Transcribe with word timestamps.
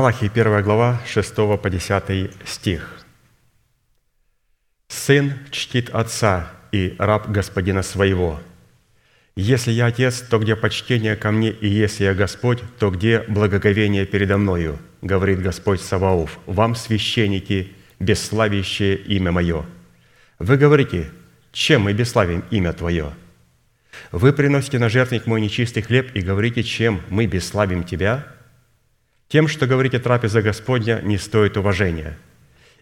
Малахии 0.00 0.30
1 0.34 0.62
глава 0.62 0.98
6 1.06 1.34
по 1.60 1.68
10 1.68 2.30
стих. 2.46 3.04
«Сын 4.88 5.34
чтит 5.50 5.90
отца 5.90 6.50
и 6.72 6.96
раб 6.98 7.30
господина 7.30 7.82
своего. 7.82 8.40
Если 9.36 9.72
я 9.72 9.84
отец, 9.84 10.22
то 10.22 10.38
где 10.38 10.56
почтение 10.56 11.16
ко 11.16 11.30
мне, 11.30 11.50
и 11.50 11.68
если 11.68 12.04
я 12.04 12.14
Господь, 12.14 12.62
то 12.78 12.90
где 12.90 13.24
благоговение 13.28 14.06
передо 14.06 14.38
мною, 14.38 14.78
говорит 15.02 15.42
Господь 15.42 15.82
Саваоф, 15.82 16.38
вам, 16.46 16.76
священники, 16.76 17.74
бесславящее 17.98 18.96
имя 18.96 19.32
мое. 19.32 19.66
Вы 20.38 20.56
говорите, 20.56 21.10
чем 21.52 21.82
мы 21.82 21.92
бесславим 21.92 22.42
имя 22.50 22.72
Твое? 22.72 23.12
Вы 24.12 24.32
приносите 24.32 24.78
на 24.78 24.88
жертвенник 24.88 25.26
мой 25.26 25.42
нечистый 25.42 25.82
хлеб 25.82 26.10
и 26.14 26.22
говорите, 26.22 26.62
чем 26.62 27.02
мы 27.10 27.26
бесславим 27.26 27.84
Тебя? 27.84 28.39
Тем, 29.30 29.46
что 29.46 29.68
говорите 29.68 30.00
трапеза 30.00 30.42
Господня, 30.42 31.00
не 31.04 31.16
стоит 31.16 31.56
уважения. 31.56 32.18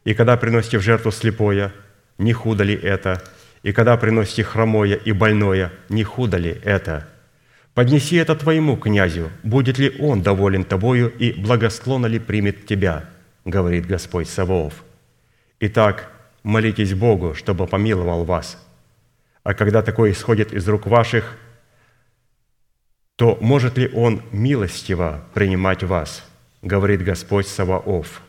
И 0.04 0.14
когда 0.14 0.34
приносите 0.38 0.78
в 0.78 0.82
жертву 0.82 1.12
слепое, 1.12 1.74
не 2.16 2.32
худо 2.32 2.64
ли 2.64 2.74
это? 2.74 3.22
И 3.62 3.72
когда 3.72 3.98
приносите 3.98 4.44
хромое 4.44 4.94
и 4.94 5.12
больное, 5.12 5.70
не 5.90 6.04
худо 6.04 6.38
ли 6.38 6.58
это? 6.64 7.06
Поднеси 7.74 8.16
это 8.16 8.34
твоему 8.34 8.78
князю, 8.78 9.30
будет 9.42 9.76
ли 9.76 9.94
он 9.98 10.22
доволен 10.22 10.64
тобою 10.64 11.12
и 11.18 11.32
благосклонно 11.32 12.06
ли 12.06 12.18
примет 12.18 12.64
тебя, 12.64 13.04
говорит 13.44 13.86
Господь 13.86 14.26
Саваоф. 14.26 14.72
Итак, 15.60 16.10
молитесь 16.44 16.94
Богу, 16.94 17.34
чтобы 17.34 17.66
помиловал 17.66 18.24
вас. 18.24 18.56
А 19.42 19.52
когда 19.52 19.82
такое 19.82 20.12
исходит 20.12 20.54
из 20.54 20.66
рук 20.66 20.86
ваших, 20.86 21.36
то 23.16 23.36
может 23.42 23.76
ли 23.76 23.90
Он 23.92 24.22
милостиво 24.32 25.24
принимать 25.34 25.82
вас, 25.82 26.24
говорит 26.62 27.02
Господь 27.02 27.46
Саваоф. 27.46 28.22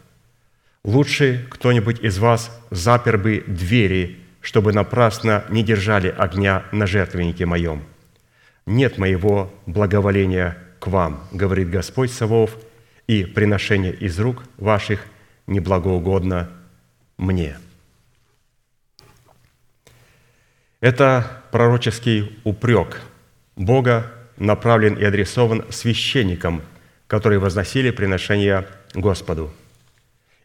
Лучше 0.83 1.45
кто-нибудь 1.49 1.99
из 1.99 2.19
вас 2.19 2.57
запер 2.69 3.17
бы 3.17 3.43
двери, 3.47 4.19
чтобы 4.41 4.71
напрасно 4.71 5.43
не 5.49 5.63
держали 5.63 6.13
огня 6.15 6.65
на 6.71 6.87
жертвеннике 6.87 7.45
моем. 7.45 7.83
Нет 8.65 8.97
моего 8.97 9.53
благоволения 9.65 10.57
к 10.79 10.87
вам, 10.87 11.27
говорит 11.31 11.69
Господь 11.69 12.11
Саваоф, 12.11 12.55
и 13.07 13.25
приношение 13.25 13.93
из 13.93 14.19
рук 14.19 14.43
ваших 14.57 15.05
неблагоугодно 15.47 16.49
мне». 17.17 17.57
Это 20.81 21.43
пророческий 21.51 22.39
упрек 22.45 23.01
Бога 23.57 24.13
направлен 24.37 24.93
и 24.93 25.03
адресован 25.03 25.65
священникам, 25.69 26.61
которые 27.09 27.39
возносили 27.39 27.89
приношения 27.89 28.67
Господу. 28.93 29.51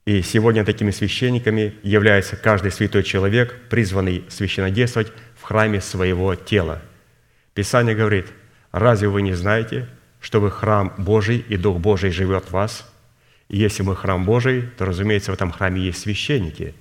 И 0.07 0.23
сегодня 0.23 0.65
такими 0.65 0.91
священниками 0.91 1.75
является 1.83 2.37
каждый 2.37 2.73
святой 2.73 3.03
человек, 3.03 3.55
призванный 3.69 4.25
священнодействовать 4.31 5.13
в 5.37 5.43
храме 5.43 5.83
своего 5.83 6.35
тела. 6.35 6.81
Писание 7.53 7.95
говорит, 7.95 8.27
разве 8.73 9.09
вы 9.09 9.21
не 9.21 9.35
знаете, 9.35 9.87
что 10.21 10.41
вы 10.41 10.51
храм 10.51 10.95
Божий, 10.97 11.45
и 11.49 11.59
Дух 11.59 11.79
Божий 11.81 12.11
живет 12.11 12.47
в 12.47 12.53
вас? 12.53 12.91
И 13.51 13.59
если 13.59 13.83
мы 13.83 13.95
храм 13.95 14.25
Божий, 14.25 14.63
то, 14.79 14.87
разумеется, 14.87 15.33
в 15.33 15.35
этом 15.35 15.53
храме 15.53 15.83
есть 15.83 16.01
священники 16.01 16.75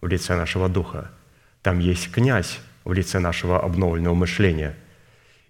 в 0.00 0.08
лице 0.08 0.34
нашего 0.34 0.68
Духа. 0.68 1.12
Там 1.62 1.78
есть 1.78 2.10
князь 2.10 2.58
в 2.82 2.92
лице 2.92 3.20
нашего 3.20 3.62
обновленного 3.62 4.14
мышления. 4.14 4.74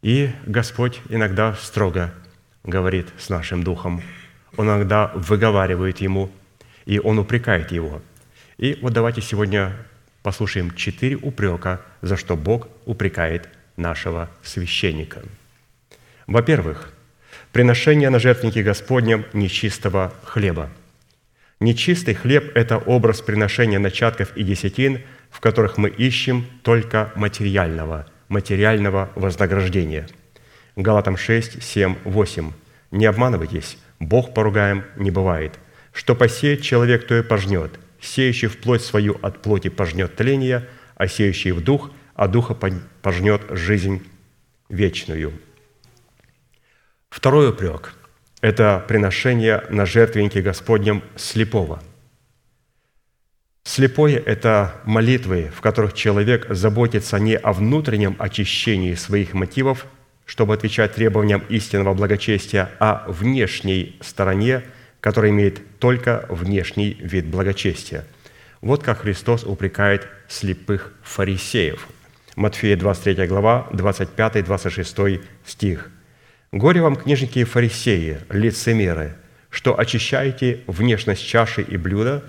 И 0.03 0.31
Господь 0.47 1.01
иногда 1.09 1.55
строго 1.55 2.13
говорит 2.65 3.09
с 3.19 3.29
нашим 3.29 3.63
Духом. 3.63 4.03
Он 4.57 4.67
иногда 4.67 5.13
выговаривает 5.15 6.01
ему, 6.01 6.31
и 6.87 6.99
он 6.99 7.19
упрекает 7.19 7.73
его. 7.73 8.03
И 8.57 8.79
вот 8.83 8.93
давайте 8.93 9.21
сегодня 9.21 9.77
послушаем 10.23 10.75
четыре 10.75 11.17
упрека, 11.17 11.81
за 12.03 12.17
что 12.17 12.37
Бог 12.37 12.69
упрекает 12.87 13.49
нашего 13.77 14.29
священника. 14.43 15.23
Во-первых, 16.27 16.93
приношение 17.53 18.11
на 18.11 18.19
жертвеннике 18.19 18.63
Господнем 18.63 19.25
нечистого 19.33 20.13
хлеба. 20.25 20.71
Нечистый 21.61 22.15
хлеб– 22.15 22.53
это 22.55 22.79
образ 22.79 23.21
приношения 23.21 23.79
начатков 23.79 24.37
и 24.37 24.45
десятин, 24.45 25.01
в 25.31 25.41
которых 25.41 25.77
мы 25.77 25.89
ищем 25.89 26.47
только 26.63 27.13
материального, 27.17 28.07
материального 28.29 29.11
вознаграждения. 29.15 30.07
Галатам 30.79 31.17
6, 31.17 31.61
7, 31.61 31.97
8. 32.05 32.53
«Не 32.93 33.07
обманывайтесь, 33.07 33.79
Бог 33.99 34.33
поругаем 34.33 34.85
не 34.95 35.11
бывает. 35.11 35.59
Что 35.93 36.15
посеет 36.15 36.63
человек, 36.63 37.05
то 37.05 37.19
и 37.19 37.23
пожнет. 37.23 37.81
Сеющий 38.01 38.47
в 38.47 38.59
плоть 38.59 38.83
свою 38.83 39.19
от 39.21 39.43
плоти 39.43 39.71
пожнет 39.71 40.15
тление, 40.15 40.69
а 40.95 41.09
сеющий 41.09 41.51
в 41.51 41.65
дух, 41.65 41.91
а 42.15 42.29
духа 42.29 42.55
пожнет 43.03 43.43
жизнь 43.51 44.07
вечную». 44.69 45.33
Второй 47.11 47.51
упрек– 47.51 47.95
это 48.41 48.85
приношение 48.87 49.65
на 49.71 49.85
жертвеннике 49.85 50.43
Господнем 50.43 51.03
слепого. 51.17 51.83
Слепое– 53.65 54.19
это 54.27 54.81
молитвы, 54.85 55.51
в 55.53 55.61
которых 55.61 55.95
человек 55.95 56.47
заботится 56.51 57.19
не 57.19 57.37
о 57.37 57.53
внутреннем 57.53 58.15
очищении 58.21 58.95
своих 58.95 59.35
мотивов, 59.35 59.85
чтобы 60.29 60.55
отвечать 60.55 60.95
требованиям 60.95 61.43
истинного 61.49 61.95
благочестия, 61.95 62.71
а 62.79 63.05
внешней 63.09 63.99
стороне, 64.01 64.63
которая 65.01 65.33
имеет 65.33 65.81
только 65.81 66.25
внешний 66.29 66.97
вид 67.01 67.27
благочестия. 67.27 68.05
Вот 68.61 68.85
как 68.85 69.01
Христос 69.01 69.43
упрекает 69.43 70.07
слепых 70.29 70.93
фарисеев. 71.03 71.89
Матфея 72.37 72.77
23 72.77 73.27
глава, 73.27 73.67
25-26 73.73 75.23
стих– 75.45 75.91
Горе 76.51 76.81
вам, 76.81 76.97
книжники 76.97 77.41
и 77.41 77.45
фарисеи, 77.45 78.21
лицемеры, 78.31 79.17
что 79.51 79.79
очищаете 79.79 80.61
внешность 80.67 81.27
чаши 81.27 81.61
и 81.61 81.77
блюда, 81.77 82.25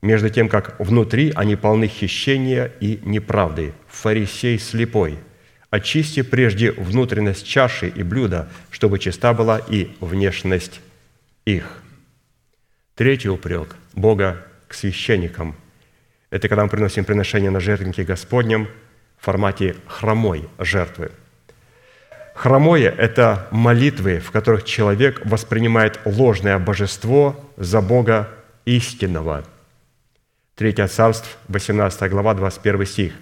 между 0.00 0.30
тем, 0.30 0.48
как 0.48 0.80
внутри 0.80 1.32
они 1.36 1.54
полны 1.56 1.86
хищения 1.86 2.72
и 2.80 2.98
неправды. 3.02 3.74
Фарисей 3.88 4.58
слепой, 4.58 5.18
очисти 5.72 6.22
прежде 6.22 6.70
внутренность 6.70 7.44
чаши 7.44 7.88
и 7.88 8.04
блюда, 8.04 8.48
чтобы 8.70 9.00
чиста 9.00 9.34
была 9.34 9.58
и 9.58 9.90
внешность 9.98 10.80
их. 11.44 11.82
Третий 12.94 13.28
упрек 13.28 13.74
Бога 13.94 14.46
к 14.68 14.74
священникам– 14.74 15.56
это 16.30 16.48
когда 16.48 16.62
мы 16.62 16.70
приносим 16.70 17.04
приношение 17.04 17.50
на 17.50 17.58
жертвеннике 17.58 18.04
Господнем 18.04 18.68
в 19.18 19.24
формате 19.24 19.74
хромой 19.88 20.48
жертвы– 20.60 21.10
Хромое– 22.34 22.90
это 22.98 23.46
молитвы, 23.50 24.18
в 24.18 24.30
которых 24.30 24.64
человек 24.64 25.20
воспринимает 25.24 26.00
ложное 26.04 26.58
божество 26.58 27.38
за 27.56 27.80
Бога 27.82 28.28
истинного. 28.64 29.44
Третье 30.54 30.86
царство, 30.86 31.30
18 31.48 32.10
глава, 32.10 32.34
21 32.34 32.86
стих. 32.86 33.12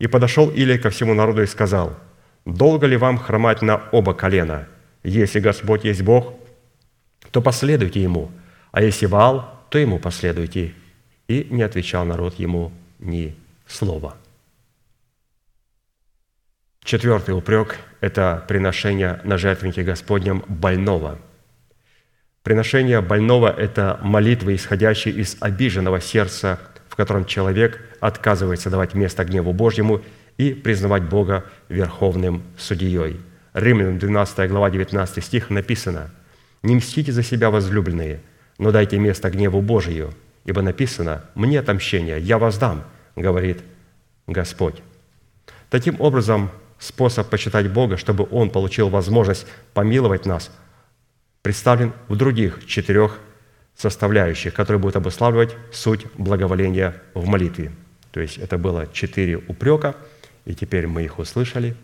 «И 0.00 0.08
подошел 0.08 0.50
Илия 0.50 0.78
ко 0.78 0.90
всему 0.90 1.14
народу 1.14 1.42
и 1.42 1.46
сказал, 1.46 1.96
«Долго 2.44 2.86
ли 2.86 2.96
вам 2.96 3.18
хромать 3.18 3.62
на 3.62 3.82
оба 3.92 4.14
колена? 4.14 4.66
Если 5.04 5.38
Господь 5.38 5.84
есть 5.84 6.02
Бог, 6.02 6.34
то 7.30 7.40
последуйте 7.40 8.02
Ему, 8.02 8.32
а 8.72 8.82
если 8.82 9.06
Ваал, 9.06 9.62
то 9.70 9.78
Ему 9.78 10.00
последуйте». 10.00 10.74
И 11.28 11.46
не 11.50 11.62
отвечал 11.62 12.04
народ 12.04 12.34
Ему 12.38 12.72
ни 12.98 13.36
слова. 13.66 14.16
Четвертый 16.82 17.36
упрек– 17.36 17.78
это 18.00 18.42
приношение 18.48 19.20
на 19.24 19.36
жертвеннике 19.36 19.82
Господнем 19.82 20.42
больного. 20.48 21.18
Приношение 22.42 23.02
больного– 23.02 23.54
это 23.58 24.00
молитвы, 24.02 24.54
исходящие 24.54 25.14
из 25.14 25.36
обиженного 25.40 26.00
сердца, 26.00 26.58
в 26.90 26.96
котором 26.96 27.24
человек 27.24 27.80
отказывается 28.00 28.68
давать 28.68 28.94
место 28.94 29.24
гневу 29.24 29.52
Божьему 29.52 30.02
и 30.36 30.52
признавать 30.52 31.04
Бога 31.04 31.44
верховным 31.68 32.42
судьей. 32.58 33.20
Римлянам 33.54 33.98
12 33.98 34.50
глава 34.50 34.70
19 34.70 35.24
стих 35.24 35.50
написано 35.50 36.10
«Не 36.62 36.76
мстите 36.76 37.12
за 37.12 37.22
себя, 37.22 37.50
возлюбленные, 37.50 38.20
но 38.58 38.72
дайте 38.72 38.98
место 38.98 39.30
гневу 39.30 39.62
Божию, 39.62 40.12
ибо 40.44 40.62
написано 40.62 41.24
«Мне 41.34 41.60
отомщение, 41.60 42.18
я 42.18 42.38
воздам», 42.38 42.82
говорит 43.14 43.62
Господь». 44.26 44.82
Таким 45.70 46.00
образом, 46.00 46.50
способ 46.80 47.28
почитать 47.28 47.70
Бога, 47.70 47.96
чтобы 47.96 48.26
Он 48.32 48.50
получил 48.50 48.88
возможность 48.88 49.46
помиловать 49.74 50.26
нас, 50.26 50.50
представлен 51.42 51.92
в 52.08 52.16
других 52.16 52.66
четырех 52.66 53.18
составляющих, 53.80 54.52
которые 54.52 54.78
будут 54.78 54.96
обуславливать 54.96 55.56
суть 55.72 56.04
благоволения 56.18 57.00
в 57.14 57.26
молитве. 57.26 57.72
То 58.12 58.20
есть 58.20 58.36
это 58.36 58.58
было 58.58 58.86
четыре 58.92 59.38
упрека, 59.38 59.96
и 60.44 60.54
теперь 60.54 60.86
мы 60.86 61.04
их 61.04 61.18
услышали, 61.18 61.74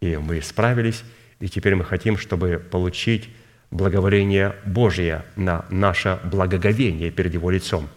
и 0.00 0.16
мы 0.16 0.42
справились, 0.42 1.04
и 1.38 1.48
теперь 1.48 1.76
мы 1.76 1.84
хотим, 1.84 2.18
чтобы 2.18 2.60
получить 2.70 3.30
благоволение 3.70 4.56
Божие 4.64 5.24
на 5.36 5.64
наше 5.70 6.18
благоговение 6.24 7.12
перед 7.12 7.34
Его 7.34 7.50
лицом. 7.50 7.88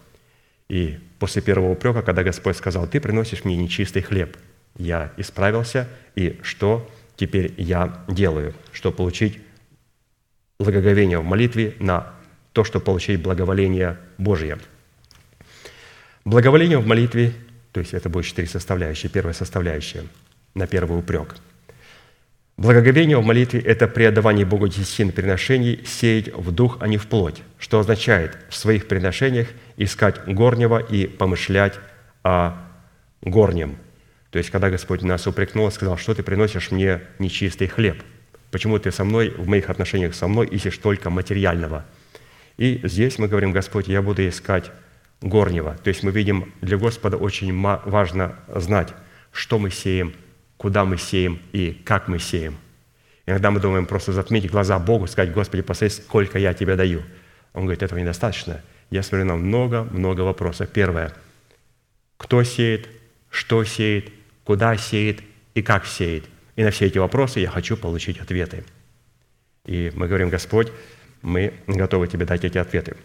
И 0.67 0.99
после 1.17 1.41
первого 1.41 1.71
упрека, 1.71 2.03
когда 2.03 2.21
Господь 2.21 2.55
сказал, 2.55 2.85
«Ты 2.85 2.99
приносишь 2.99 3.45
мне 3.45 3.57
нечистый 3.57 4.03
хлеб», 4.03 4.37
я 4.77 5.11
исправился, 5.17 5.87
и 6.15 6.39
что 6.43 6.87
теперь 7.15 7.55
я 7.57 8.03
делаю, 8.07 8.53
чтобы 8.71 8.97
получить 8.97 9.39
благоговение 10.59 11.17
в 11.17 11.23
молитве 11.23 11.73
на 11.79 12.13
то, 12.53 12.63
чтобы 12.63 12.85
получить 12.85 13.21
благоволение 13.21 13.97
Божие. 14.17 14.57
Благоволение 16.25 16.77
в 16.77 16.85
молитве, 16.85 17.33
то 17.71 17.79
есть 17.79 17.93
это 17.93 18.09
будет 18.09 18.25
четыре 18.25 18.47
составляющие. 18.47 19.09
Первая 19.09 19.33
составляющая 19.33 20.03
на 20.53 20.67
первый 20.67 20.99
упрек. 20.99 21.35
Благоговение 22.57 23.17
в 23.17 23.23
молитве– 23.23 23.59
это 23.65 23.87
преодавание 23.87 24.45
Богу 24.45 24.67
десятин 24.67 25.11
приношений, 25.13 25.81
сеять 25.85 26.33
в 26.33 26.51
дух, 26.51 26.77
а 26.81 26.87
не 26.87 26.97
в 26.97 27.07
плоть, 27.07 27.41
что 27.57 27.79
означает 27.79 28.37
в 28.49 28.55
своих 28.55 28.87
приношениях 28.87 29.47
искать 29.77 30.25
горнего 30.25 30.79
и 30.79 31.07
помышлять 31.07 31.79
о 32.23 32.57
горнем– 33.21 33.77
то 34.31 34.37
есть, 34.37 34.51
когда 34.51 34.69
Господь 34.69 35.01
нас 35.01 35.25
упрекнул, 35.25 35.69
сказал, 35.71 35.97
что 35.97 36.13
ты 36.13 36.21
приносишь 36.21 36.71
мне 36.71 37.01
нечистый 37.17 37.67
хлеб? 37.67 38.03
Почему 38.51 38.77
ты 38.77 38.91
со 38.91 39.03
мной, 39.03 39.29
в 39.29 39.47
моих 39.47 39.69
отношениях 39.69 40.13
со 40.13 40.27
мной 40.27 40.47
ищешь 40.47 40.77
только 40.77 41.09
материального? 41.09 41.85
И 42.59 42.81
здесь 42.83 43.17
мы 43.17 43.29
говорим, 43.29 43.53
Господь, 43.53 43.87
я 43.87 44.01
буду 44.01 44.27
искать 44.27 44.69
горнего. 45.21 45.77
То 45.81 45.87
есть 45.87 46.03
мы 46.03 46.11
видим, 46.11 46.53
для 46.59 46.77
Господа 46.77 47.15
очень 47.15 47.57
важно 47.61 48.35
знать, 48.53 48.93
что 49.31 49.59
мы 49.59 49.71
сеем, 49.71 50.13
куда 50.57 50.83
мы 50.83 50.97
сеем 50.97 51.39
и 51.53 51.71
как 51.85 52.09
мы 52.09 52.19
сеем. 52.19 52.57
Иногда 53.25 53.49
мы 53.49 53.61
думаем 53.61 53.85
просто 53.85 54.11
затмить 54.11 54.51
глаза 54.51 54.77
Богу, 54.77 55.07
сказать, 55.07 55.31
Господи, 55.31 55.63
посмотри, 55.63 55.95
сколько 55.95 56.37
я 56.37 56.53
тебе 56.53 56.75
даю. 56.75 57.01
Он 57.53 57.61
говорит, 57.61 57.81
этого 57.81 57.97
недостаточно. 57.97 58.61
Я 58.89 59.03
смотрю 59.03 59.25
на 59.25 59.37
много-много 59.37 60.21
вопросов. 60.21 60.67
Первое. 60.69 61.13
Кто 62.17 62.43
сеет, 62.43 62.89
что 63.29 63.63
сеет, 63.63 64.11
куда 64.43 64.75
сеет 64.75 65.21
и 65.53 65.61
как 65.61 65.85
сеет. 65.85 66.25
И 66.57 66.63
на 66.65 66.71
все 66.71 66.87
эти 66.87 66.97
вопросы 66.97 67.39
я 67.39 67.49
хочу 67.49 67.77
получить 67.77 68.19
ответы. 68.19 68.65
И 69.65 69.93
мы 69.95 70.09
говорим, 70.09 70.27
Господь, 70.27 70.73
мы 71.21 71.53
готовы 71.67 72.07
Тебе 72.07 72.25
дать 72.25 72.43
эти 72.43 72.57
ответы. 72.57 72.95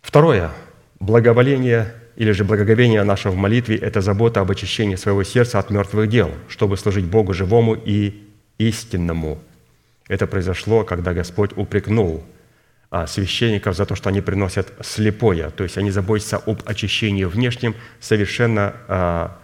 Второе. 0.00 0.50
Благоволение 0.98 1.92
или 2.16 2.30
же 2.32 2.44
благоговение 2.44 3.02
наше 3.02 3.28
в 3.28 3.36
молитве– 3.36 3.76
это 3.82 4.00
забота 4.00 4.40
об 4.40 4.50
очищении 4.50 4.96
своего 4.96 5.22
сердца 5.24 5.58
от 5.58 5.70
мертвых 5.70 6.08
дел, 6.08 6.30
чтобы 6.48 6.76
служить 6.76 7.04
Богу 7.04 7.34
живому 7.34 7.74
и 7.74 8.26
истинному. 8.58 9.38
Это 10.08 10.26
произошло, 10.26 10.84
когда 10.84 11.12
Господь 11.12 11.50
упрекнул 11.56 12.24
а, 12.90 13.06
священников 13.06 13.76
за 13.76 13.84
то, 13.84 13.94
что 13.94 14.08
они 14.08 14.22
приносят 14.22 14.72
слепое, 14.82 15.50
то 15.50 15.64
есть 15.64 15.76
они 15.76 15.90
заботятся 15.90 16.38
об 16.38 16.62
очищении 16.64 17.24
внешнем, 17.24 17.74
совершенно 18.00 18.76
а, 18.88 19.38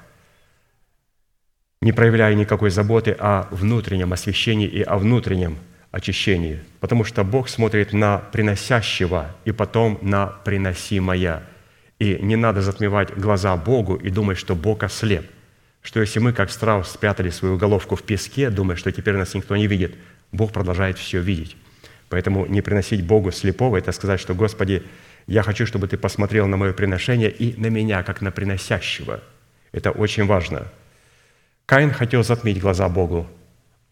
не 1.82 1.92
проявляя 1.92 2.34
никакой 2.34 2.70
заботы 2.70 3.14
о 3.18 3.48
внутреннем 3.50 4.12
освящении 4.12 4.68
и 4.68 4.82
о 4.82 4.96
внутреннем 4.96 5.58
очищении, 5.92 6.60
потому 6.80 7.04
что 7.04 7.22
Бог 7.22 7.48
смотрит 7.48 7.92
на 7.92 8.18
приносящего 8.18 9.34
и 9.44 9.52
потом 9.52 9.98
на 10.02 10.26
приносимое. 10.26 11.42
И 11.98 12.18
не 12.20 12.34
надо 12.34 12.62
затмевать 12.62 13.16
глаза 13.16 13.56
Богу 13.56 13.94
и 13.94 14.10
думать, 14.10 14.38
что 14.38 14.56
Бог 14.56 14.82
ослеп. 14.82 15.24
Что 15.82 16.00
если 16.00 16.18
мы, 16.18 16.32
как 16.32 16.50
страус, 16.50 16.88
спрятали 16.90 17.30
свою 17.30 17.56
головку 17.56 17.94
в 17.94 18.02
песке, 18.02 18.50
думая, 18.50 18.76
что 18.76 18.90
теперь 18.90 19.16
нас 19.16 19.34
никто 19.34 19.56
не 19.56 19.68
видит, 19.68 19.94
Бог 20.32 20.52
продолжает 20.52 20.98
все 20.98 21.20
видеть. 21.20 21.56
Поэтому 22.08 22.46
не 22.46 22.62
приносить 22.62 23.04
Богу 23.04 23.30
слепого– 23.30 23.76
это 23.78 23.92
сказать, 23.92 24.20
что 24.20 24.34
«Господи, 24.34 24.82
я 25.26 25.42
хочу, 25.42 25.66
чтобы 25.66 25.88
Ты 25.88 25.96
посмотрел 25.96 26.46
на 26.46 26.56
мое 26.56 26.72
приношение 26.72 27.30
и 27.30 27.58
на 27.60 27.68
меня, 27.68 28.02
как 28.02 28.20
на 28.20 28.30
приносящего». 28.30 29.20
Это 29.72 29.90
очень 29.90 30.26
важно– 30.26 30.66
Каин 31.72 31.90
хотел 31.90 32.22
затмить 32.22 32.60
глаза 32.60 32.88
Богу. 32.88 33.26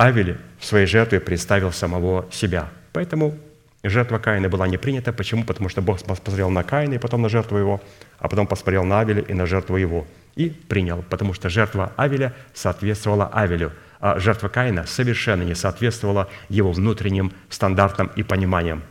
Авель 0.01 0.39
в 0.59 0.65
своей 0.65 0.87
жертве 0.87 1.21
представил 1.21 1.73
самого 1.73 2.27
себя. 2.33 2.71
Поэтому 2.95 3.37
жертва 3.83 4.19
Каина 4.19 4.49
была 4.49 4.67
не 4.67 4.79
принята. 4.79 5.13
Почему? 5.13 5.45
Потому 5.45 5.69
что 5.69 5.83
Бог 5.83 6.03
посмотрел 6.03 6.49
на 6.49 6.63
Каина 6.63 6.95
и 6.95 6.99
потом 6.99 7.21
на 7.21 7.29
жертву 7.29 7.59
его, 7.59 7.83
а 8.19 8.29
потом 8.31 8.47
посмотрел 8.47 8.85
на 8.85 9.01
Авеля 9.01 9.21
и 9.21 9.35
на 9.35 9.45
жертву 9.45 9.77
его. 9.77 10.07
И 10.37 10.49
принял, 10.49 11.05
потому 11.11 11.35
что 11.35 11.51
жертва 11.51 11.93
Авеля 11.97 12.33
соответствовала 12.55 13.29
Авелю, 13.29 13.73
а 14.01 14.19
жертва 14.19 14.49
Каина 14.49 14.87
совершенно 14.87 15.43
не 15.43 15.55
соответствовала 15.55 16.31
его 16.49 16.73
внутренним 16.73 17.33
стандартам 17.51 18.11
и 18.17 18.23
пониманиям. 18.23 18.83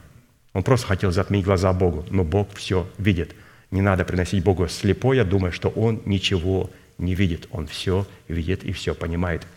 Он 0.54 0.62
просто 0.62 0.86
хотел 0.86 1.12
затмить 1.12 1.44
глаза 1.44 1.74
Богу, 1.74 2.06
но 2.12 2.24
Бог 2.24 2.54
все 2.54 2.88
видит. 3.00 3.34
Не 3.72 3.82
надо 3.82 4.06
приносить 4.06 4.44
Богу 4.44 4.68
слепое, 4.68 5.24
думая, 5.24 5.52
что 5.52 5.70
Он 5.70 6.04
ничего 6.06 6.70
не 7.00 7.16
видит, 7.16 7.48
он 7.52 7.66
все 7.66 8.06
видит 8.28 8.64
и 8.64 8.74
все 8.74 8.94
понимает. 8.94 9.48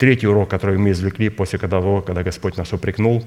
Третий 0.00 0.26
урок, 0.26 0.48
который 0.48 0.78
мы 0.78 0.92
извлекли 0.92 1.28
после 1.28 1.58
того, 1.58 2.00
когда 2.00 2.22
Господь 2.22 2.56
нас 2.56 2.72
упрекнул, 2.72 3.22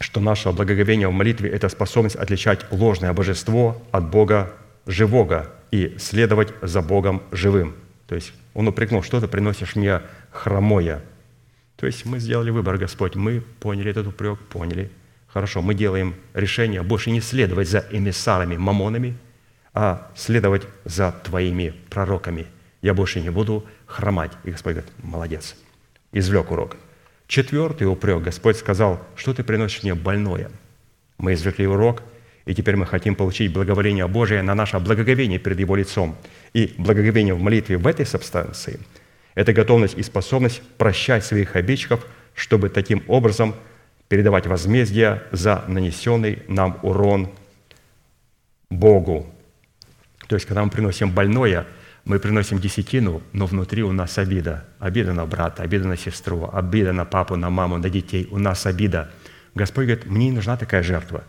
что 0.00 0.20
наше 0.20 0.52
благоговение 0.52 1.08
в 1.08 1.12
молитве– 1.12 1.48
это 1.56 1.70
способность 1.70 2.16
отличать 2.16 2.60
ложное 2.70 3.14
божество 3.14 3.80
от 3.90 4.10
Бога 4.10 4.52
живого 4.84 5.50
и 5.70 5.96
следовать 5.98 6.52
за 6.60 6.82
Богом 6.82 7.22
живым. 7.32 7.74
То 8.06 8.14
есть 8.14 8.34
он 8.52 8.68
упрекнул, 8.68 9.02
что 9.02 9.18
ты 9.18 9.28
приносишь 9.28 9.76
мне 9.76 10.02
хромое. 10.30 11.00
То 11.76 11.86
есть 11.86 12.04
мы 12.04 12.18
сделали 12.18 12.50
выбор, 12.50 12.76
Господь, 12.76 13.14
мы 13.16 13.40
поняли 13.40 13.90
этот 13.90 14.08
упрек, 14.08 14.38
поняли. 14.50 14.90
Хорошо, 15.28 15.62
мы 15.62 15.72
делаем 15.72 16.14
решение 16.34 16.82
больше 16.82 17.10
не 17.10 17.22
следовать 17.22 17.68
за 17.68 17.86
эмиссарами, 17.90 18.58
мамонами– 18.58 19.16
а 19.80 20.10
следовать 20.16 20.62
за 20.84 21.12
твоими 21.22 21.72
пророками. 21.88 22.46
Я 22.82 22.94
больше 22.94 23.20
не 23.20 23.30
буду 23.30 23.64
хромать. 23.86 24.32
И 24.42 24.50
Господь 24.50 24.74
говорит, 24.74 24.92
молодец, 25.02 25.54
извлек 26.12 26.50
урок. 26.50 26.76
Четвертый 27.26 27.84
упрек. 27.84 28.22
Господь 28.22 28.56
сказал, 28.56 29.00
что 29.16 29.34
ты 29.34 29.44
приносишь 29.44 29.82
мне 29.82 29.94
больное. 29.94 30.50
Мы 31.18 31.34
извлекли 31.34 31.66
урок, 31.66 32.02
и 32.46 32.54
теперь 32.54 32.76
мы 32.76 32.86
хотим 32.86 33.14
получить 33.14 33.52
благоволение 33.52 34.06
Божие 34.06 34.42
на 34.42 34.54
наше 34.54 34.78
благоговение 34.78 35.38
перед 35.38 35.60
Его 35.60 35.76
лицом. 35.76 36.16
И 36.54 36.74
благоговение 36.78 37.34
в 37.34 37.40
молитве 37.40 37.76
в 37.76 37.86
этой 37.86 38.06
субстанции– 38.06 38.80
это 39.34 39.52
готовность 39.52 39.98
и 39.98 40.02
способность 40.02 40.62
прощать 40.78 41.24
своих 41.24 41.54
обидчиков, 41.56 42.06
чтобы 42.34 42.70
таким 42.70 43.02
образом 43.06 43.54
передавать 44.08 44.46
возмездие 44.46 45.22
за 45.32 45.64
нанесенный 45.68 46.42
нам 46.48 46.78
урон 46.82 47.30
Богу, 48.70 49.26
то 50.28 50.36
есть, 50.36 50.46
когда 50.46 50.62
мы 50.62 50.70
приносим 50.70 51.10
больное, 51.10 51.66
мы 52.08 52.18
приносим 52.18 52.58
десятину, 52.58 53.22
но 53.34 53.44
внутри 53.44 53.82
у 53.82 53.92
нас 53.92 54.16
обида. 54.16 54.64
Обида 54.78 55.12
на 55.12 55.26
брата, 55.26 55.62
обида 55.62 55.88
на 55.88 55.96
сестру, 55.98 56.48
обида 56.50 56.94
на 56.94 57.04
папу, 57.04 57.36
на 57.36 57.50
маму, 57.50 57.76
на 57.76 57.90
детей. 57.90 58.26
У 58.30 58.38
нас 58.38 58.64
обида. 58.64 59.10
Господь 59.54 59.84
говорит, 59.84 60.06
мне 60.06 60.30
не 60.30 60.32
нужна 60.32 60.56
такая 60.56 60.82
жертва. 60.82 61.22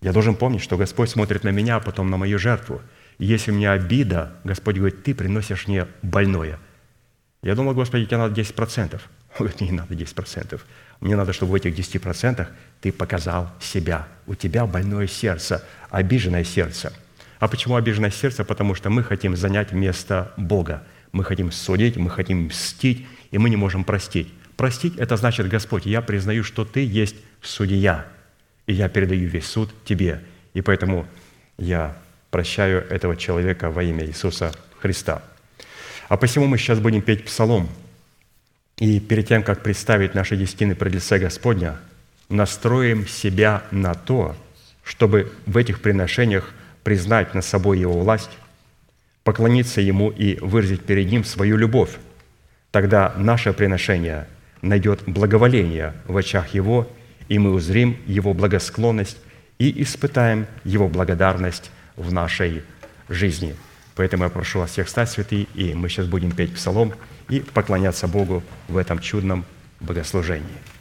Я 0.00 0.14
должен 0.14 0.34
помнить, 0.34 0.62
что 0.62 0.78
Господь 0.78 1.10
смотрит 1.10 1.44
на 1.44 1.50
меня, 1.50 1.76
а 1.76 1.80
потом 1.80 2.08
на 2.08 2.16
мою 2.16 2.38
жертву. 2.38 2.80
И 3.18 3.26
если 3.26 3.50
у 3.50 3.54
меня 3.54 3.72
обида, 3.72 4.32
Господь 4.44 4.76
говорит, 4.76 5.02
ты 5.04 5.14
приносишь 5.14 5.68
мне 5.68 5.86
больное. 6.00 6.58
Я 7.42 7.54
думал, 7.54 7.74
Господи, 7.74 8.06
тебе 8.06 8.16
надо 8.16 8.40
10%. 8.40 8.94
Он 8.94 9.00
говорит, 9.38 9.60
не 9.60 9.72
надо 9.72 9.94
10%. 9.94 10.58
Мне 11.00 11.16
надо, 11.16 11.34
чтобы 11.34 11.52
в 11.52 11.54
этих 11.54 11.78
10% 11.78 12.48
ты 12.80 12.92
показал 12.92 13.50
себя. 13.60 14.08
У 14.26 14.34
тебя 14.34 14.64
больное 14.64 15.06
сердце, 15.06 15.62
обиженное 15.90 16.44
сердце– 16.44 16.94
а 17.42 17.48
почему 17.48 17.74
обиженное 17.74 18.12
сердце? 18.12 18.44
Потому 18.44 18.76
что 18.76 18.88
мы 18.88 19.02
хотим 19.02 19.34
занять 19.34 19.72
место 19.72 20.32
Бога. 20.36 20.84
Мы 21.10 21.24
хотим 21.24 21.50
судить, 21.50 21.96
мы 21.96 22.08
хотим 22.08 22.44
мстить, 22.46 23.04
и 23.32 23.38
мы 23.38 23.50
не 23.50 23.56
можем 23.56 23.82
простить. 23.82 24.32
Простить– 24.56 24.96
это 24.98 25.16
значит, 25.16 25.48
Господь, 25.48 25.84
я 25.84 26.02
признаю, 26.02 26.44
что 26.44 26.64
Ты 26.64 26.86
есть 26.86 27.16
судья, 27.42 28.06
и 28.68 28.74
я 28.74 28.88
передаю 28.88 29.28
весь 29.28 29.46
суд 29.46 29.74
Тебе. 29.84 30.22
И 30.54 30.60
поэтому 30.60 31.04
я 31.58 31.96
прощаю 32.30 32.86
этого 32.88 33.16
человека 33.16 33.72
во 33.72 33.82
имя 33.82 34.06
Иисуса 34.06 34.52
Христа. 34.78 35.20
А 36.08 36.16
посему 36.16 36.46
мы 36.46 36.58
сейчас 36.58 36.78
будем 36.78 37.02
петь 37.02 37.24
псалом. 37.24 37.68
И 38.78 39.00
перед 39.00 39.26
тем, 39.26 39.42
как 39.42 39.64
представить 39.64 40.14
наши 40.14 40.36
десятины 40.36 40.76
пред 40.76 40.94
лице 40.94 41.18
Господня, 41.18 41.76
настроим 42.28 43.08
себя 43.08 43.64
на 43.72 43.94
то, 43.94 44.36
чтобы 44.84 45.32
в 45.46 45.56
этих 45.56 45.82
приношениях 45.82 46.54
признать 46.82 47.34
над 47.34 47.44
собой 47.44 47.78
Его 47.78 47.98
власть, 47.98 48.30
поклониться 49.24 49.80
Ему 49.80 50.10
и 50.10 50.38
выразить 50.40 50.82
перед 50.82 51.10
Ним 51.10 51.24
свою 51.24 51.56
любовь, 51.56 51.96
тогда 52.70 53.12
наше 53.16 53.52
приношение 53.52 54.26
найдет 54.62 55.02
благоволение 55.06 55.94
в 56.06 56.16
очах 56.16 56.54
Его, 56.54 56.88
и 57.28 57.38
мы 57.38 57.52
узрим 57.52 57.96
Его 58.06 58.34
благосклонность 58.34 59.18
и 59.58 59.82
испытаем 59.82 60.46
Его 60.64 60.88
благодарность 60.88 61.70
в 61.96 62.12
нашей 62.12 62.62
жизни. 63.08 63.54
Поэтому 63.94 64.24
я 64.24 64.30
прошу 64.30 64.60
вас 64.60 64.70
всех 64.70 64.88
стать 64.88 65.10
святые, 65.10 65.46
и 65.54 65.74
мы 65.74 65.88
сейчас 65.88 66.06
будем 66.06 66.32
петь 66.32 66.54
псалом 66.54 66.94
и 67.28 67.40
поклоняться 67.40 68.08
Богу 68.08 68.42
в 68.68 68.76
этом 68.76 68.98
чудном 68.98 69.44
богослужении. 69.80 70.71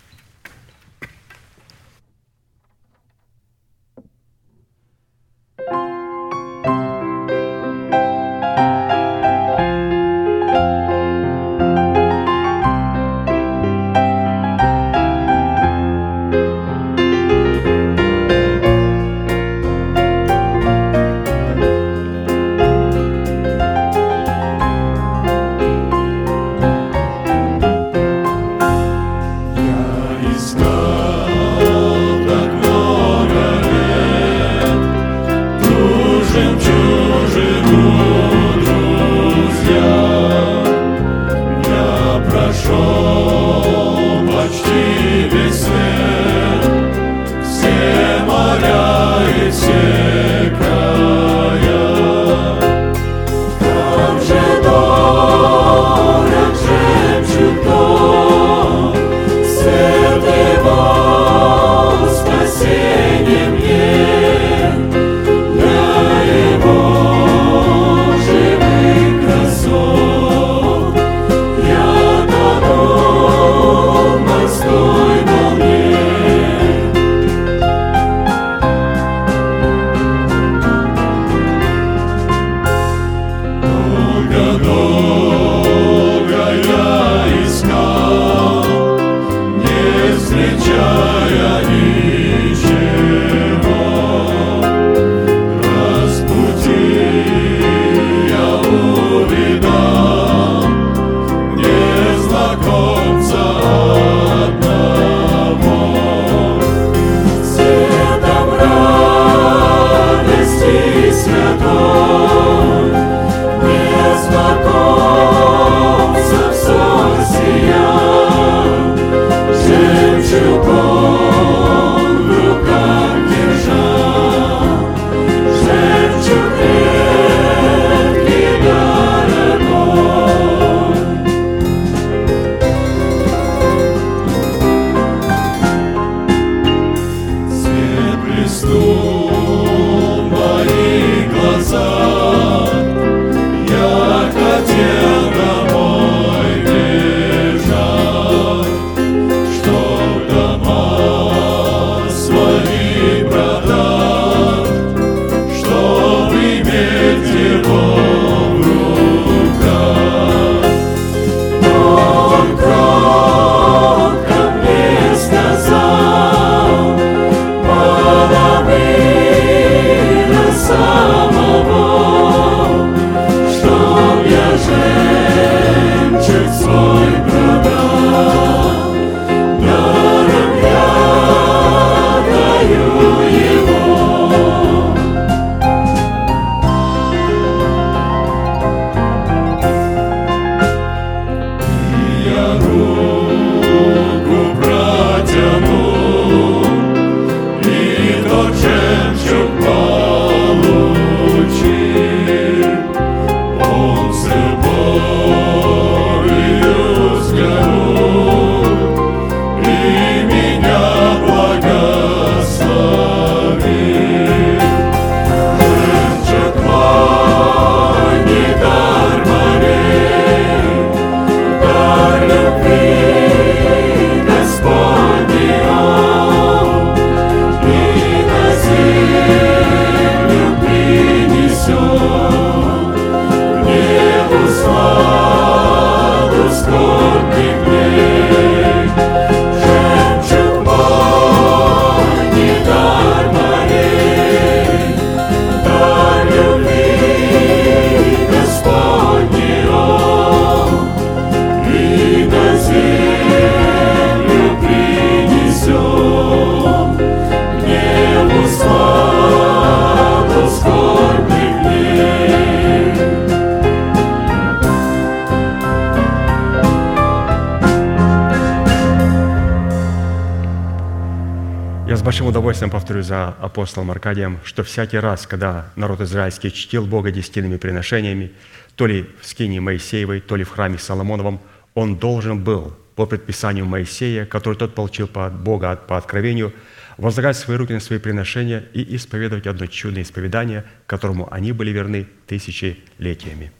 Апостолом 273.42 273.92
Аркадием, 273.92 274.40
что 274.44 274.64
всякий 274.64 274.98
раз, 274.98 275.26
когда 275.26 275.72
народ 275.76 276.02
израильский 276.02 276.52
чтил 276.52 276.86
Бога 276.86 277.12
десятинными 277.12 277.58
приношениями, 277.58 278.32
то 278.76 278.86
ли 278.86 279.10
в 279.20 279.26
скине 279.26 279.60
Моисеевой, 279.60 280.22
то 280.22 280.36
ли 280.36 280.44
в 280.44 280.50
храме 280.50 280.78
Соломоновом, 280.78 281.42
он 281.74 281.98
должен 281.98 282.44
был 282.44 282.78
по 282.96 283.06
предписанию 283.06 283.66
Моисея, 283.66 284.26
который 284.26 284.56
тот 284.56 284.76
получил 284.76 285.10
от 285.14 285.34
Бога 285.34 285.76
по 285.76 285.98
откровению, 285.98 286.54
возлагать 286.98 287.36
свои 287.36 287.58
руки 287.58 287.74
на 287.74 287.80
свои 287.80 288.00
приношения 288.00 288.66
и 288.74 288.96
исповедовать 288.96 289.48
одно 289.48 289.66
чудное 289.66 290.04
исповедание, 290.04 290.66
которому 290.86 291.32
они 291.34 291.52
были 291.52 291.72
верны 291.72 292.08
тысячелетиями. 292.28 293.52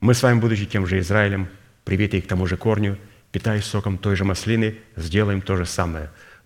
Мы 0.00 0.12
с 0.12 0.22
вами, 0.22 0.38
будучи 0.38 0.66
тем 0.66 0.86
же 0.86 0.98
Израилем, 0.98 1.48
привитые 1.84 2.20
к 2.20 2.26
тому 2.26 2.46
же 2.46 2.56
корню, 2.56 2.98
питаясь 3.32 3.64
соком 3.64 3.96
той 3.96 4.16
же 4.16 4.24
маслины, 4.24 4.76
сделаем 4.96 5.40
то 5.40 5.56
же 5.56 5.64
самое. 5.64 6.10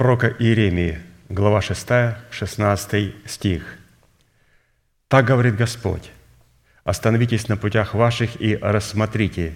Пророка 0.00 0.28
Иеремии, 0.38 0.98
глава 1.28 1.60
6, 1.60 1.86
16 2.30 3.14
стих. 3.26 3.76
«Так 5.08 5.26
говорит 5.26 5.56
Господь, 5.56 6.10
остановитесь 6.84 7.48
на 7.48 7.58
путях 7.58 7.92
ваших 7.92 8.40
и 8.40 8.56
рассмотрите, 8.56 9.52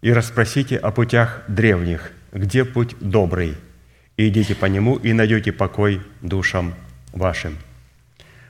и 0.00 0.12
расспросите 0.12 0.76
о 0.76 0.92
путях 0.92 1.42
древних, 1.48 2.12
где 2.30 2.64
путь 2.64 2.94
добрый, 3.00 3.56
и 4.16 4.28
идите 4.28 4.54
по 4.54 4.66
нему, 4.66 4.94
и 4.94 5.12
найдете 5.12 5.50
покой 5.50 6.00
душам 6.20 6.76
вашим». 7.12 7.58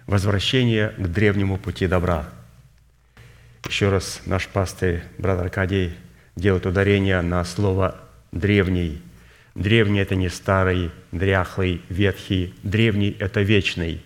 Возвращение 0.07 0.91
к 0.91 1.09
древнему 1.09 1.57
пути 1.57 1.87
добра. 1.87 2.29
Еще 3.67 3.89
раз 3.89 4.21
наш 4.27 4.47
пастырь, 4.47 5.05
брат 5.17 5.41
Аркадий, 5.41 5.97
делает 6.37 6.67
ударение 6.67 7.23
на 7.23 7.43
слово 7.47 7.97
«древний». 8.31 9.01
Древний– 9.55 9.99
это 10.01 10.15
не 10.15 10.29
старый, 10.29 10.91
дряхлый, 11.13 11.83
ветхий. 11.89 12.55
Древний– 12.63 13.17
это 13.19 13.43
вечный. 13.43 14.01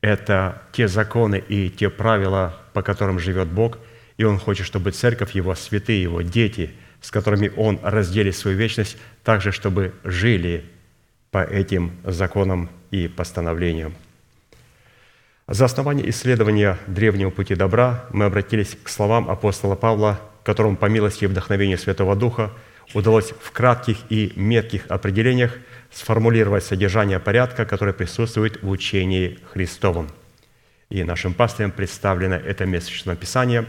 Это 0.00 0.62
те 0.72 0.86
законы 0.86 1.42
и 1.48 1.68
те 1.68 1.90
правила, 1.90 2.56
по 2.72 2.82
которым 2.82 3.18
живет 3.18 3.48
Бог, 3.48 3.78
и 4.16 4.24
Он 4.24 4.38
хочет, 4.38 4.66
чтобы 4.66 4.92
церковь 4.92 5.32
Его, 5.34 5.54
святые 5.54 6.02
Его, 6.02 6.22
дети, 6.22 6.70
с 7.00 7.10
которыми 7.10 7.50
Он 7.56 7.80
разделит 7.82 8.36
свою 8.36 8.56
вечность, 8.56 8.96
также, 9.24 9.50
чтобы 9.50 9.92
жили 10.04 10.64
по 11.30 11.42
этим 11.42 11.92
законам 12.04 12.70
и 12.90 13.08
постановлениям. 13.08 13.94
За 15.48 15.64
основание 15.64 16.08
исследования 16.10 16.78
древнего 16.86 17.30
пути 17.30 17.54
добра 17.54 18.04
мы 18.12 18.26
обратились 18.26 18.76
к 18.82 18.88
словам 18.88 19.30
апостола 19.30 19.74
Павла, 19.74 20.20
которому 20.44 20.76
по 20.76 20.86
милости 20.86 21.24
и 21.24 21.26
вдохновению 21.26 21.78
Святого 21.78 22.14
Духа 22.14 22.52
удалось 22.94 23.30
в 23.30 23.50
кратких 23.52 23.98
и 24.08 24.32
метких 24.36 24.86
определениях 24.88 25.56
сформулировать 25.90 26.64
содержание 26.64 27.18
порядка, 27.18 27.64
который 27.64 27.94
присутствует 27.94 28.62
в 28.62 28.68
учении 28.68 29.38
Христовом. 29.52 30.10
И 30.90 31.04
нашим 31.04 31.34
пастырям 31.34 31.70
представлено 31.70 32.36
это 32.36 32.64
месячное 32.66 33.16
Писание 33.16 33.66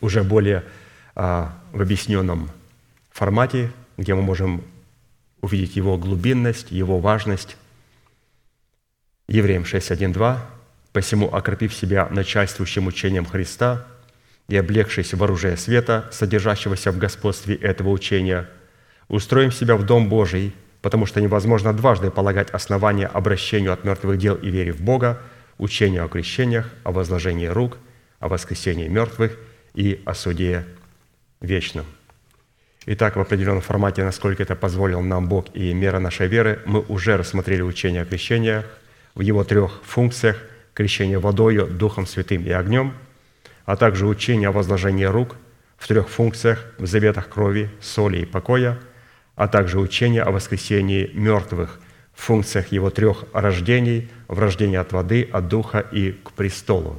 уже 0.00 0.22
более 0.22 0.64
а, 1.14 1.58
в 1.72 1.82
объясненном 1.82 2.50
формате, 3.10 3.72
где 3.96 4.14
мы 4.14 4.22
можем 4.22 4.64
увидеть 5.40 5.76
его 5.76 5.98
глубинность, 5.98 6.70
его 6.70 6.98
важность. 7.00 7.56
Евреям 9.28 9.64
6.1.2 9.64 10.38
Посему, 10.92 11.28
окропив 11.32 11.74
себя 11.74 12.08
начальствующим 12.10 12.86
учением 12.86 13.26
Христа 13.26 13.86
и 14.48 14.56
облегшись 14.56 15.14
в 15.14 15.22
оружие 15.22 15.56
света, 15.56 16.08
содержащегося 16.10 16.90
в 16.90 16.98
господстве 16.98 17.54
этого 17.54 17.90
учения, 17.90 18.48
устроим 19.08 19.52
себя 19.52 19.76
в 19.76 19.84
Дом 19.84 20.08
Божий, 20.08 20.54
потому 20.80 21.06
что 21.06 21.20
невозможно 21.20 21.72
дважды 21.72 22.10
полагать 22.10 22.50
основания 22.50 23.06
обращению 23.06 23.72
от 23.72 23.84
мертвых 23.84 24.18
дел 24.18 24.36
и 24.36 24.48
вере 24.50 24.72
в 24.72 24.80
Бога, 24.80 25.20
учению 25.58 26.04
о 26.04 26.08
крещениях, 26.08 26.68
о 26.84 26.92
возложении 26.92 27.46
рук, 27.46 27.78
о 28.20 28.28
воскресении 28.28 28.88
мертвых 28.88 29.38
и 29.74 30.02
о 30.04 30.14
суде 30.14 30.64
вечном. 31.40 31.84
Итак, 32.86 33.16
в 33.16 33.20
определенном 33.20 33.60
формате, 33.60 34.02
насколько 34.02 34.42
это 34.42 34.56
позволил 34.56 35.02
нам 35.02 35.28
Бог 35.28 35.54
и 35.54 35.74
мера 35.74 35.98
нашей 35.98 36.26
веры, 36.26 36.60
мы 36.64 36.80
уже 36.80 37.18
рассмотрели 37.18 37.60
учение 37.60 38.02
о 38.02 38.06
крещениях 38.06 38.64
в 39.14 39.20
его 39.20 39.44
трех 39.44 39.82
функциях– 39.84 40.38
крещение 40.78 41.18
водою, 41.18 41.66
Духом 41.66 42.06
Святым 42.06 42.44
и 42.46 42.50
огнем, 42.50 42.94
а 43.68 43.76
также 43.76 44.06
учение 44.06 44.48
о 44.48 44.52
возложении 44.52 45.04
рук 45.04 45.36
в 45.76 45.86
трех 45.86 46.08
функциях 46.08 46.64
в 46.78 46.86
заветах 46.86 47.28
крови, 47.28 47.68
соли 47.82 48.20
и 48.20 48.24
покоя, 48.24 48.78
а 49.36 49.46
также 49.46 49.78
учение 49.78 50.22
о 50.22 50.30
воскресении 50.30 51.10
мертвых 51.12 51.78
в 52.14 52.22
функциях 52.22 52.72
его 52.72 52.88
трех 52.88 53.26
рождений, 53.34 54.08
в 54.26 54.38
рождении 54.38 54.78
от 54.78 54.92
воды, 54.92 55.28
от 55.30 55.48
духа 55.48 55.80
и 55.80 56.12
к 56.12 56.32
престолу. 56.32 56.98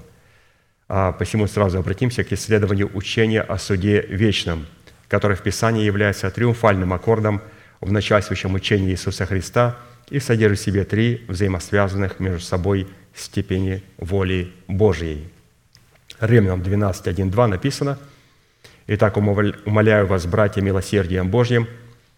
А 0.88 1.11
посему 1.11 1.47
сразу 1.47 1.80
обратимся 1.80 2.24
к 2.24 2.32
исследованию 2.34 2.91
учения 2.93 3.41
о 3.41 3.57
суде 3.57 4.01
вечном, 4.01 4.67
которое 5.07 5.34
в 5.34 5.41
Писании 5.41 5.84
является 5.84 6.30
триумфальным 6.30 6.93
аккордом 6.93 7.41
в 7.82 7.91
начальствующем 7.91 8.53
учении 8.53 8.91
Иисуса 8.91 9.26
Христа 9.26 9.76
и 10.11 10.20
содержит 10.20 10.59
в 10.59 10.65
себе 10.65 10.84
три 10.84 11.26
взаимосвязанных 11.28 12.20
между 12.20 12.41
собой 12.41 12.88
степени 13.15 13.82
воли 13.97 14.53
Божьей. 14.67 15.32
Римлянам 16.20 16.61
12, 16.61 17.07
1, 17.07 17.32
2 17.32 17.47
написано, 17.47 17.97
«Итак, 18.88 19.17
умоляю 19.17 20.07
вас, 20.07 20.26
братья, 20.26 20.61
милосердием 20.61 21.30
Божьим, 21.30 21.67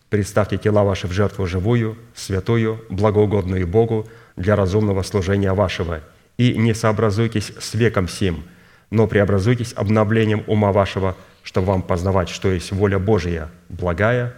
представьте 0.10 0.58
тела 0.58 0.84
ваши 0.84 1.08
в 1.08 1.12
жертву 1.12 1.46
живую, 1.46 1.98
святую, 2.16 2.84
благоугодную 2.90 3.68
Богу 3.68 4.08
для 4.36 4.56
разумного 4.56 5.04
служения 5.04 5.54
вашего, 5.54 6.02
и 6.38 6.58
не 6.58 6.74
сообразуйтесь 6.74 7.52
с 7.60 7.74
веком 7.74 8.08
сим, 8.08 8.44
но 8.90 9.08
преобразуйтесь 9.08 9.74
обновлением 9.76 10.44
ума 10.48 10.72
вашего, 10.72 11.16
чтобы 11.44 11.68
вам 11.68 11.82
познавать, 11.82 12.30
что 12.30 12.52
есть 12.52 12.72
воля 12.72 13.00
Божия, 13.00 13.50
благая, 13.70 14.34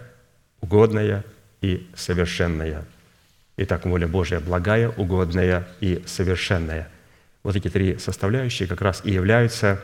угодная 0.60 1.24
и 1.60 1.88
совершенная». 1.94 2.84
Итак, 3.56 3.86
воля 3.86 4.08
Божья 4.08 4.40
благая, 4.40 4.88
угодная 4.88 5.68
и 5.80 6.02
совершенная. 6.06 6.88
Вот 7.44 7.54
эти 7.54 7.70
три 7.70 7.98
составляющие 7.98 8.66
как 8.66 8.80
раз 8.80 9.02
и 9.04 9.12
являются 9.12 9.80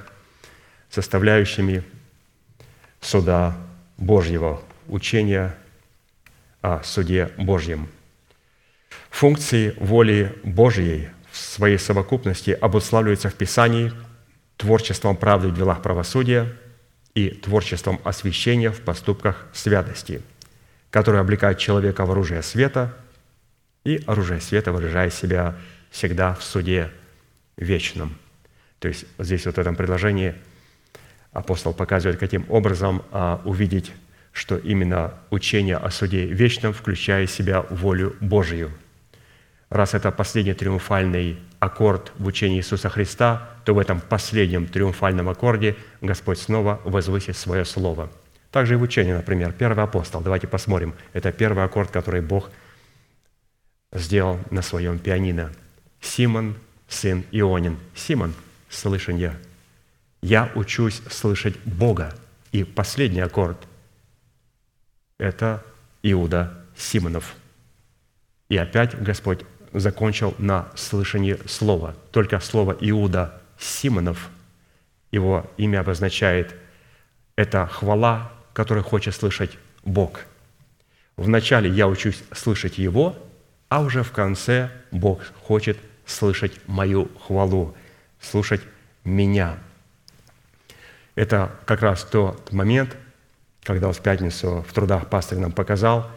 составляющими 0.90 1.84
суда 3.00 3.56
Божьего, 3.96 4.60
учения 4.88 5.54
о 6.60 6.82
суде 6.82 7.30
Божьем. 7.38 7.88
Функции 9.10 9.76
воли 9.78 10.36
Божьей 10.42 11.10
в 11.30 11.36
своей 11.36 11.78
совокупности 11.78 12.50
обуславливаются 12.50 13.30
в 13.30 13.34
Писании 13.34 13.92
творчеством 14.56 15.16
правды 15.16 15.48
в 15.48 15.56
делах 15.56 15.82
правосудия 15.82 16.52
и 17.14 17.28
творчеством 17.28 18.00
освящения 18.02 18.72
в 18.72 18.80
поступках 18.80 19.46
святости, 19.52 20.22
которые 20.90 21.20
облекают 21.20 21.60
человека 21.60 22.04
в 22.04 22.10
оружие 22.10 22.42
света– 22.42 22.92
и 23.84 24.02
оружие 24.06 24.40
света 24.40 24.72
выражает 24.72 25.14
себя 25.14 25.56
всегда 25.90 26.34
в 26.34 26.42
суде 26.42 26.90
вечном. 27.56 28.16
То 28.78 28.88
есть 28.88 29.06
здесь 29.18 29.46
вот 29.46 29.56
в 29.56 29.58
этом 29.58 29.76
предложении 29.76 30.34
апостол 31.32 31.72
показывает, 31.72 32.18
каким 32.18 32.46
образом 32.48 33.02
а, 33.12 33.40
увидеть, 33.44 33.92
что 34.32 34.56
именно 34.56 35.14
учение 35.30 35.76
о 35.76 35.90
суде 35.90 36.26
вечном 36.26 36.72
включает 36.72 37.30
в 37.30 37.34
себя 37.34 37.62
волю 37.62 38.16
Божию. 38.20 38.70
Раз 39.68 39.94
это 39.94 40.10
последний 40.10 40.54
триумфальный 40.54 41.38
аккорд 41.60 42.12
в 42.18 42.26
учении 42.26 42.58
Иисуса 42.58 42.88
Христа, 42.88 43.50
то 43.64 43.74
в 43.74 43.78
этом 43.78 44.00
последнем 44.00 44.66
триумфальном 44.66 45.28
аккорде 45.28 45.76
Господь 46.00 46.38
снова 46.38 46.80
возвысит 46.84 47.36
свое 47.36 47.64
слово. 47.64 48.10
Также 48.50 48.74
и 48.74 48.76
в 48.76 48.82
учении, 48.82 49.12
например, 49.12 49.52
первый 49.52 49.84
апостол. 49.84 50.20
Давайте 50.20 50.48
посмотрим. 50.48 50.94
Это 51.12 51.30
первый 51.30 51.62
аккорд, 51.62 51.90
который 51.90 52.20
Бог 52.20 52.50
сделал 53.92 54.40
на 54.50 54.62
своем 54.62 54.98
пианино. 54.98 55.52
Симон, 56.00 56.56
сын 56.90 57.24
Ионин. 57.30 57.78
Симон, 57.94 58.34
слышен 58.68 59.16
я. 59.16 59.34
Я 60.20 60.52
учусь 60.54 61.00
слышать 61.10 61.56
Бога. 61.64 62.14
И 62.52 62.64
последний 62.64 63.20
аккорд– 63.20 63.56
это 65.18 65.64
Иуда 66.02 66.52
Симонов. 66.76 67.34
И 68.50 68.56
опять 68.58 69.00
Господь 69.00 69.40
закончил 69.72 70.34
на 70.36 70.68
слышании 70.74 71.38
слова. 71.46 71.94
Только 72.10 72.38
слово 72.40 72.76
Иуда 72.80 73.40
Симонов, 73.58 74.28
его 75.10 75.50
имя 75.56 75.80
обозначает– 75.80 76.54
это 77.36 77.66
хвала, 77.66 78.32
которую 78.52 78.84
хочет 78.84 79.14
слышать 79.14 79.56
Бог. 79.82 80.20
Вначале 81.16 81.70
я 81.70 81.88
учусь 81.88 82.22
слышать 82.34 82.76
Его– 82.76 83.16
а 83.70 83.80
уже 83.82 84.02
в 84.02 84.10
конце 84.10 84.68
Бог 84.90 85.20
хочет 85.44 85.78
слышать 86.10 86.52
мою 86.66 87.10
хвалу, 87.26 87.74
слушать 88.20 88.60
меня. 89.04 89.58
Это 91.14 91.52
как 91.66 91.82
раз 91.82 92.04
тот 92.04 92.52
момент, 92.52 92.96
когда 93.62 93.88
он 93.88 93.92
в 93.92 94.00
пятницу 94.00 94.64
в 94.68 94.72
трудах 94.72 95.08
пастырь 95.08 95.38
нам 95.38 95.52
показал, 95.52 96.10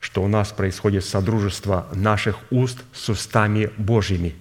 что 0.00 0.22
у 0.22 0.28
нас 0.28 0.50
происходит 0.52 1.04
содружество 1.04 1.86
наших 1.92 2.38
уст 2.50 2.78
с 2.92 3.08
устами 3.08 3.70
Божьими. 3.76 4.34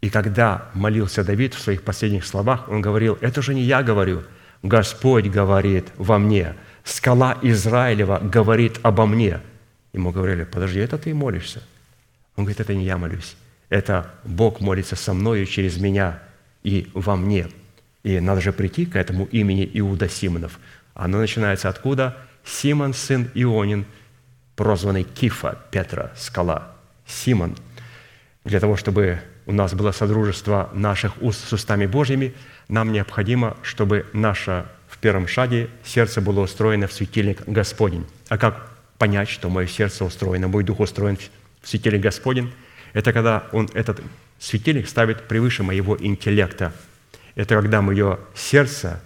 И 0.00 0.10
когда 0.10 0.70
молился 0.74 1.24
Давид 1.24 1.54
в 1.54 1.60
своих 1.60 1.82
последних 1.82 2.26
словах, 2.26 2.68
он 2.68 2.80
говорил, 2.80 3.16
это 3.20 3.40
же 3.42 3.54
не 3.54 3.62
я 3.62 3.82
говорю, 3.82 4.24
Господь 4.62 5.26
говорит 5.26 5.88
во 5.96 6.18
мне, 6.18 6.54
скала 6.84 7.38
Израилева 7.42 8.18
говорит 8.18 8.80
обо 8.82 9.06
мне. 9.06 9.40
Ему 9.92 10.10
говорили, 10.10 10.44
подожди, 10.44 10.80
это 10.80 10.98
ты 10.98 11.14
молишься– 11.14 11.62
он 12.36 12.44
говорит, 12.44 12.60
это 12.60 12.74
не 12.74 12.84
я 12.84 12.98
молюсь, 12.98 13.36
это 13.68 14.10
Бог 14.24 14.60
молится 14.60 14.96
со 14.96 15.14
мною 15.14 15.46
через 15.46 15.78
меня 15.78 16.22
и 16.62 16.90
во 16.94 17.16
мне. 17.16 17.48
И 18.02 18.20
надо 18.20 18.40
же 18.40 18.52
прийти 18.52 18.86
к 18.86 18.96
этому 18.96 19.24
имени 19.26 19.68
Иуда 19.74 20.08
Симонов. 20.08 20.58
Оно 20.94 21.18
начинается 21.18 21.68
откуда? 21.68 22.16
Симон, 22.44 22.92
сын 22.92 23.30
Ионин, 23.34 23.86
прозванный 24.56 25.04
Кифа, 25.04 25.58
Петра, 25.70 26.12
скала. 26.16 26.74
Симон. 27.06 27.56
для 28.44 28.60
того, 28.60 28.76
чтобы 28.76 29.20
у 29.46 29.52
нас 29.52 29.74
было 29.74 29.92
содружество 29.92 30.70
наших 30.72 31.20
уст 31.22 31.46
с 31.46 31.52
устами 31.52 31.86
Божьими, 31.86 32.34
нам 32.68 32.92
необходимо, 32.92 33.56
чтобы 33.62 34.06
наше 34.12 34.66
в 34.88 34.98
первом 34.98 35.26
шаге 35.26 35.68
сердце 35.84 36.20
было 36.20 36.40
устроено 36.40 36.86
в 36.86 36.92
светильник 36.92 37.46
Господень. 37.46 38.06
А 38.28 38.38
как 38.38 38.70
понять, 38.98 39.28
что 39.28 39.50
мое 39.50 39.66
сердце 39.66 40.04
устроено, 40.04 40.48
мой 40.48 40.64
дух 40.64 40.80
устроен 40.80 41.18
в 41.62 41.68
светильник 41.68 42.02
Господень? 42.02 42.52
Это 42.94 43.12
когда 43.12 43.46
он 43.52 43.68
этот 43.74 44.00
светильник 44.38 44.88
ставит 44.88 45.28
превыше 45.28 45.62
моего 45.62 45.96
интеллекта. 46.00 46.72
Это 47.34 47.56
когда 47.56 47.82
мое 47.82 48.18
сердце 48.34 49.02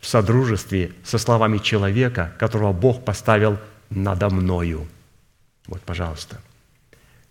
в 0.00 0.06
содружестве 0.06 0.92
со 1.04 1.18
словами 1.18 1.58
человека, 1.58 2.32
которого 2.38 2.72
Бог 2.72 3.04
поставил 3.04 3.58
надо 3.90 4.30
мною. 4.30 4.86
Вот, 5.66 5.82
пожалуйста. 5.82 6.40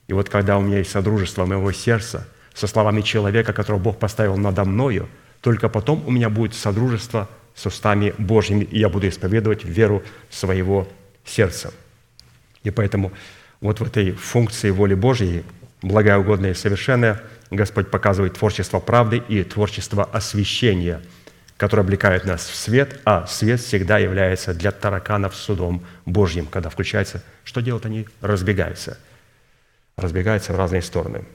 И 0.08 0.14
вот 0.14 0.30
когда 0.30 0.58
у 0.58 0.62
меня 0.62 0.80
есть 0.80 0.92
содружество 0.92 1.46
моего 1.46 1.72
сердца 1.72 2.28
со 2.54 2.68
словами 2.68 3.02
человека, 3.02 3.54
которого 3.54 3.80
Бог 3.80 3.98
поставил 3.98 4.36
надо 4.38 4.66
мною, 4.66 5.08
только 5.42 5.70
потом 5.70 6.06
у 6.06 6.12
меня 6.12 6.30
будет 6.30 6.54
содружество 6.54 7.30
с 7.56 7.66
устами 7.66 8.14
Божьими, 8.18 8.64
и 8.64 8.80
я 8.80 8.90
буду 8.90 9.08
исповедовать 9.08 9.64
веру 9.64 10.04
своего 10.30 10.88
сердца. 11.26 11.74
И 12.64 12.70
поэтому 12.72 13.12
вот 13.62 13.80
в 13.80 13.84
этой 13.84 14.12
функции 14.12 14.70
воли 14.70 14.94
Божьей, 14.94 15.44
благая, 15.82 16.18
угодная 16.18 16.52
и 16.52 16.56
совершенная, 16.56 17.22
Господь 17.50 17.90
показывает 17.90 18.38
творчество 18.38 18.80
правды 18.80 19.18
и 19.18 19.44
творчество 19.44 20.04
освящения, 20.06 21.02
которое 21.58 21.84
облекает 21.84 22.26
нас 22.26 22.48
в 22.48 22.56
свет, 22.56 23.00
а 23.06 23.28
свет 23.28 23.60
всегда 23.60 23.98
является 23.98 24.54
для 24.54 24.72
тараканов 24.72 25.36
судом 25.36 25.86
Божьим. 26.06 26.46
Когда 26.46 26.70
включается, 26.70 27.24
что 27.44 27.62
делают 27.62 27.86
они? 27.86 28.08
Разбегаются. 28.22 28.98
Разбегаются 29.98 30.54
в 30.54 30.58
разные 30.58 30.82
стороны. 30.82 31.26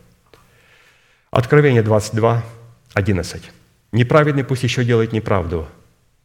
Откровение 1.31 1.83
22, 1.83 2.43
11. 2.95 3.51
«Неправедный 3.93 4.43
пусть 4.43 4.63
еще 4.63 4.85
делает 4.85 5.13
неправду, 5.13 5.69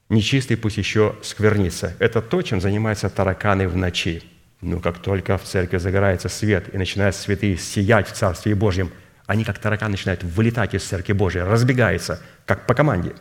нечистый 0.09 0.57
пусть 0.57 0.77
еще 0.77 1.15
сквернится». 1.21 1.95
Это 1.99 2.21
то, 2.21 2.41
чем 2.41 2.61
занимаются 2.61 3.09
тараканы 3.09 3.67
в 3.67 3.75
ночи. 3.75 4.23
Но 4.61 4.79
как 4.79 4.99
только 4.99 5.37
в 5.37 5.43
церкви 5.43 5.77
загорается 5.77 6.29
свет 6.29 6.73
и 6.73 6.77
начинают 6.77 7.15
святые 7.15 7.57
сиять 7.57 8.07
в 8.07 8.13
Царстве 8.13 8.55
Божьем– 8.55 8.91
они 9.31 9.45
как 9.45 9.59
таракан 9.59 9.91
начинают 9.91 10.23
вылетать 10.23 10.73
из 10.73 10.83
Церкви 10.83 11.13
Божьей, 11.13 11.43
разбегаются, 11.43 12.21
как 12.45 12.67
по 12.67 12.73
команде. 12.73 13.13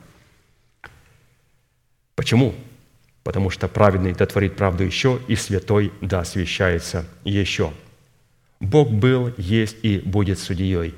Почему? 2.16 2.52
Потому 3.22 3.48
что 3.50 3.68
праведный 3.68 4.12
дотворит 4.12 4.56
правду 4.56 4.82
еще, 4.82 5.20
и 5.28 5.36
святой 5.36 5.92
да 6.00 6.20
освящается 6.20 7.06
еще. 7.22 7.72
Бог 8.58 8.90
был, 8.90 9.32
есть 9.36 9.76
и 9.84 9.98
будет 9.98 10.40
судьей. 10.40 10.96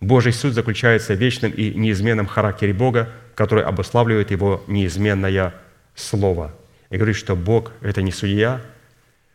Божий 0.00 0.32
суд 0.32 0.52
заключается 0.52 1.14
в 1.14 1.18
вечном 1.18 1.50
и 1.50 1.74
неизменном 1.74 2.26
характере 2.26 2.72
Бога, 2.72 3.08
который 3.34 3.64
обуславливает 3.64 4.30
его 4.30 4.62
неизменное 4.68 5.54
слово. 5.96 6.54
И 6.88 6.96
говорит, 6.98 7.16
что 7.16 7.34
Бог– 7.34 7.72
это 7.80 8.00
не 8.00 8.12
судья. 8.12 8.60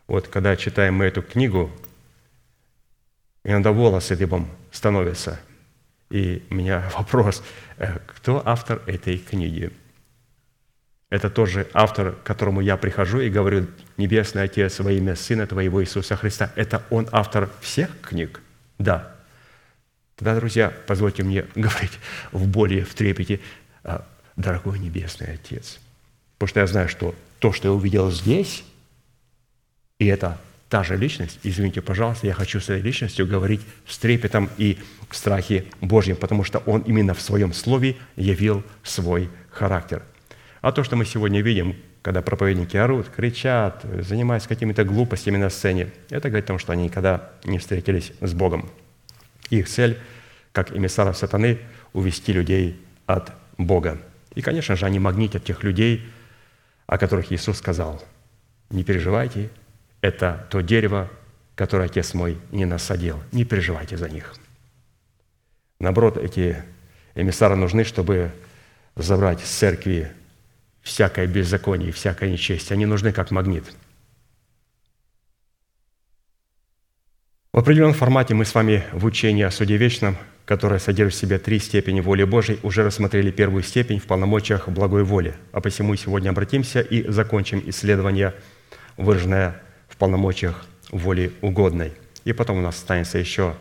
Вот 0.08 0.30
когда 0.30 0.56
читаем 0.56 0.96
мы 0.96 1.06
эту 1.06 1.22
книгу, 1.22 1.70
иногда 3.44 3.72
волосы 3.72 4.16
дыбом 4.16 4.50
становятся. 4.72 5.40
И 6.10 6.46
у 6.50 6.56
меня 6.56 6.90
вопрос, 6.98 7.44
э, 7.78 8.00
кто 8.08 8.42
автор 8.46 8.82
этой 8.88 9.18
книги? 9.18 9.72
Это 11.10 11.30
тоже 11.30 11.68
автор, 11.74 12.14
к 12.14 12.24
которому 12.24 12.60
я 12.60 12.76
прихожу 12.76 13.20
и 13.20 13.30
говорю, 13.30 13.68
Небесный 13.96 14.44
Отец, 14.44 14.80
во 14.80 14.92
имя 14.92 15.16
Сына 15.16 15.48
Твоего 15.48 15.82
Иисуса 15.82 16.16
Христа. 16.18 16.52
Это 16.56 16.84
Он 16.90 17.08
автор 17.12 17.50
всех 17.62 17.90
книг? 18.02 18.42
Да. 18.78 19.16
Тогда, 20.18 20.36
друзья, 20.36 20.74
позвольте 20.86 21.24
мне 21.24 21.46
говорить 21.56 22.00
в 22.32 22.48
боли, 22.48 22.82
в 22.82 22.94
трепете, 22.94 23.40
«А, 23.84 24.06
дорогой 24.36 24.80
Небесный 24.80 25.34
Отец. 25.34 25.80
Потому 26.38 26.50
что 26.50 26.60
я 26.60 26.68
знаю, 26.68 26.90
что 26.90 27.16
то, 27.40 27.54
что 27.54 27.70
я 27.70 27.74
увидел 27.74 28.12
здесь, 28.12 28.64
и 30.00 30.06
это 30.06 30.40
та 30.70 30.84
же 30.84 30.98
личность, 30.98 31.40
извините, 31.44 31.82
пожалуйста, 31.82 32.28
я 32.28 32.34
хочу 32.34 32.60
с 32.60 32.66
этой 32.66 32.82
личностью 32.82 33.26
говорить 33.26 33.62
с 33.88 33.98
трепетом 33.98 34.50
и 34.58 34.78
в 35.10 35.16
страхе 35.16 35.66
Божьем, 35.82 36.18
потому 36.18 36.44
что 36.44 36.60
Он 36.60 36.82
именно 36.82 37.14
в 37.14 37.22
Своем 37.22 37.54
Слове 37.54 37.96
явил 38.16 38.64
свой 38.84 39.30
характер. 39.50 40.04
А 40.62 40.72
то, 40.72 40.84
что 40.84 40.96
мы 40.96 41.06
сегодня 41.06 41.42
видим, 41.42 41.76
когда 42.02 42.22
проповедники 42.22 42.76
орут, 42.78 43.10
кричат, 43.10 43.86
занимаются 44.02 44.50
какими-то 44.50 44.84
глупостями 44.84 45.38
на 45.38 45.50
сцене, 45.50 45.92
это 46.10 46.30
говорит 46.30 46.46
о 46.46 46.48
том, 46.50 46.60
что 46.60 46.74
они 46.74 46.86
никогда 46.86 47.32
не 47.44 47.58
встретились 47.58 48.12
с 48.22 48.34
Богом. 48.34 48.70
Их 49.50 49.70
цель, 49.70 49.98
как 50.52 50.76
эмиссаров 50.76 51.18
сатаны, 51.18 51.60
увести 51.94 52.34
людей 52.34 52.80
от 53.06 53.32
Бога. 53.58 54.00
И, 54.36 54.42
конечно 54.42 54.76
же, 54.76 54.86
они 54.86 55.00
магнитят 55.00 55.46
тех 55.46 55.64
людей, 55.64 56.06
о 56.86 56.98
которых 56.98 57.32
Иисус 57.32 57.58
сказал, 57.58 58.04
не 58.70 58.84
переживайте, 58.84 59.50
это 60.02 60.48
то 60.50 60.62
дерево, 60.62 61.10
которое 61.56 61.86
Отец 61.86 62.14
мой 62.14 62.38
не 62.52 62.66
насадил. 62.66 63.20
Не 63.32 63.46
переживайте 63.46 63.98
за 63.98 64.10
них. 64.10 64.36
Наоборот, 65.80 66.18
эти 66.18 66.64
эмиссары 67.16 67.56
нужны, 67.56 67.84
чтобы 67.84 68.32
забрать 68.96 69.42
с 69.42 69.50
церкви 69.50 70.12
всякое 70.82 71.28
беззаконие, 71.28 71.92
всякое 71.92 72.30
нечестие. 72.32 72.76
Они 72.76 72.86
нужны 72.86 73.12
как 73.12 73.32
магнит. 73.32 73.66
В 77.52 77.60
определенном 77.60 77.94
формате 77.94 78.34
мы 78.36 78.46
с 78.46 78.54
вами 78.54 78.84
в 78.92 79.06
учении 79.06 79.44
о 79.44 79.52
суде 79.52 79.78
вечном, 79.78 80.16
которое 80.46 80.80
содержит 80.80 81.16
в 81.16 81.22
себе 81.22 81.40
три 81.40 81.60
степени 81.60 82.02
воли 82.02 82.24
Божьей, 82.24 82.60
уже 82.62 82.84
рассмотрели 82.84 83.32
первую 83.32 83.64
степень 83.64 84.00
в 84.00 84.06
полномочиях 84.06 84.70
благой 84.70 85.04
воли. 85.04 85.34
А 85.52 85.60
посему 85.60 85.96
сегодня 85.96 86.30
обратимся 86.30 86.82
и 86.82 87.10
закончим 87.10 87.62
исследование, 87.66 88.36
выраженное 88.96 89.62
полномочиях 89.98 90.66
воли 90.92 91.34
угодной. 91.42 91.94
И 92.24 92.34
потом 92.34 92.58
у 92.58 92.62
нас 92.62 92.76
останется 92.76 93.18
еще 93.18 93.56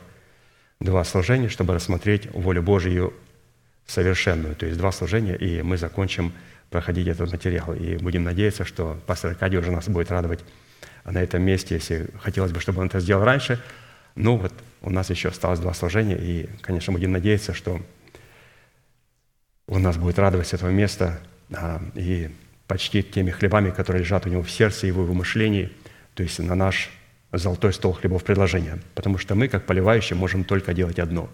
два 0.81 1.05
служения, 1.05 1.49
чтобы 1.49 1.75
рассмотреть 1.75 2.29
волю 2.33 2.63
Божию 2.63 3.15
совершенную. 3.87 4.55
То 4.57 4.67
есть 4.67 4.79
два 4.79 4.93
служения, 4.93 5.37
и 5.37 5.63
мы 5.63 5.77
закончим 5.77 6.33
проходить 6.71 7.07
этот 7.07 7.31
материал. 7.33 7.75
И 7.75 7.97
будем 7.97 8.25
надеяться, 8.25 8.65
что 8.65 9.01
пастор 9.07 9.31
Аркадий 9.33 9.59
уже 9.59 9.71
нас 9.71 9.89
будет 9.89 10.11
радовать 10.11 10.41
на 11.05 11.23
этом 11.23 11.43
месте, 11.43 11.77
если 11.77 12.09
хотелось 12.21 12.53
бы, 12.53 12.61
чтобы 12.61 12.81
он 12.81 12.89
это 12.89 13.01
сделал 13.01 13.25
раньше. 13.25 13.63
Ну 14.17 14.37
вот 14.37 14.53
у 14.83 14.91
нас 14.91 15.11
еще 15.11 15.29
осталось 15.29 15.61
два 15.61 15.73
служения, 15.73 16.17
и, 16.17 16.49
конечно, 16.63 16.93
будем 16.93 17.13
надеяться, 17.13 17.55
что 17.55 17.81
он 19.69 19.83
нас 19.83 19.97
будет 19.97 20.19
радовать 20.19 20.49
с 20.49 20.55
этого 20.55 20.71
места 20.71 21.21
а, 21.53 21.81
и 21.95 22.31
почти 22.67 23.03
теми 23.03 23.31
хлебами, 23.31 23.71
которые 23.71 24.03
лежат 24.03 24.27
у 24.27 24.29
него 24.29 24.43
в 24.43 24.51
сердце, 24.51 24.87
его 24.87 25.05
в 25.05 25.15
мышлении– 25.15 25.73
то 26.17 26.23
есть 26.23 26.39
на 26.39 26.55
наш 26.55 26.89
золотой 27.31 27.75
стол 27.75 27.93
хлебов 27.93 28.25
предложения. 28.25 28.81
Потому 28.95 29.19
что 29.19 29.35
мы, 29.35 29.49
как 29.49 29.67
поливающие, 29.67 30.17
можем 30.17 30.45
только 30.45 30.73
делать 30.73 30.99
одно. 30.99 31.29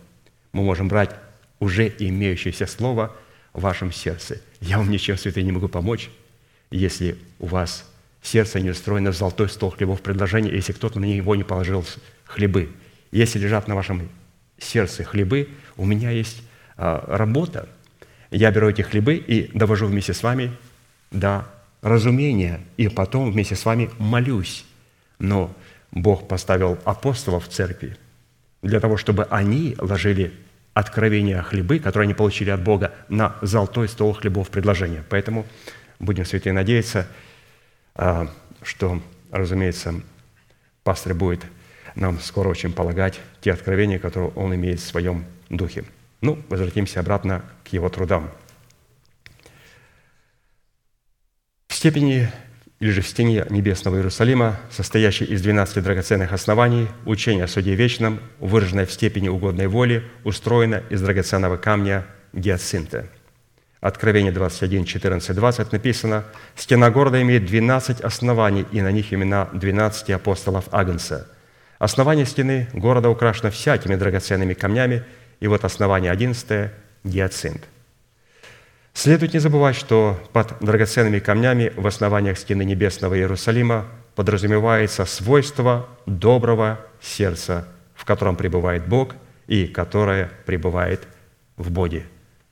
Мы 0.52 0.64
можем 0.64 0.88
брать 0.88 1.14
уже 1.60 1.86
имеющееся 1.86 2.66
слово 2.66 3.14
в 3.52 3.60
вашем 3.60 3.92
сердце. 3.92 4.40
Я 4.60 4.78
вам 4.78 4.90
ничем, 4.90 5.16
святые, 5.16 5.44
не 5.44 5.52
могу 5.52 5.68
помочь, 5.68 6.10
если 6.72 7.16
у 7.38 7.46
вас 7.46 7.88
сердце 8.22 8.58
не 8.58 8.70
устроено 8.70 9.12
в 9.12 9.16
золотой 9.16 9.48
стол 9.48 9.70
хлебов 9.70 10.02
предложения, 10.02 10.50
если 10.50 10.72
кто-то 10.72 10.98
на 10.98 11.04
него 11.04 11.36
не 11.36 11.44
положил 11.44 11.86
хлебы. 12.24 12.68
Если 13.12 13.38
лежат 13.38 13.68
на 13.68 13.76
вашем 13.76 14.08
сердце 14.58 15.04
хлебы, 15.04 15.48
у 15.76 15.84
меня 15.84 16.10
есть 16.10 16.42
а, 16.76 17.04
работа. 17.06 17.68
Я 18.32 18.50
беру 18.50 18.68
эти 18.68 18.82
хлебы 18.82 19.14
и 19.14 19.56
довожу 19.56 19.86
вместе 19.86 20.12
с 20.12 20.24
вами 20.24 20.50
до 21.12 21.46
разумения, 21.82 22.60
и 22.76 22.88
потом 22.88 23.30
вместе 23.30 23.54
с 23.54 23.64
вами 23.64 23.88
молюсь 23.98 24.64
но 25.22 25.54
Бог 25.92 26.26
поставил 26.26 26.78
апостолов 26.84 27.46
в 27.46 27.48
церкви 27.48 27.96
для 28.60 28.80
того, 28.80 28.96
чтобы 28.96 29.24
они 29.30 29.76
ложили 29.78 30.32
откровения 30.74 31.40
хлебы, 31.42 31.78
которые 31.78 32.06
они 32.06 32.14
получили 32.14 32.50
от 32.50 32.62
Бога, 32.62 32.92
на 33.08 33.36
золотой 33.40 33.88
стол 33.88 34.14
хлебов 34.14 34.50
предложения. 34.50 35.04
Поэтому 35.08 35.46
будем, 36.00 36.24
святые, 36.24 36.52
надеяться, 36.52 37.06
а, 37.94 38.28
что, 38.62 39.00
разумеется, 39.30 39.94
пастор 40.82 41.14
будет 41.14 41.44
нам 41.94 42.18
скоро 42.20 42.48
очень 42.48 42.72
полагать 42.72 43.20
те 43.40 43.52
откровения, 43.52 43.98
которые 43.98 44.32
он 44.32 44.54
имеет 44.54 44.80
в 44.80 44.86
своем 44.86 45.24
духе. 45.50 45.84
Ну, 46.20 46.42
возвратимся 46.48 47.00
обратно 47.00 47.44
к 47.64 47.68
его 47.68 47.88
трудам. 47.90 48.30
В 51.68 51.74
степени 51.74 52.28
или 52.82 52.90
же 52.90 53.00
в 53.00 53.06
стене 53.06 53.46
небесного 53.48 53.94
Иерусалима, 53.94 54.58
состоящей 54.68 55.24
из 55.26 55.40
12 55.40 55.84
драгоценных 55.84 56.32
оснований, 56.32 56.88
учение 57.06 57.44
о 57.44 57.46
суде 57.46 57.76
вечном, 57.76 58.18
выраженное 58.40 58.86
в 58.86 58.92
степени 58.92 59.28
угодной 59.28 59.68
воли, 59.68 60.02
устроено 60.24 60.82
из 60.90 61.00
драгоценного 61.00 61.58
камня 61.58 62.04
гиацинта. 62.32 63.06
Откровение 63.80 64.32
21, 64.32 64.84
14, 64.84 65.32
20 65.32 65.70
написано, 65.70 66.24
«Стена 66.56 66.90
города 66.90 67.22
имеет 67.22 67.46
12 67.46 68.00
оснований, 68.00 68.66
и 68.72 68.80
на 68.80 68.90
них 68.90 69.12
имена 69.12 69.48
12 69.52 70.10
апостолов 70.10 70.64
Агнца. 70.72 71.28
Основание 71.78 72.26
стены 72.26 72.66
города 72.72 73.10
украшено 73.10 73.52
всякими 73.52 73.94
драгоценными 73.94 74.54
камнями, 74.54 75.04
и 75.38 75.46
вот 75.46 75.64
основание 75.64 76.10
одиннадцатое– 76.10 76.72
гиацинт. 77.04 77.62
Следует 78.94 79.32
не 79.32 79.38
забывать, 79.38 79.74
что 79.74 80.18
под 80.32 80.58
драгоценными 80.60 81.18
камнями 81.18 81.72
в 81.76 81.86
основаниях 81.86 82.38
стены 82.38 82.64
небесного 82.64 83.16
Иерусалима 83.16 83.86
подразумевается 84.14 85.06
свойство 85.06 85.88
доброго 86.06 86.78
сердца, 87.00 87.66
в 87.94 88.04
котором 88.04 88.36
пребывает 88.36 88.86
Бог 88.86 89.14
и 89.46 89.66
которое 89.66 90.30
пребывает 90.44 91.06
в 91.56 91.70
Боге. 91.70 92.04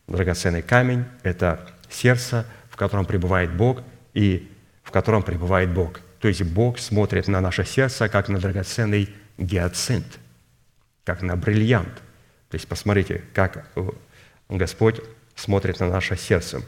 Драгоценный 0.08 0.62
камень– 0.62 1.04
это 1.22 1.68
сердце, 1.88 2.46
в 2.70 2.76
котором 2.76 3.04
пребывает 3.04 3.54
Бог 3.54 3.82
и 4.14 4.50
в 4.82 4.90
котором 4.90 5.22
пребывает 5.22 5.70
Бог. 5.70 6.00
То 6.20 6.28
есть 6.28 6.42
Бог 6.42 6.78
смотрит 6.78 7.28
на 7.28 7.40
наше 7.40 7.64
сердце, 7.64 8.08
как 8.08 8.28
на 8.28 8.38
драгоценный 8.38 9.14
гиацинт, 9.38 10.18
как 11.04 11.22
на 11.22 11.36
бриллиант. 11.36 11.94
То 12.48 12.56
есть 12.56 12.66
посмотрите, 12.66 13.22
как 13.34 13.66
Господь 14.48 15.00
смотрит 15.40 15.80
на 15.80 15.88
наше 15.88 16.16
сердце. 16.16 16.62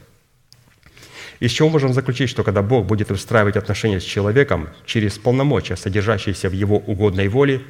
Из 1.40 1.50
чего 1.50 1.68
можем 1.68 1.92
заключить, 1.92 2.30
что 2.30 2.44
когда 2.44 2.62
Бог 2.62 2.86
будет 2.86 3.10
устраивать 3.10 3.56
отношения 3.56 4.00
с 4.00 4.04
человеком 4.04 4.68
через 4.86 5.18
полномочия, 5.18 5.76
содержащиеся 5.76 6.48
в 6.48 6.52
его 6.52 6.78
угодной 6.78 7.28
воле, 7.28 7.62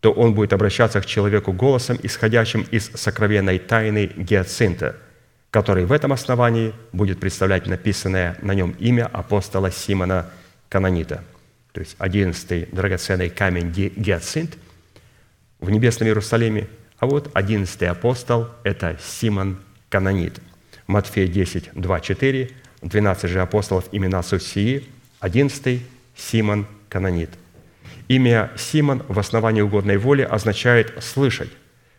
то 0.00 0.12
он 0.12 0.34
будет 0.34 0.52
обращаться 0.52 1.00
к 1.00 1.06
человеку 1.06 1.52
голосом, 1.52 1.98
исходящим 2.02 2.62
из 2.70 2.90
сокровенной 2.94 3.58
тайны 3.58 4.12
гиацинта, 4.16 4.96
который 5.50 5.84
в 5.84 5.92
этом 5.92 6.12
основании 6.12 6.72
будет 6.92 7.18
представлять 7.18 7.66
написанное 7.66 8.36
на 8.40 8.54
нем 8.54 8.76
имя 8.78 9.06
апостола 9.06 9.72
Симона 9.72 10.30
Канонита. 10.68 11.24
То 11.72 11.80
есть 11.80 11.96
одиннадцатый 11.98 12.68
драгоценный 12.70 13.30
камень 13.30 13.72
гиацинт 13.72 14.56
в 15.58 15.70
небесном 15.70 16.08
Иерусалиме, 16.08 16.68
а 16.98 17.06
вот 17.06 17.30
одиннадцатый 17.34 17.88
апостол– 17.88 18.48
это 18.62 18.96
Симон 19.02 19.58
Канонит. 19.88 20.40
Матфея 20.86 21.26
10, 21.26 21.70
2, 21.74 22.00
4, 22.00 22.50
12 22.82 23.30
же 23.30 23.40
апостолов 23.40 23.88
имена 23.92 24.22
суть 24.22 24.42
сии, 24.42 24.84
11 25.20 25.82
Симон 26.16 26.66
Канонит. 26.88 27.30
Имя 28.08 28.50
Симон 28.56 29.02
в 29.08 29.18
основании 29.18 29.60
угодной 29.60 29.98
воли 29.98 30.22
означает 30.22 31.02
«слышать», 31.02 31.50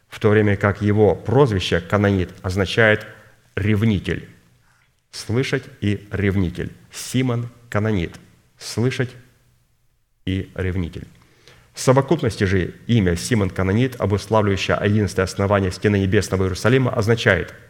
в 0.08 0.20
то 0.20 0.30
время 0.30 0.58
как 0.58 0.82
его 0.82 1.16
прозвище 1.16 1.82
Канонит 1.82 2.32
означает 2.42 3.06
«ревнитель». 3.56 4.28
Слышать 5.12 5.64
и 5.82 6.08
ревнитель. 6.12 6.72
Симон 6.92 7.50
Канонит. 7.70 8.16
Слышать 8.58 9.10
и 10.26 10.50
ревнитель. 10.56 11.08
В 11.74 11.80
совокупности 11.80 12.44
же 12.44 12.76
имя 12.88 13.16
Симон 13.16 13.50
Канонит, 13.50 14.00
обуславливающее 14.00 14.76
одиннадцатое 14.78 15.26
основание 15.26 15.72
стены 15.72 16.00
небесного 16.00 16.44
Иерусалима, 16.44 16.92
означает– 16.92 17.54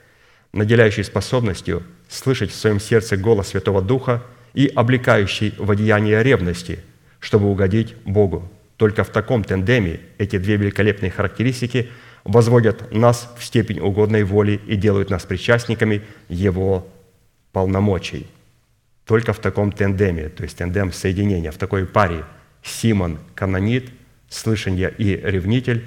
наделяющий 0.52 1.04
способностью 1.04 1.84
слышать 2.08 2.52
в 2.52 2.56
своем 2.56 2.80
сердце 2.80 3.18
голос 3.18 3.50
Святого 3.50 3.82
Духа 3.82 4.24
и 4.54 4.68
облекающий 4.68 5.54
в 5.58 5.70
одеяние 5.70 6.24
ревности, 6.24 6.80
чтобы 7.20 7.50
угодить 7.50 7.96
Богу. 8.06 8.50
Только 8.78 9.04
в 9.04 9.10
таком 9.10 9.44
тендеме 9.44 10.00
эти 10.18 10.38
две 10.38 10.56
великолепные 10.56 11.12
характеристики 11.12 11.90
возводят 12.24 12.92
нас 12.92 13.32
в 13.38 13.44
степень 13.44 13.80
угодной 13.80 14.24
воли 14.24 14.60
и 14.66 14.76
делают 14.76 15.10
нас 15.10 15.24
причастниками 15.26 16.02
Его 16.30 16.88
полномочий. 17.52 18.28
Только 19.06 19.34
в 19.34 19.40
таком 19.40 19.72
тендеме, 19.72 20.30
то 20.30 20.44
есть 20.44 20.58
тендем 20.58 20.94
соединения, 20.94 21.52
в 21.52 21.58
такой 21.58 21.86
паре 21.86 22.24
Симон, 22.64 23.20
канонит, 23.36 23.90
слышание 24.30 24.94
и 24.98 25.16
ревнитель 25.16 25.86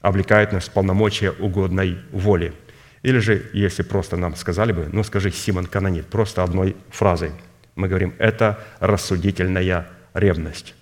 облекают 0.00 0.52
нас 0.52 0.64
в 0.64 0.70
полномочия 0.70 1.30
угодной 1.30 1.98
воли– 2.12 2.52
или 3.02 3.18
же, 3.18 3.50
если 3.52 3.82
просто 3.82 4.16
нам 4.16 4.36
сказали 4.36 4.72
бы, 4.72 4.88
ну 4.92 5.02
скажи 5.02 5.30
Симон 5.30 5.66
Канонит, 5.66 6.06
просто 6.06 6.42
одной 6.42 6.76
фразой. 6.90 7.32
Мы 7.74 7.88
говорим, 7.88 8.14
это 8.18 8.62
рассудительная 8.80 9.88
ревность. 10.14 10.74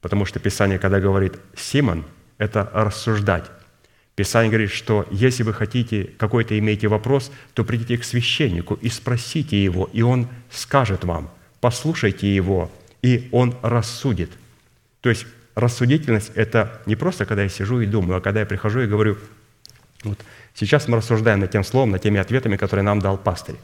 Потому 0.00 0.24
что 0.24 0.38
Писание, 0.38 0.78
когда 0.78 1.00
говорит 1.00 1.34
Симон, 1.56 2.04
это 2.38 2.70
рассуждать. 2.72 3.50
Писание 4.16 4.50
говорит, 4.50 4.70
что 4.70 5.06
если 5.10 5.42
вы 5.42 5.52
хотите, 5.52 6.10
какой-то 6.18 6.58
имеете 6.58 6.88
вопрос, 6.88 7.30
то 7.54 7.64
придите 7.64 7.96
к 7.98 8.04
священнику 8.04 8.74
и 8.74 8.88
спросите 8.88 9.62
его, 9.62 9.88
и 9.92 10.02
он 10.02 10.28
скажет 10.50 11.04
вам, 11.04 11.30
послушайте 11.60 12.34
его, 12.34 12.70
и 13.02 13.28
он 13.32 13.54
рассудит. 13.62 14.30
То 15.00 15.08
есть 15.08 15.26
рассудительность– 15.54 16.32
это 16.34 16.82
не 16.86 16.96
просто, 16.96 17.26
когда 17.26 17.42
я 17.42 17.48
сижу 17.48 17.80
и 17.80 17.86
думаю, 17.86 18.18
а 18.18 18.20
когда 18.20 18.40
я 18.40 18.46
прихожу 18.46 18.80
и 18.80 18.86
говорю, 18.86 19.16
вот, 20.02 20.18
Сейчас 20.54 20.88
мы 20.88 20.96
рассуждаем 20.98 21.40
над 21.40 21.50
тем 21.50 21.64
словом, 21.64 21.90
над 21.90 22.02
теми 22.02 22.20
ответами, 22.20 22.56
которые 22.56 22.84
нам 22.84 23.00
дал 23.00 23.16
пастырь. 23.16 23.56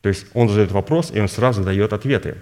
То 0.00 0.08
есть 0.08 0.26
он 0.34 0.48
задает 0.48 0.72
вопрос, 0.72 1.10
и 1.12 1.20
он 1.20 1.28
сразу 1.28 1.62
дает 1.62 1.92
ответы. 1.92 2.36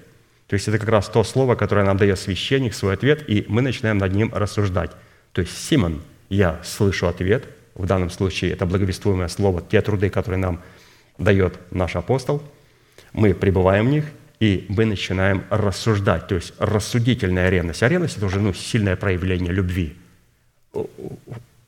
То 0.47 0.55
есть 0.55 0.67
это 0.67 0.79
как 0.79 0.89
раз 0.89 1.09
то 1.09 1.23
слово, 1.23 1.55
которое 1.55 1.85
нам 1.85 1.97
дает 1.97 2.19
священник, 2.19 2.75
свой 2.75 2.95
ответ, 2.95 3.29
и 3.29 3.45
мы 3.49 3.63
начинаем 3.63 3.99
над 3.99 4.13
ним 4.15 4.33
рассуждать. 4.35 4.91
То 5.33 5.43
есть 5.43 5.57
Симон, 5.57 6.03
я 6.29 6.61
слышу 6.65 7.07
ответ, 7.07 7.45
в 7.75 7.87
данном 7.87 8.11
случае 8.11 8.53
это 8.53 8.67
благовествуемое 8.67 9.29
слово, 9.29 9.63
те 9.63 9.81
труды, 9.81 10.11
которые 10.11 10.39
нам 10.39 10.61
дает 11.19 11.59
наш 11.71 11.95
апостол, 11.95 12.43
мы 13.13 13.35
пребываем 13.35 13.87
в 13.87 13.91
них, 13.91 14.05
и 14.41 14.65
мы 14.69 14.87
начинаем 14.87 15.45
рассуждать, 15.51 16.27
то 16.27 16.35
есть 16.35 16.55
рассудительная 16.59 17.51
ревность. 17.51 17.83
А 17.83 17.89
ревность– 17.89 18.17
это 18.19 18.27
уже 18.27 18.41
ну, 18.41 18.55
сильное 18.55 18.97
проявление 18.97 19.53
любви 19.53 19.95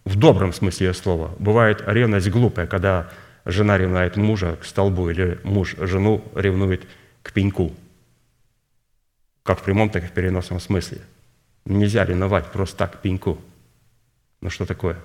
в 0.05 0.17
добром 0.17 0.53
смысле 0.53 0.95
слова. 0.95 1.35
Бывает 1.39 1.83
ревность 1.87 2.29
глупая, 2.29 2.67
когда 2.67 3.11
жена 3.45 3.79
ревнует 3.79 4.17
мужа 4.17 4.57
к 4.61 4.65
столбу 4.65 5.11
или 5.11 5.41
муж 5.45 5.77
жену 5.79 6.25
ревнует 6.35 6.87
к 7.23 7.33
пеньку. 7.33 7.73
Как 9.43 9.61
в 9.61 9.63
прямом, 9.63 9.91
так 9.91 10.05
и 10.05 10.07
в 10.07 10.13
переносном 10.13 10.61
смысле. 10.61 10.99
Нельзя 11.65 12.05
ревновать 12.05 12.47
просто 12.47 12.77
так 12.77 12.99
к 12.99 13.03
пеньку. 13.03 13.39
Ну 14.41 14.51
что 14.51 14.67
такое? 14.67 14.97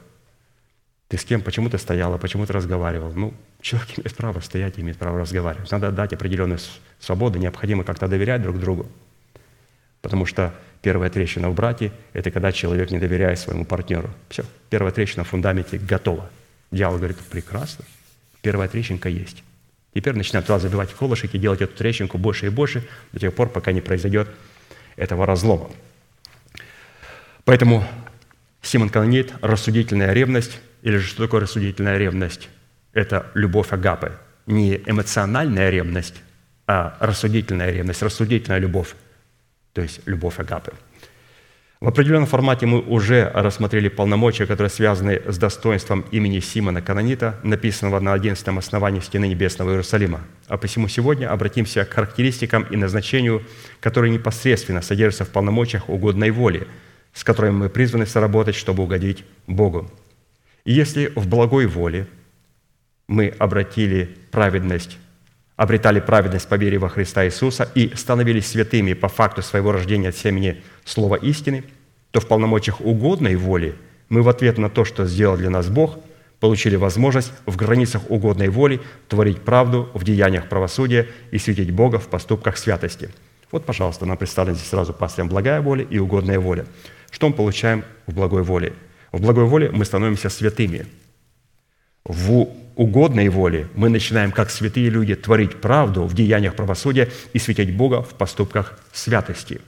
Ты 1.07 1.17
с 1.17 1.23
кем, 1.23 1.41
почему 1.41 1.69
ты 1.69 1.77
стояла, 1.77 2.17
почему 2.17 2.45
ты 2.45 2.53
разговаривал? 2.53 3.13
Ну, 3.13 3.33
человек 3.61 3.97
имеет 3.97 4.15
право 4.15 4.39
стоять, 4.41 4.77
имеет 4.77 4.97
право 4.97 5.19
разговаривать. 5.19 5.71
Надо 5.71 5.91
дать 5.91 6.11
определенную 6.13 6.59
свободу, 6.99 7.39
необходимо 7.39 7.83
как-то 7.83 8.07
доверять 8.07 8.41
друг 8.41 8.59
другу. 8.59 8.87
Потому 10.01 10.25
что 10.25 10.53
Первая 10.81 11.09
трещина 11.09 11.49
в 11.49 11.55
браке– 11.55 11.91
это 12.13 12.31
когда 12.31 12.51
человек 12.51 12.91
не 12.91 12.99
доверяет 12.99 13.39
своему 13.39 13.65
партнеру. 13.65 14.09
Все, 14.29 14.43
первая 14.69 14.93
трещина 14.93 15.23
в 15.23 15.29
фундаменте 15.29 15.77
готова. 15.77 16.29
Дьявол 16.71 16.97
говорит, 16.97 17.17
прекрасно, 17.17 17.85
первая 18.41 18.67
трещинка 18.67 19.09
есть. 19.09 19.43
Теперь 19.93 20.15
начинаем 20.15 20.45
туда 20.45 20.59
забивать 20.59 20.93
колышек 20.93 21.31
делать 21.31 21.61
эту 21.61 21.75
трещинку 21.75 22.17
больше 22.17 22.45
и 22.45 22.49
больше 22.49 22.87
до 23.11 23.19
тех 23.19 23.33
пор, 23.33 23.49
пока 23.49 23.71
не 23.71 23.81
произойдет 23.81 24.29
этого 24.95 25.25
разлома. 25.25 25.71
Поэтому 27.45 27.83
Симон 28.61 28.89
Канонит– 28.89 29.33
рассудительная 29.41 30.13
ревность, 30.13 30.59
или 30.83 30.97
же 30.97 31.07
что 31.07 31.23
такое 31.23 31.41
рассудительная 31.41 31.97
ревность? 31.97 32.49
Это 32.93 33.31
любовь 33.33 33.71
Агапы. 33.71 34.11
Не 34.45 34.75
эмоциональная 34.85 35.69
ревность, 35.69 36.15
а 36.67 36.97
рассудительная 36.99 37.71
ревность, 37.71 38.01
рассудительная 38.01 38.59
любовь 38.59 38.95
то 39.77 39.83
есть 39.83 40.01
любовь 40.07 40.39
Агапы. 40.39 40.73
В 41.79 41.87
определенном 41.87 42.25
формате 42.25 42.65
мы 42.65 42.79
уже 42.81 43.31
рассмотрели 43.31 43.89
полномочия, 43.89 44.47
которые 44.47 44.71
связаны 44.71 45.21
с 45.27 45.37
достоинством 45.37 46.03
имени 46.09 46.39
Симона 46.39 46.81
Канонита, 46.81 47.39
написанного 47.43 47.99
на 47.99 48.13
11 48.13 48.47
основании 48.47 49.01
стены 49.01 49.27
Небесного 49.27 49.69
Иерусалима. 49.69 50.21
А 50.47 50.57
посему 50.57 50.87
сегодня 50.87 51.31
обратимся 51.31 51.85
к 51.85 51.93
характеристикам 51.93 52.63
и 52.63 52.75
назначению, 52.75 53.43
которые 53.79 54.11
непосредственно 54.11 54.81
содержатся 54.81 55.25
в 55.25 55.29
полномочиях 55.29 55.89
угодной 55.89 56.31
воли, 56.31 56.67
с 57.13 57.23
которыми 57.23 57.51
мы 57.51 57.69
призваны 57.69 58.07
соработать, 58.07 58.55
чтобы 58.55 58.81
угодить 58.81 59.25
Богу. 59.45 59.91
И 60.65 60.73
если 60.73 61.13
в 61.15 61.27
благой 61.27 61.67
воле 61.67 62.07
мы 63.07 63.27
обратили 63.27 64.17
праведность 64.31 64.97
обретали 65.57 65.99
праведность 65.99 66.47
по 66.47 66.55
вере 66.55 66.77
во 66.77 66.87
Христа 66.87 67.25
Иисуса 67.25 67.69
и 67.75 67.93
становились 67.95 68.47
святыми 68.47 68.93
по 68.93 69.09
факту 69.09 69.41
своего 69.41 69.73
рождения 69.73 70.09
от 70.09 70.15
семени 70.15 70.63
Слова 70.85 71.15
истины, 71.15 71.65
то 72.11 72.21
в 72.21 72.27
полномочиях 72.27 72.79
угодной 72.79 73.35
воли 73.35 73.75
мы 74.07 74.21
в 74.21 74.29
ответ 74.29 74.57
на 74.57 74.69
то, 74.69 74.85
что 74.85 75.05
сделал 75.05 75.35
для 75.35 75.49
нас 75.49 75.67
Бог, 75.67 75.97
получили 76.39 76.75
возможность 76.75 77.33
в 77.47 77.55
границах 77.57 78.09
угодной 78.09 78.49
воли 78.49 78.79
творить 79.09 79.41
правду 79.41 79.89
в 79.93 80.03
деяниях 80.03 80.47
правосудия 80.47 81.07
и 81.31 81.39
светить 81.39 81.71
Бога 81.71 81.97
в 81.97 82.07
поступках 82.07 82.57
святости. 82.57 83.09
Вот, 83.51 83.65
пожалуйста, 83.65 84.05
нам 84.05 84.17
представлена 84.17 84.55
здесь 84.55 84.69
сразу 84.69 84.93
пастырем 84.93 85.27
благая 85.27 85.61
воля 85.61 85.83
и 85.83 85.97
угодная 85.97 86.39
воля. 86.39 86.65
Что 87.09 87.27
мы 87.29 87.33
получаем 87.33 87.83
в 88.05 88.13
благой 88.13 88.43
воле? 88.43 88.73
В 89.11 89.21
благой 89.21 89.45
воле 89.45 89.71
мы 89.71 89.85
становимся 89.85 90.29
святыми. 90.29 90.85
В 92.03 92.47
угодной 92.77 93.27
воле 93.29 93.67
мы 93.75 93.89
начинаем, 93.89 94.31
как 94.31 94.49
святые 94.49 94.89
люди, 94.89 95.15
творить 95.15 95.59
правду 95.59 96.03
в 96.03 96.13
деяниях 96.13 96.55
правосудия 96.55 97.09
и 97.33 97.39
светить 97.39 97.75
Бога 97.75 98.01
в 98.01 98.13
поступках 98.13 98.79
святости. 98.93 99.59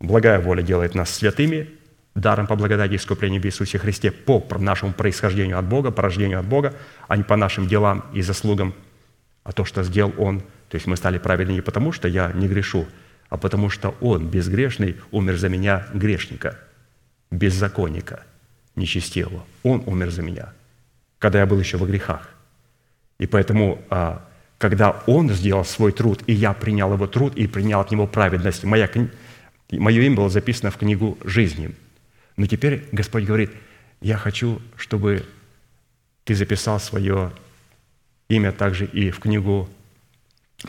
Благая 0.00 0.40
воля 0.40 0.62
делает 0.62 0.94
нас 0.94 1.10
святыми, 1.10 1.70
даром 2.14 2.48
по 2.48 2.56
благодати 2.56 2.96
искупления 2.96 3.40
в 3.40 3.44
Иисусе 3.44 3.78
Христе 3.78 4.10
по 4.10 4.44
нашему 4.58 4.92
происхождению 4.92 5.58
от 5.58 5.66
Бога, 5.66 5.92
по 5.92 6.02
рождению 6.02 6.40
от 6.40 6.46
Бога, 6.46 6.74
а 7.06 7.16
не 7.16 7.22
по 7.22 7.36
нашим 7.36 7.68
делам 7.68 8.04
и 8.12 8.20
заслугам, 8.20 8.74
а 9.44 9.52
то, 9.52 9.64
что 9.64 9.84
сделал 9.84 10.12
Он. 10.18 10.40
То 10.68 10.74
есть 10.74 10.86
мы 10.86 10.96
стали 10.96 11.18
праведны 11.18 11.52
не 11.52 11.60
потому, 11.60 11.92
что 11.92 12.08
я 12.08 12.32
не 12.32 12.48
грешу, 12.48 12.86
а 13.28 13.36
потому 13.36 13.70
что 13.70 13.94
Он, 14.00 14.26
безгрешный, 14.26 14.96
умер 15.12 15.36
за 15.36 15.48
меня, 15.48 15.86
грешника, 15.94 16.58
беззаконника, 17.30 18.24
нечестивого. 18.74 19.44
Он 19.62 19.82
умер 19.86 20.10
за 20.10 20.22
меня, 20.22 20.52
когда 21.18 21.40
я 21.40 21.46
был 21.46 21.58
еще 21.58 21.76
во 21.76 21.86
грехах. 21.86 22.28
И 23.18 23.26
поэтому, 23.26 23.82
а, 23.90 24.24
когда 24.58 25.02
Он 25.06 25.30
сделал 25.30 25.64
свой 25.64 25.92
труд, 25.92 26.22
и 26.26 26.32
я 26.32 26.52
принял 26.52 26.92
Его 26.92 27.06
труд, 27.06 27.36
и 27.36 27.46
принял 27.46 27.80
от 27.80 27.90
Него 27.90 28.06
праведность, 28.06 28.64
моя, 28.64 28.88
мое 29.70 30.02
имя 30.02 30.16
было 30.16 30.28
записано 30.28 30.70
в 30.70 30.76
книгу 30.76 31.18
жизни. 31.24 31.74
Но 32.36 32.46
теперь 32.46 32.84
Господь 32.92 33.24
говорит, 33.24 33.50
я 34.00 34.16
хочу, 34.16 34.60
чтобы 34.76 35.24
ты 36.24 36.34
записал 36.34 36.78
свое 36.78 37.32
имя 38.28 38.52
также 38.52 38.84
и 38.84 39.10
в 39.10 39.18
книгу 39.18 39.68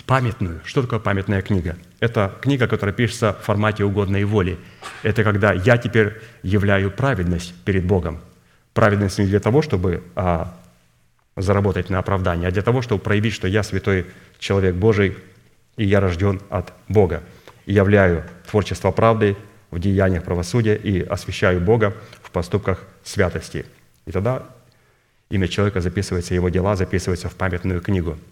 памятную. 0.05 0.61
Что 0.65 0.81
такое 0.81 0.99
памятная 0.99 1.41
книга? 1.41 1.77
Это 1.99 2.33
книга, 2.41 2.67
которая 2.67 2.95
пишется 2.95 3.33
в 3.33 3.45
формате 3.45 3.83
угодной 3.83 4.23
воли. 4.23 4.57
Это 5.03 5.23
когда 5.23 5.53
я 5.53 5.77
теперь 5.77 6.21
являю 6.41 6.91
праведность 6.91 7.53
перед 7.65 7.85
Богом. 7.85 8.19
Праведность 8.79 9.19
не 9.19 9.25
для 9.25 9.41
того, 9.41 9.61
чтобы 9.61 10.01
а, 10.15 10.55
заработать 11.35 11.89
на 11.89 11.99
оправдание, 11.99 12.47
а 12.47 12.51
для 12.51 12.61
того, 12.61 12.81
чтобы 12.81 13.03
проявить, 13.03 13.33
что 13.33 13.45
я 13.45 13.61
святой 13.61 14.05
человек 14.39 14.75
Божий, 14.75 15.17
и 15.75 15.85
я 15.85 15.99
рожден 15.99 16.39
от 16.49 16.71
Бога. 16.87 17.21
И 17.65 17.73
являю 17.73 18.23
творчество 18.49 18.91
правды 18.91 19.35
в 19.69 19.79
деяниях 19.79 20.23
правосудия 20.23 20.75
и 20.75 21.01
освящаю 21.01 21.59
Бога 21.59 21.93
в 22.23 22.31
поступках 22.31 22.85
святости. 23.03 23.65
И 24.05 24.11
тогда 24.11 24.43
имя 25.29 25.49
человека 25.49 25.81
записывается, 25.81 26.33
его 26.33 26.47
дела 26.47 26.77
записываются 26.77 27.27
в 27.27 27.35
памятную 27.35 27.81
книгу– 27.81 28.17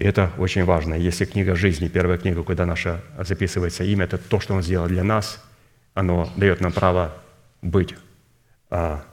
и 0.00 0.02
это 0.02 0.30
очень 0.38 0.64
важно. 0.64 0.94
Если 0.94 1.26
книга 1.26 1.54
жизни, 1.54 1.88
первая 1.88 2.16
книга, 2.16 2.42
куда 2.42 2.64
наше 2.64 3.02
записывается 3.18 3.84
имя, 3.84 4.06
это 4.06 4.16
то, 4.16 4.40
что 4.40 4.54
Он 4.54 4.62
сделал 4.62 4.86
для 4.86 5.04
нас, 5.04 5.44
оно 5.92 6.26
дает 6.36 6.62
нам 6.62 6.72
право 6.72 7.12
быть 7.60 7.94
а, 8.70 9.04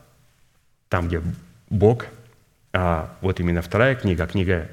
там, 0.90 1.08
где 1.08 1.22
Бог. 1.70 2.06
А 2.74 3.18
вот 3.22 3.40
именно 3.40 3.62
вторая 3.62 3.96
книга, 3.96 4.28
книга 4.28 4.70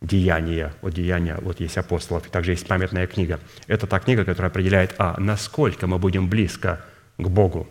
Деяния, 0.00 0.74
вот 0.80 0.94
Деяния, 0.94 1.38
вот 1.40 1.60
есть 1.60 1.76
апостолов, 1.76 2.26
и 2.26 2.30
также 2.30 2.52
есть 2.52 2.66
памятная 2.66 3.06
книга. 3.06 3.40
Это 3.66 3.86
та 3.86 3.98
книга, 3.98 4.24
которая 4.24 4.50
определяет, 4.50 4.94
а 4.98 5.18
насколько 5.18 5.86
мы 5.86 5.98
будем 5.98 6.28
близко 6.28 6.84
к 7.16 7.28
Богу. 7.28 7.68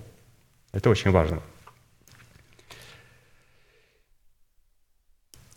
Это 0.73 0.89
очень 0.89 1.11
важно. 1.11 1.41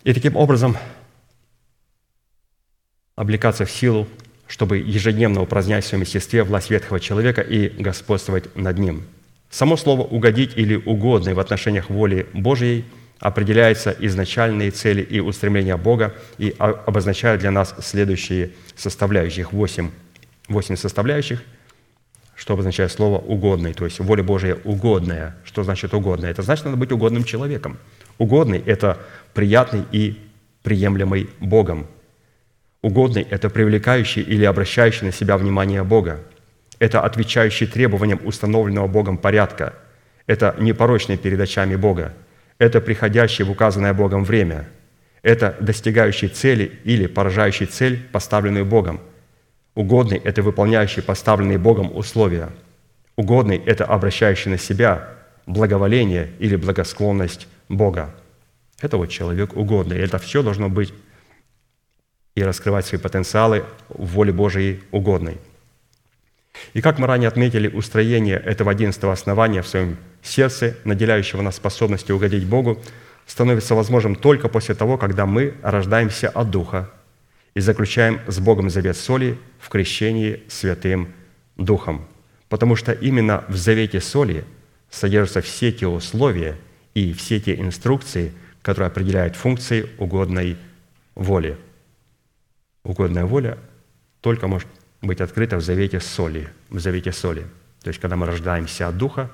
И 0.05 0.14
таким 0.14 0.36
образом 0.36 0.76
облекаться 3.16 3.64
в 3.66 3.70
силу, 3.70 4.09
чтобы 4.47 4.78
ежедневно 4.78 5.43
упразднять 5.43 5.84
в 5.84 5.88
своем 5.88 6.03
естестве 6.03 6.43
власть 6.43 6.70
ветхого 6.70 7.01
человека 7.01 7.43
и 7.43 7.68
господствовать 7.68 8.55
над 8.57 8.78
ним. 8.78 9.05
Само 9.51 9.77
слово 9.77 10.03
«угодить» 10.03 10.53
или 10.57 10.77
«угодный» 10.77 11.35
в 11.35 11.41
отношениях 11.41 11.91
воли 11.91 12.27
Божьей 12.33 12.85
определяется 13.19 13.95
изначальные 13.99 14.71
цели 14.71 15.03
и 15.03 15.21
устремления 15.21 15.77
Бога 15.77 16.15
и 16.39 16.55
обозначают 16.59 17.41
для 17.41 17.51
нас 17.51 17.75
следующие 17.81 18.53
составляющих, 18.77 19.53
восемь, 19.53 19.91
восемь 20.49 20.77
составляющих, 20.77 21.43
что 22.37 22.55
обозначает 22.55 22.93
слово 22.93 23.19
«угодный», 23.19 23.75
то 23.75 23.85
есть 23.85 23.99
воля 23.99 24.23
Божия 24.23 24.57
угодная. 24.65 25.37
Что 25.45 25.65
значит 25.65 25.93
угодная? 25.93 26.31
Это 26.31 26.43
значит, 26.43 26.65
надо 26.65 26.77
быть 26.77 26.93
угодным 26.93 27.25
человеком. 27.25 27.77
Угодный– 28.19 28.63
это 28.67 28.99
приятный 29.35 29.85
и 29.93 30.19
приемлемый 30.63 31.29
Богом– 31.41 31.87
Угодный– 32.83 33.27
это 33.31 33.51
привлекающий 33.51 34.23
или 34.23 34.45
обращающий 34.45 35.07
на 35.07 35.13
себя 35.13 35.37
внимание 35.37 35.85
Бога. 35.85 36.21
Это 36.81 37.03
отвечающий 37.03 37.66
требованиям 37.66 38.20
установленного 38.24 38.89
Богом 38.89 39.18
порядка. 39.18 39.74
Это 40.26 40.57
непорочный 40.59 41.18
перед 41.18 41.39
очами 41.39 41.76
Бога. 41.76 42.14
Это 42.59 42.81
приходящий 42.81 43.45
в 43.45 43.51
указанное 43.51 43.93
Богом 43.95 44.24
время. 44.24 44.68
Это 45.22 45.55
достигающий 45.61 46.28
цели 46.28 46.81
или 46.85 47.07
поражающий 47.07 47.66
цель, 47.66 48.03
поставленную 48.11 48.64
Богом. 48.64 49.01
Угодный– 49.74 50.18
это 50.24 50.43
выполняющий 50.43 51.03
поставленные 51.03 51.59
Богом 51.59 51.95
условия. 51.95 52.49
Угодный– 53.16 53.59
это 53.66 53.85
обращающий 53.85 54.51
на 54.51 54.59
себя 54.59 55.07
благоволение 55.47 56.31
или 56.39 56.57
благосклонность 56.57 57.47
Бога. 57.68 58.14
Это 58.81 58.97
вот 58.97 59.11
человек 59.11 59.55
угодный. 59.55 59.99
Это 59.99 60.18
все 60.18 60.43
должно 60.43 60.70
быть 60.70 60.95
и 62.35 62.43
раскрывать 62.43 62.87
свои 62.87 62.99
потенциалы 62.99 63.64
в 63.91 64.07
воле 64.14 64.33
Божией 64.33 64.81
угодной. 64.91 65.37
И 66.75 66.81
как 66.81 66.99
мы 66.99 67.07
ранее 67.07 67.29
отметили, 67.29 67.69
устроение 67.69 68.37
этого 68.37 68.71
одиннадцатого 68.71 69.13
основания 69.13 69.63
в 69.63 69.69
своем 69.69 69.97
сердце, 70.23 70.77
наделяющего 70.85 71.43
нас 71.43 71.57
способностью 71.57 72.17
угодить 72.17 72.47
Богу, 72.47 72.81
становится 73.27 73.75
возможным 73.75 74.17
только 74.17 74.49
после 74.49 74.75
того, 74.75 74.99
когда 74.99 75.27
мы 75.27 75.55
рождаемся 75.63 76.29
от 76.29 76.51
Духа 76.51 76.91
и 77.55 77.61
заключаем 77.61 78.21
с 78.27 78.39
Богом 78.39 78.71
завет 78.71 78.97
соли 78.97 79.39
в 79.59 79.69
крещении 79.69 80.43
Святым 80.49 81.13
Духом. 81.57 82.07
Потому 82.49 82.77
что 82.77 82.93
именно 82.93 83.45
в 83.49 83.57
завете 83.57 84.01
соли 84.01 84.45
содержатся 84.91 85.41
все 85.41 85.73
те 85.73 85.87
условия 85.87 86.57
и 86.95 87.13
все 87.13 87.41
те 87.41 87.55
инструкции, 87.55 88.33
которые 88.63 88.89
определяют 88.89 89.37
функции 89.37 89.89
угодной 89.99 90.57
воли– 91.15 91.57
угодная 92.85 93.25
воля 93.25 93.59
только 94.21 94.49
может 94.49 94.69
быть 95.03 95.21
открыта 95.21 95.57
в 95.57 95.61
завете 95.61 96.01
соли, 96.01 96.49
в 96.69 96.79
завете 96.79 97.13
соли. 97.13 97.47
То 97.83 97.89
есть, 97.89 98.01
когда 98.01 98.17
мы 98.17 98.27
рождаемся 98.27 98.89
от 98.89 98.97
Духа, 98.97 99.31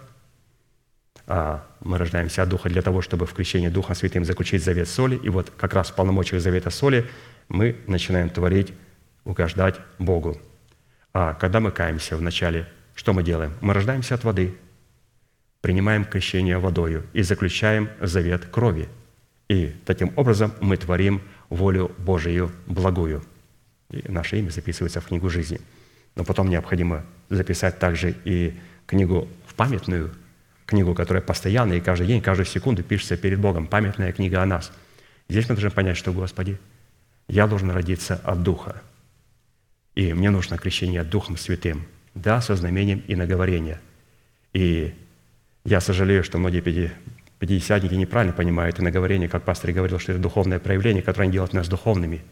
а 1.26 1.66
мы 1.80 1.98
рождаемся 1.98 2.42
от 2.42 2.48
Духа 2.48 2.68
для 2.68 2.82
того, 2.82 3.02
чтобы 3.02 3.26
в 3.26 3.34
крещении 3.34 3.68
Духом 3.68 3.96
Святым 3.96 4.24
заключить 4.24 4.62
завет 4.62 4.88
соли, 4.88 5.16
и 5.16 5.28
вот 5.28 5.50
как 5.56 5.74
раз 5.74 5.90
в 5.90 5.94
полномочиях 5.94 6.40
завета 6.40 6.70
соли 6.70 7.08
мы 7.48 7.76
начинаем 7.86 8.30
творить, 8.30 8.72
угождать 9.24 9.76
Богу. 9.98 10.40
А 11.12 11.34
когда 11.34 11.58
мы 11.58 11.72
каемся 11.72 12.16
вначале, 12.16 12.68
что 12.94 13.12
мы 13.12 13.24
делаем? 13.24 13.54
Мы 13.60 13.74
рождаемся 13.74 14.14
от 14.14 14.22
воды, 14.22 14.54
принимаем 15.62 16.04
крещение 16.04 16.58
водою 16.58 17.04
и 17.12 17.22
заключаем 17.22 17.88
завет 18.00 18.44
крови. 18.46 18.88
И 19.48 19.74
таким 19.84 20.12
образом 20.16 20.52
мы 20.60 20.76
творим 20.76 21.22
волю 21.48 21.90
Божию 21.98 22.52
благую– 22.66 23.24
и 23.90 24.10
наше 24.10 24.38
имя 24.38 24.50
записывается 24.50 25.00
в 25.00 25.06
книгу 25.06 25.28
жизни. 25.30 25.60
Но 26.14 26.24
потом 26.24 26.48
необходимо 26.48 27.04
записать 27.28 27.78
также 27.78 28.14
и 28.24 28.54
книгу 28.86 29.28
в 29.46 29.54
памятную, 29.54 30.14
книгу, 30.64 30.94
которая 30.94 31.22
постоянно 31.22 31.74
и 31.74 31.80
каждый 31.80 32.06
день, 32.06 32.20
каждую 32.20 32.46
секунду 32.46 32.82
пишется 32.82 33.16
перед 33.16 33.38
Богом, 33.38 33.66
памятная 33.66 34.12
книга 34.12 34.42
о 34.42 34.46
нас. 34.46 34.72
Здесь 35.28 35.48
мы 35.48 35.54
должны 35.54 35.70
понять, 35.70 35.96
что, 35.96 36.12
Господи, 36.12 36.58
я 37.28 37.46
должен 37.46 37.70
родиться 37.70 38.20
от 38.24 38.42
Духа, 38.42 38.82
и 39.94 40.12
мне 40.12 40.30
нужно 40.30 40.58
крещение 40.58 41.02
Духом 41.04 41.36
Святым, 41.36 41.86
да, 42.14 42.40
со 42.40 42.54
знамением 42.54 43.02
и 43.06 43.16
наговорения. 43.16 43.80
И 44.52 44.94
я 45.64 45.80
сожалею, 45.80 46.22
что 46.22 46.38
многие 46.38 46.60
пятидесятники 46.60 47.94
неправильно 47.94 48.32
понимают 48.32 48.78
и 48.78 48.82
наговорение, 48.82 49.28
как 49.28 49.44
пастор 49.44 49.72
говорил, 49.72 49.98
что 49.98 50.12
это 50.12 50.20
духовное 50.20 50.58
проявление, 50.58 51.02
которое 51.02 51.30
делает 51.30 51.52
нас 51.52 51.68
духовными. 51.68 52.22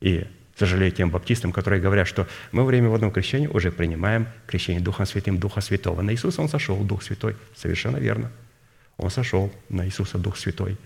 И 0.00 0.26
Сожалею 0.56 0.92
тем 0.92 1.10
баптистам, 1.10 1.50
которые 1.52 1.80
говорят, 1.80 2.06
что 2.06 2.28
мы 2.52 2.62
во 2.62 2.66
время 2.66 2.88
водного 2.88 3.12
крещения 3.12 3.48
уже 3.48 3.72
принимаем 3.72 4.28
крещение 4.46 4.82
Духом 4.82 5.06
Святым, 5.06 5.38
Духа 5.38 5.60
Святого. 5.60 6.02
На 6.02 6.12
Иисуса 6.12 6.42
Он 6.42 6.48
сошел, 6.48 6.78
Дух 6.84 7.02
Святой. 7.02 7.36
Совершенно 7.56 7.96
верно. 7.96 8.30
Он 8.98 9.10
сошел 9.10 9.52
на 9.68 9.86
Иисуса, 9.86 10.18
Дух 10.18 10.36
Святой. 10.36 10.76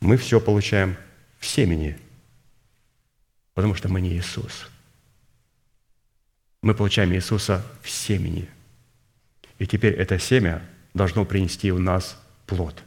Мы 0.00 0.16
все 0.16 0.40
получаем 0.40 0.96
в 1.38 1.46
семени, 1.46 1.98
потому 3.54 3.74
что 3.74 3.88
мы 3.88 4.00
не 4.00 4.16
Иисус. 4.16 4.68
Мы 6.62 6.74
получаем 6.74 7.12
Иисуса 7.12 7.64
в 7.82 7.90
семени. 7.90 8.48
И 9.58 9.66
теперь 9.66 9.94
это 9.94 10.18
семя 10.18 10.62
должно 10.94 11.24
принести 11.24 11.70
у 11.72 11.78
нас 11.78 12.20
плод. 12.46 12.82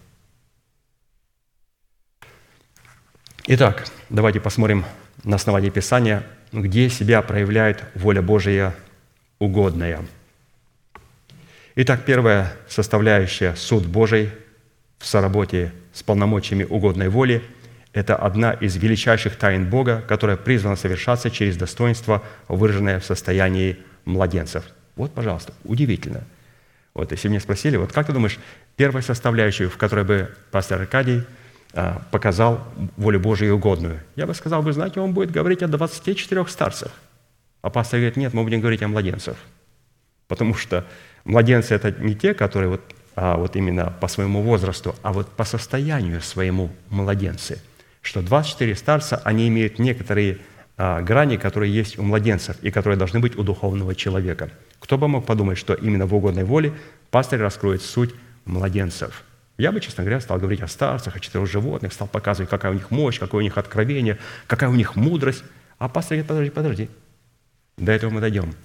Итак, 3.47 3.87
давайте 4.09 4.39
посмотрим 4.39 4.85
на 5.23 5.35
основании 5.35 5.69
Писания, 5.69 6.23
где 6.51 6.89
себя 6.89 7.21
проявляет 7.21 7.83
воля 7.95 8.21
Божия 8.21 8.75
угодная. 9.39 9.99
Итак, 11.75 12.03
первая 12.05 12.53
составляющая– 12.67 13.55
суд 13.55 13.85
Божий 13.85 14.29
в 14.99 15.05
соработе 15.05 15.71
с 15.93 16.03
полномочиями 16.03 16.63
угодной 16.63 17.09
воли– 17.09 17.41
это 17.93 18.15
одна 18.15 18.53
из 18.53 18.77
величайших 18.77 19.35
тайн 19.35 19.69
Бога, 19.69 20.03
которая 20.07 20.37
призвана 20.37 20.75
совершаться 20.75 21.29
через 21.29 21.57
достоинство, 21.57 22.23
выраженное 22.47 22.99
в 22.99 23.05
состоянии 23.05 23.79
младенцев. 24.05 24.63
Вот, 24.95 25.13
пожалуйста, 25.13 25.53
удивительно. 25.65 26.23
Вот 26.93 27.11
если 27.11 27.27
мне 27.27 27.39
спросили, 27.39 27.77
вот 27.77 27.91
как 27.91 28.07
ты 28.07 28.13
думаешь, 28.13 28.39
первая 28.77 29.01
составляющая, 29.01 29.67
в 29.67 29.77
которой 29.77 30.05
бы 30.05 30.33
пастор 30.51 30.81
Аркадий 30.81 31.23
показал 32.11 32.59
волю 32.97 33.19
Божию 33.19 33.55
угодную, 33.55 34.01
я 34.15 34.27
бы 34.27 34.33
сказал, 34.33 34.61
вы 34.61 34.73
знаете, 34.73 34.99
он 34.99 35.13
будет 35.13 35.31
говорить 35.31 35.63
о 35.63 35.67
24 35.67 36.47
старцах. 36.47 36.91
А 37.61 37.69
пастор 37.69 37.99
говорит, 37.99 38.17
нет, 38.17 38.33
мы 38.33 38.43
будем 38.43 38.59
говорить 38.59 38.81
о 38.81 38.87
младенцах. 38.87 39.37
Потому 40.27 40.55
что 40.55 40.85
младенцы– 41.23 41.73
это 41.75 41.91
не 41.91 42.15
те, 42.15 42.33
которые 42.33 42.69
вот, 42.69 42.81
а 43.15 43.37
вот 43.37 43.55
именно 43.55 43.93
по 43.99 44.07
своему 44.07 44.41
возрасту, 44.41 44.95
а 45.01 45.13
вот 45.13 45.29
по 45.29 45.43
состоянию 45.43 46.21
своему 46.21 46.71
младенцы. 46.89 47.61
Что 48.01 48.21
24 48.21 48.75
старца, 48.75 49.21
они 49.23 49.47
имеют 49.47 49.77
некоторые 49.77 50.39
а, 50.77 51.01
грани, 51.01 51.37
которые 51.37 51.71
есть 51.71 51.99
у 51.99 52.03
младенцев 52.03 52.57
и 52.63 52.71
которые 52.71 52.97
должны 52.97 53.19
быть 53.19 53.37
у 53.37 53.43
духовного 53.43 53.93
человека. 53.93 54.49
Кто 54.79 54.97
бы 54.97 55.07
мог 55.07 55.25
подумать, 55.25 55.57
что 55.57 55.75
именно 55.75 56.07
в 56.07 56.15
угодной 56.15 56.43
воле 56.43 56.73
пастырь 57.11 57.39
раскроет 57.39 57.83
суть 57.83 58.15
младенцев. 58.45 59.23
Я 59.61 59.71
бы, 59.71 59.79
честно 59.79 60.03
говоря, 60.03 60.19
стал 60.19 60.39
говорить 60.39 60.61
о 60.61 60.67
старцах, 60.67 61.15
о 61.15 61.19
четырех 61.19 61.47
животных, 61.47 61.93
стал 61.93 62.07
показывать, 62.07 62.49
какая 62.49 62.71
у 62.71 62.73
них 62.73 62.89
мощь, 62.89 63.19
какое 63.19 63.41
у 63.41 63.43
них 63.43 63.59
откровение, 63.59 64.17
какая 64.47 64.71
у 64.71 64.73
них 64.73 64.95
мудрость. 64.95 65.43
А 65.77 65.87
пастор 65.87 66.17
говорит, 66.17 66.27
подожди, 66.27 66.49
подожди, 66.49 66.89
до 67.77 67.91
этого 67.91 68.09
мы 68.09 68.21
дойдем. 68.21 68.55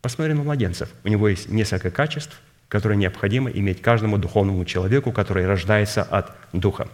Посмотри 0.00 0.32
на 0.32 0.44
младенцев. 0.44 0.90
У 1.02 1.08
него 1.08 1.28
есть 1.28 1.48
несколько 1.48 1.90
качеств, 1.90 2.40
которые 2.68 2.96
необходимо 2.96 3.50
иметь 3.50 3.82
каждому 3.82 4.16
духовному 4.16 4.64
человеку, 4.64 5.10
который 5.10 5.44
рождается 5.44 6.04
от 6.04 6.30
Духа. 6.52 6.86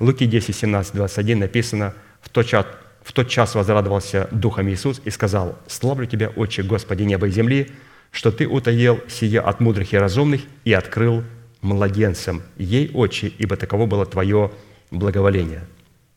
Луки 0.00 0.26
10, 0.26 0.56
17, 0.56 0.92
21 0.92 1.38
написано, 1.38 1.94
в 2.22 2.28
тот 2.28 2.44
час, 2.44 2.66
в 3.04 3.12
тот 3.12 3.28
час 3.28 3.54
возрадовался 3.54 4.26
Духом 4.32 4.68
Иисус 4.68 5.00
и 5.04 5.10
сказал, 5.10 5.56
«Славлю 5.68 6.06
Тебя, 6.06 6.30
Отче, 6.30 6.64
Господи 6.64 7.04
неба 7.04 7.28
и 7.28 7.30
земли, 7.30 7.70
что 8.10 8.32
Ты 8.32 8.48
утаил 8.48 9.00
сие 9.08 9.38
от 9.40 9.60
мудрых 9.60 9.92
и 9.92 9.96
разумных 9.96 10.40
и 10.64 10.72
открыл 10.72 11.22
младенцам 11.62 12.42
ей, 12.56 12.90
Отче, 12.94 13.28
ибо 13.38 13.56
таково 13.56 13.86
было 13.86 14.06
Твое 14.06 14.50
благоволение». 14.90 15.66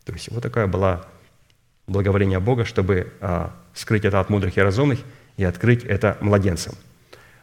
То 0.05 0.13
есть 0.13 0.29
вот 0.31 0.43
такая 0.43 0.67
была 0.67 1.05
благоволение 1.87 2.39
Бога, 2.39 2.65
чтобы 2.65 3.11
а, 3.21 3.53
скрыть 3.73 4.05
это 4.05 4.19
от 4.19 4.29
мудрых 4.29 4.57
и 4.57 4.61
разумных 4.61 4.99
и 5.37 5.43
открыть 5.43 5.83
это 5.83 6.17
младенцам. 6.21 6.75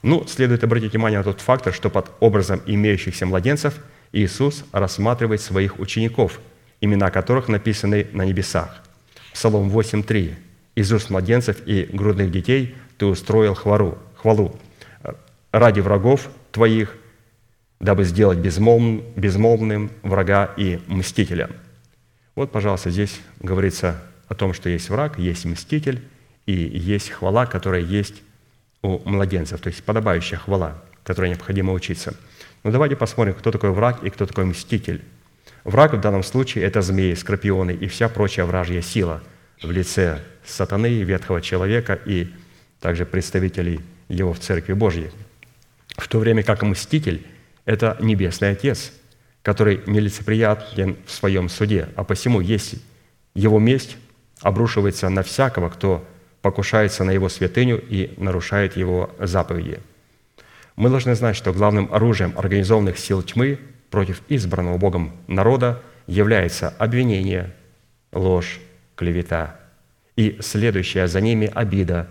Ну, 0.03 0.27
следует 0.27 0.65
обратить 0.65 0.93
внимание 0.93 1.19
на 1.19 1.25
тот 1.25 1.41
фактор, 1.41 1.75
что 1.75 1.91
под 1.91 2.11
образом 2.21 2.63
имеющихся 2.67 3.27
младенцев 3.27 3.75
Иисус 4.13 4.65
рассматривает 4.73 5.41
своих 5.41 5.79
учеников, 5.79 6.41
имена 6.81 7.11
которых 7.11 7.49
написаны 7.49 8.07
на 8.13 8.25
небесах. 8.25 8.83
Псалом 9.33 9.71
8.3. 9.71 10.35
«Из 10.75 10.93
уст 10.93 11.11
младенцев 11.11 11.59
и 11.67 11.89
грудных 11.93 12.31
детей 12.31 12.75
ты 12.97 13.07
устроил 13.07 13.55
хвалу, 13.55 13.99
хвалу 14.17 14.59
ради 15.53 15.81
врагов 15.81 16.31
твоих, 16.53 16.97
дабы 17.81 18.05
сделать 18.05 18.39
безмолвным, 18.39 19.03
безмолвным 19.17 19.91
врага 20.03 20.53
и 20.57 20.79
мстителя». 20.87 21.51
Вот, 22.37 22.53
пожалуйста, 22.53 22.91
здесь 22.91 23.21
говорится 23.41 24.03
о 24.29 24.35
том, 24.35 24.55
что 24.55 24.69
есть 24.69 24.89
враг, 24.89 25.19
есть 25.19 25.45
мститель, 25.45 26.03
и 26.47 26.53
есть 26.53 27.11
хвала, 27.11 27.47
которая 27.47 27.83
есть 27.83 28.23
у 28.83 28.99
младенцев, 29.09 29.61
то 29.61 29.69
есть 29.69 29.83
подобающая 29.85 30.39
хвала, 30.39 30.83
которой 31.05 31.31
необходимо 31.31 31.73
учиться. 31.73 32.15
Но 32.63 32.71
давайте 32.71 32.97
посмотрим, 32.97 33.35
кто 33.35 33.51
такой 33.51 33.71
враг 33.71 34.03
и 34.03 34.11
кто 34.11 34.27
такой 34.27 34.45
мститель. 34.45 35.03
Враг 35.65 35.93
в 35.93 36.01
данном 36.01 36.23
случае– 36.23 36.65
это 36.67 36.81
змеи, 36.81 37.15
скорпионы 37.15 37.73
и 37.73 37.87
вся 37.89 38.09
прочая 38.09 38.47
вражья 38.47 38.81
сила 38.81 39.23
в 39.63 39.71
лице 39.71 40.21
сатаны, 40.45 41.03
ветхого 41.03 41.43
человека 41.43 41.99
и 42.07 42.33
также 42.81 43.05
представителей 43.05 43.81
его 44.09 44.33
в 44.33 44.39
Церкви 44.39 44.73
Божьей. 44.73 45.11
В 45.97 46.09
то 46.09 46.19
время 46.19 46.43
как 46.43 46.63
мститель– 46.63 47.27
это 47.65 47.97
Небесный 48.01 48.51
Отец, 48.51 48.93
который 49.43 49.83
нелицеприятен 49.87 50.97
в 51.07 51.11
своем 51.11 51.49
суде, 51.49 51.89
а 51.97 52.05
посему 52.05 52.41
есть 52.41 52.77
его 53.35 53.59
месть 53.59 53.97
обрушивается 54.41 55.09
на 55.09 55.23
всякого, 55.23 55.69
кто 55.69 56.05
покушается 56.43 57.05
на 57.05 57.11
его 57.11 57.29
святыню 57.29 57.83
и 57.89 58.15
нарушает 58.17 58.77
его 58.77 59.11
заповеди. 59.19 59.81
Мы 60.77 60.89
должны 60.89 61.15
знать, 61.15 61.37
что 61.37 61.53
главным 61.53 61.93
оружием 61.93 62.33
организованных 62.37 62.99
сил 62.99 63.23
тьмы 63.23 63.59
против 63.91 64.23
избранного 64.29 64.79
Богом 64.79 65.13
народа 65.27 65.83
является 66.07 66.71
обвинение, 66.79 67.55
ложь, 68.13 68.61
клевета 68.97 69.61
и 70.17 70.39
следующая 70.41 71.07
за 71.07 71.21
ними 71.21 71.51
обида, 71.55 72.09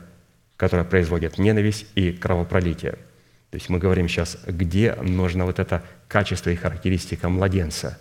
которая 0.57 0.85
производит 0.85 1.37
ненависть 1.37 1.85
и 1.95 2.11
кровопролитие. 2.11 2.97
То 3.51 3.55
есть 3.55 3.69
мы 3.69 3.79
говорим 3.79 4.07
сейчас, 4.07 4.37
где 4.45 4.93
нужно 4.95 5.45
вот 5.45 5.59
это 5.59 5.83
качество 6.07 6.49
и 6.49 6.55
характеристика 6.55 7.29
младенца. 7.29 7.99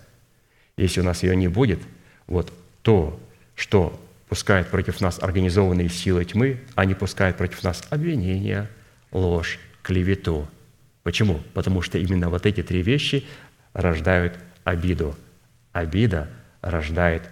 Если 0.77 1.01
у 1.01 1.05
нас 1.05 1.23
ее 1.23 1.35
не 1.37 1.49
будет, 1.49 1.81
вот 2.27 2.53
то, 2.83 3.19
что 3.55 3.99
пускает 4.29 4.69
против 4.69 5.01
нас 5.01 5.19
организованные 5.23 5.89
силы 5.89 6.25
тьмы, 6.25 6.61
они 6.75 6.95
пускают 6.95 7.37
против 7.39 7.63
нас 7.65 7.83
обвинения, 7.91 8.71
ложь, 9.11 9.59
клевету. 9.83 10.47
Почему? 11.03 11.41
Потому 11.55 11.81
что 11.81 11.97
именно 11.97 12.29
вот 12.29 12.45
эти 12.45 12.63
три 12.63 12.83
вещи 12.83 13.25
рождают 13.73 14.39
обиду. 14.65 15.17
Обида 15.73 16.29
рождает 16.61 17.23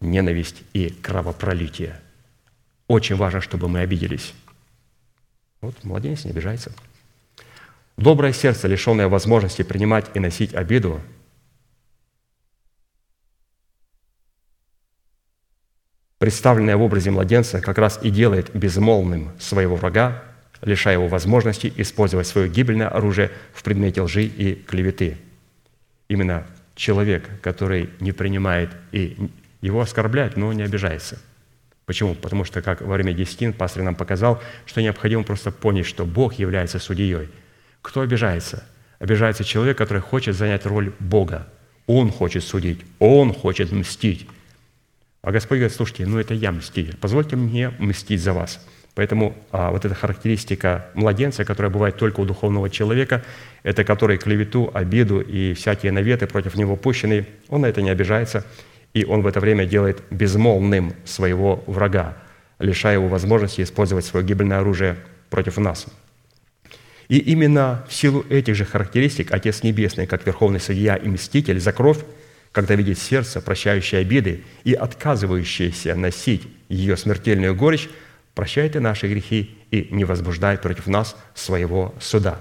ненависть 0.00 0.62
и 0.72 0.88
кровопролитие. 0.88 2.00
Очень 2.88 3.16
важно, 3.16 3.40
чтобы 3.42 3.68
мы 3.68 3.80
обиделись. 3.80 4.32
Вот 5.60 5.84
младенец 5.84 6.24
не 6.24 6.30
обижается. 6.30 6.72
Доброе 7.96 8.32
сердце, 8.32 8.68
лишенное 8.68 9.08
возможности 9.08 9.62
принимать 9.62 10.06
и 10.14 10.20
носить 10.20 10.54
обиду, 10.54 11.00
представленное 16.18 16.76
в 16.76 16.82
образе 16.82 17.10
младенца, 17.10 17.60
как 17.60 17.78
раз 17.78 17.98
и 18.02 18.10
делает 18.10 18.54
безмолвным 18.54 19.32
своего 19.38 19.76
врага, 19.76 20.22
лишая 20.62 20.94
его 20.94 21.08
возможности 21.08 21.72
использовать 21.76 22.26
свое 22.26 22.48
гибельное 22.48 22.88
оружие 22.88 23.30
в 23.52 23.62
предмете 23.62 24.02
лжи 24.02 24.24
и 24.24 24.54
клеветы. 24.54 25.18
Именно 26.08 26.46
человек, 26.76 27.28
который 27.40 27.90
не 28.00 28.12
принимает 28.12 28.70
и 28.92 29.30
его 29.60 29.80
оскорбляет, 29.80 30.36
но 30.36 30.52
не 30.52 30.62
обижается. 30.62 31.18
Почему? 31.86 32.14
Потому 32.14 32.44
что, 32.44 32.62
как 32.62 32.80
во 32.80 32.94
время 32.94 33.12
десятин 33.12 33.52
пастор 33.52 33.82
нам 33.82 33.96
показал, 33.96 34.40
что 34.64 34.80
необходимо 34.80 35.24
просто 35.24 35.50
понять, 35.50 35.86
что 35.86 36.06
Бог 36.06 36.34
является 36.34 36.78
судьей. 36.78 37.28
Кто 37.82 38.00
обижается? 38.00 38.64
Обижается 38.98 39.44
человек, 39.44 39.76
который 39.76 40.00
хочет 40.00 40.36
занять 40.36 40.64
роль 40.64 40.92
Бога. 41.00 41.48
Он 41.86 42.10
хочет 42.10 42.44
судить, 42.44 42.80
он 43.00 43.34
хочет 43.34 43.72
мстить. 43.72 44.26
А 45.22 45.32
Господь 45.32 45.58
говорит, 45.58 45.76
слушайте, 45.76 46.06
ну 46.06 46.18
это 46.18 46.34
я 46.34 46.52
мститель, 46.52 46.96
позвольте 46.96 47.36
мне 47.36 47.70
мстить 47.78 48.22
за 48.22 48.32
вас. 48.32 48.64
Поэтому 48.94 49.34
а, 49.50 49.70
вот 49.70 49.84
эта 49.84 49.94
характеристика 49.94 50.86
младенца, 50.94 51.44
которая 51.44 51.72
бывает 51.72 51.96
только 51.96 52.20
у 52.20 52.24
духовного 52.24 52.68
человека, 52.68 53.24
это 53.62 53.84
который 53.84 54.18
клевету, 54.18 54.70
обиду 54.74 55.20
и 55.20 55.54
всякие 55.54 55.92
наветы 55.92 56.26
против 56.26 56.56
него 56.56 56.76
пущены, 56.76 57.26
он 57.48 57.62
на 57.62 57.66
это 57.66 57.80
не 57.80 57.90
обижается, 57.90 58.44
и 58.94 59.04
он 59.04 59.22
в 59.22 59.26
это 59.26 59.40
время 59.40 59.64
делает 59.64 60.02
безмолвным 60.10 60.92
своего 61.04 61.64
врага, 61.66 62.18
лишая 62.58 62.94
его 62.94 63.08
возможности 63.08 63.62
использовать 63.62 64.04
свое 64.04 64.26
гибельное 64.26 64.58
оружие 64.58 64.96
против 65.30 65.56
нас. 65.56 65.86
И 67.12 67.18
именно 67.18 67.84
в 67.90 67.92
силу 67.92 68.24
этих 68.30 68.54
же 68.54 68.64
характеристик 68.64 69.32
Отец 69.32 69.62
Небесный, 69.62 70.06
как 70.06 70.24
Верховный 70.24 70.60
Судья 70.60 70.96
и 70.96 71.08
Мститель 71.08 71.60
за 71.60 71.70
кровь, 71.70 71.98
когда 72.52 72.74
видит 72.74 72.98
сердце, 72.98 73.42
прощающее 73.42 74.00
обиды 74.00 74.44
и 74.64 74.72
отказывающееся 74.72 75.94
носить 75.94 76.48
ее 76.70 76.96
смертельную 76.96 77.54
горечь, 77.54 77.90
прощает 78.34 78.76
и 78.76 78.78
наши 78.78 79.08
грехи 79.08 79.58
и 79.70 79.88
не 79.90 80.06
возбуждает 80.06 80.62
против 80.62 80.86
нас 80.86 81.14
своего 81.34 81.94
суда. 82.00 82.40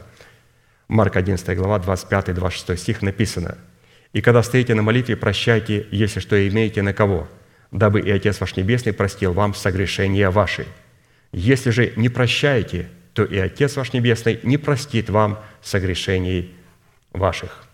Марк 0.87 1.17
11 1.17 1.57
глава, 1.57 1.77
25-26 1.79 2.77
стих 2.77 3.01
написано, 3.01 3.57
«И 4.13 4.21
когда 4.21 4.41
стоите 4.41 4.73
на 4.73 4.83
молитве, 4.83 5.17
прощайте, 5.17 5.85
если 5.91 6.21
что 6.21 6.47
имеете 6.47 6.81
на 6.81 6.93
кого, 6.93 7.27
дабы 7.71 7.99
и 7.99 8.09
Отец 8.09 8.39
ваш 8.39 8.55
Небесный 8.55 8.93
простил 8.93 9.33
вам 9.33 9.53
согрешения 9.53 10.31
ваши. 10.31 10.65
Если 11.33 11.71
же 11.71 11.91
не 11.97 12.07
прощаете, 12.07 12.87
то 13.13 13.23
и 13.23 13.37
Отец 13.37 13.75
ваш 13.75 13.93
Небесный 13.93 14.39
не 14.43 14.57
простит 14.57 15.09
вам 15.09 15.39
согрешений 15.61 16.53
ваших». 17.11 17.65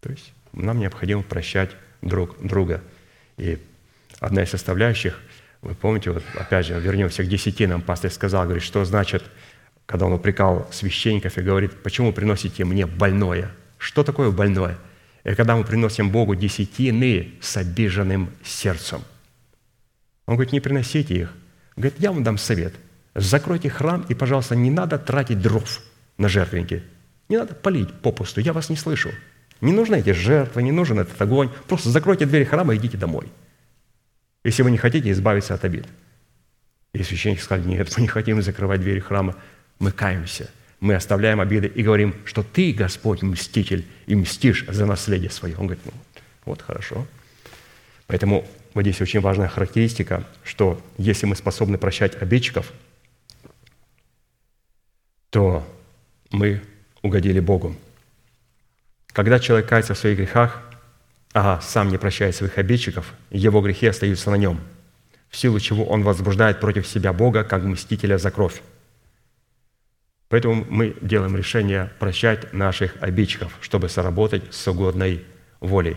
То 0.00 0.10
есть 0.10 0.32
нам 0.52 0.78
необходимо 0.78 1.22
прощать 1.22 1.70
друг 2.02 2.36
друга. 2.44 2.82
И 3.36 3.58
одна 4.20 4.42
из 4.42 4.50
составляющих, 4.50 5.18
вы 5.62 5.74
помните, 5.74 6.10
вот 6.10 6.24
опять 6.34 6.66
же, 6.66 6.78
вернемся 6.78 7.22
к 7.24 7.28
десятинам, 7.28 7.82
пастор 7.82 8.10
сказал, 8.10 8.44
говорит, 8.44 8.62
что 8.62 8.84
значит, 8.84 9.24
когда 9.86 10.06
он 10.06 10.12
упрекал 10.12 10.68
священников 10.72 11.38
и 11.38 11.42
говорит, 11.42 11.82
почему 11.82 12.12
приносите 12.12 12.64
мне 12.64 12.86
больное? 12.86 13.50
Что 13.78 14.04
такое 14.04 14.30
больное? 14.30 14.78
И 15.24 15.34
когда 15.34 15.56
мы 15.56 15.64
приносим 15.64 16.10
Богу 16.10 16.34
десятины 16.34 17.34
с 17.40 17.56
обиженным 17.56 18.30
сердцем. 18.44 19.02
Он 20.26 20.34
говорит, 20.34 20.52
не 20.52 20.60
приносите 20.60 21.14
их. 21.14 21.32
Говорит, 21.76 21.94
я 22.00 22.12
вам 22.12 22.24
дам 22.24 22.38
совет. 22.38 22.74
Закройте 23.14 23.68
храм, 23.68 24.04
и, 24.08 24.14
пожалуйста, 24.14 24.56
не 24.56 24.70
надо 24.70 24.98
тратить 24.98 25.40
дров. 25.40 25.80
на 26.18 26.28
жертвеннике. 26.28 26.82
Не 27.28 27.38
надо 27.38 27.54
полить 27.54 27.92
попусту, 28.00 28.40
я 28.40 28.52
вас 28.52 28.68
не 28.68 28.76
слышу. 28.76 29.10
Не 29.60 29.72
нужны 29.72 29.96
эти 29.96 30.10
жертвы, 30.10 30.62
не 30.62 30.72
нужен 30.72 30.98
этот 30.98 31.20
огонь. 31.20 31.50
Просто 31.68 31.88
закройте 31.88 32.26
двери 32.26 32.44
храма 32.44 32.74
и 32.74 32.76
идите 32.76 32.96
домой. 32.96 33.26
Если 34.44 34.62
вы 34.62 34.70
не 34.70 34.78
хотите 34.78 35.10
избавиться 35.10 35.54
от 35.54 35.64
обид. 35.64 35.86
И 36.92 37.02
священник 37.02 37.40
сказал, 37.40 37.64
нет, 37.64 37.88
мы 37.96 38.02
не 38.02 38.08
хотим 38.08 38.42
закрывать 38.42 38.80
двери 38.80 39.00
храма. 39.00 39.36
Мы 39.78 39.92
каемся, 39.92 40.50
мы 40.80 40.94
оставляем 40.94 41.40
обиды 41.40 41.68
и 41.68 41.82
говорим, 41.82 42.14
что 42.24 42.42
ты, 42.42 42.72
Господь, 42.72 43.22
мститель, 43.22 43.86
и 44.06 44.14
мстишь 44.14 44.66
за 44.68 44.84
наследие 44.84 45.30
свое. 45.30 45.56
Он 45.56 45.66
говорит, 45.66 45.84
ну, 45.86 45.92
вот 46.44 46.60
хорошо. 46.60 47.06
Поэтому 48.06 48.46
вот 48.74 48.82
здесь 48.82 49.00
очень 49.00 49.20
важная 49.20 49.48
характеристика, 49.48 50.24
что 50.44 50.82
если 50.98 51.24
мы 51.26 51.36
способны 51.36 51.78
прощать 51.78 52.20
обидчиков, 52.20 52.72
то 55.32 55.66
мы 56.30 56.60
угодили 57.00 57.40
Богу. 57.40 57.74
Когда 59.12 59.40
человек 59.40 59.66
кается 59.66 59.94
в 59.94 59.98
своих 59.98 60.18
грехах, 60.18 60.62
а 61.32 61.58
сам 61.62 61.88
не 61.88 61.96
прощает 61.96 62.36
своих 62.36 62.58
обидчиков, 62.58 63.14
его 63.30 63.62
грехи 63.62 63.86
остаются 63.86 64.30
на 64.30 64.34
нем, 64.34 64.60
в 65.30 65.36
силу 65.38 65.58
чего 65.58 65.84
он 65.86 66.02
возбуждает 66.02 66.60
против 66.60 66.86
себя 66.86 67.14
Бога 67.14 67.44
как 67.44 67.64
мстителя 67.64 68.18
за 68.18 68.30
кровь. 68.30 68.60
Поэтому 70.28 70.66
мы 70.68 70.96
делаем 71.00 71.34
решение 71.34 71.90
прощать 71.98 72.52
наших 72.52 73.02
обидчиков, 73.02 73.56
чтобы 73.62 73.88
соработать 73.88 74.52
с 74.52 74.68
угодной 74.68 75.24
волей. 75.60 75.96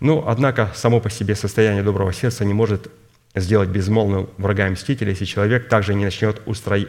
Ну, 0.00 0.24
однако, 0.26 0.72
само 0.74 1.00
по 1.00 1.10
себе 1.10 1.34
состояние 1.34 1.82
доброго 1.82 2.14
сердца 2.14 2.46
не 2.46 2.54
может 2.54 2.90
сделать 3.34 3.68
безмолвным 3.68 4.30
врага 4.38 4.70
мстителя, 4.70 5.10
если 5.10 5.26
человек 5.26 5.68
также 5.68 5.92
не 5.92 6.06
начнет 6.06 6.40
устроить 6.46 6.88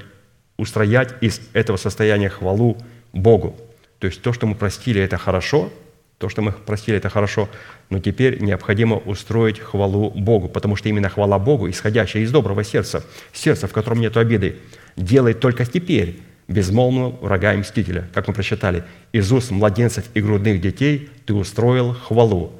устроять 0.61 1.15
из 1.21 1.41
этого 1.53 1.77
состояния 1.77 2.29
хвалу 2.29 2.77
Богу. 3.13 3.57
То 3.97 4.05
есть 4.05 4.21
то, 4.21 4.31
что 4.31 4.45
мы 4.45 4.53
простили, 4.53 5.01
это 5.01 5.17
хорошо, 5.17 5.71
то, 6.19 6.29
что 6.29 6.43
мы 6.43 6.51
простили, 6.51 6.97
это 6.97 7.09
хорошо, 7.09 7.49
но 7.89 7.99
теперь 7.99 8.39
необходимо 8.43 8.97
устроить 8.97 9.59
хвалу 9.59 10.11
Богу, 10.11 10.49
потому 10.49 10.75
что 10.75 10.87
именно 10.87 11.09
хвала 11.09 11.39
Богу, 11.39 11.67
исходящая 11.67 12.21
из 12.21 12.31
доброго 12.31 12.63
сердца, 12.63 13.03
сердца, 13.33 13.67
в 13.67 13.73
котором 13.73 14.01
нет 14.01 14.15
обиды, 14.17 14.57
делает 14.95 15.39
только 15.39 15.65
теперь 15.65 16.19
безмолвного 16.47 17.17
врага 17.21 17.55
и 17.55 17.57
мстителя. 17.57 18.07
Как 18.13 18.27
мы 18.27 18.35
прочитали, 18.35 18.83
«Из 19.13 19.31
уст 19.31 19.49
младенцев 19.49 20.05
и 20.13 20.21
грудных 20.21 20.61
детей 20.61 21.09
ты 21.25 21.33
устроил 21.33 21.95
хвалу 21.95 22.53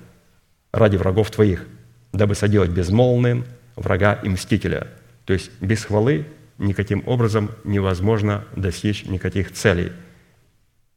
ради 0.72 0.98
врагов 0.98 1.30
твоих, 1.30 1.68
дабы 2.14 2.34
соделать 2.34 2.72
безмолвным 2.72 3.46
врага 3.76 4.14
и 4.14 4.30
мстителя». 4.30 4.88
То 5.26 5.34
есть 5.34 5.52
без 5.62 5.86
хвалы 5.86 6.26
никаким 6.62 7.04
образом 7.08 7.52
невозможно 7.64 8.46
достичь 8.56 9.06
никаких 9.06 9.52
целей. 9.52 9.92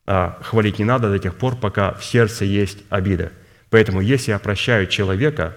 А 0.06 0.38
хвалить 0.42 0.78
не 0.78 0.84
надо 0.84 1.10
до 1.10 1.18
тех 1.18 1.34
пор, 1.34 1.56
пока 1.56 1.94
в 1.94 2.04
сердце 2.04 2.44
есть 2.44 2.78
обида. 2.90 3.32
Поэтому 3.70 4.00
если 4.00 4.32
я 4.32 4.38
прощаю 4.38 4.86
человека, 4.86 5.56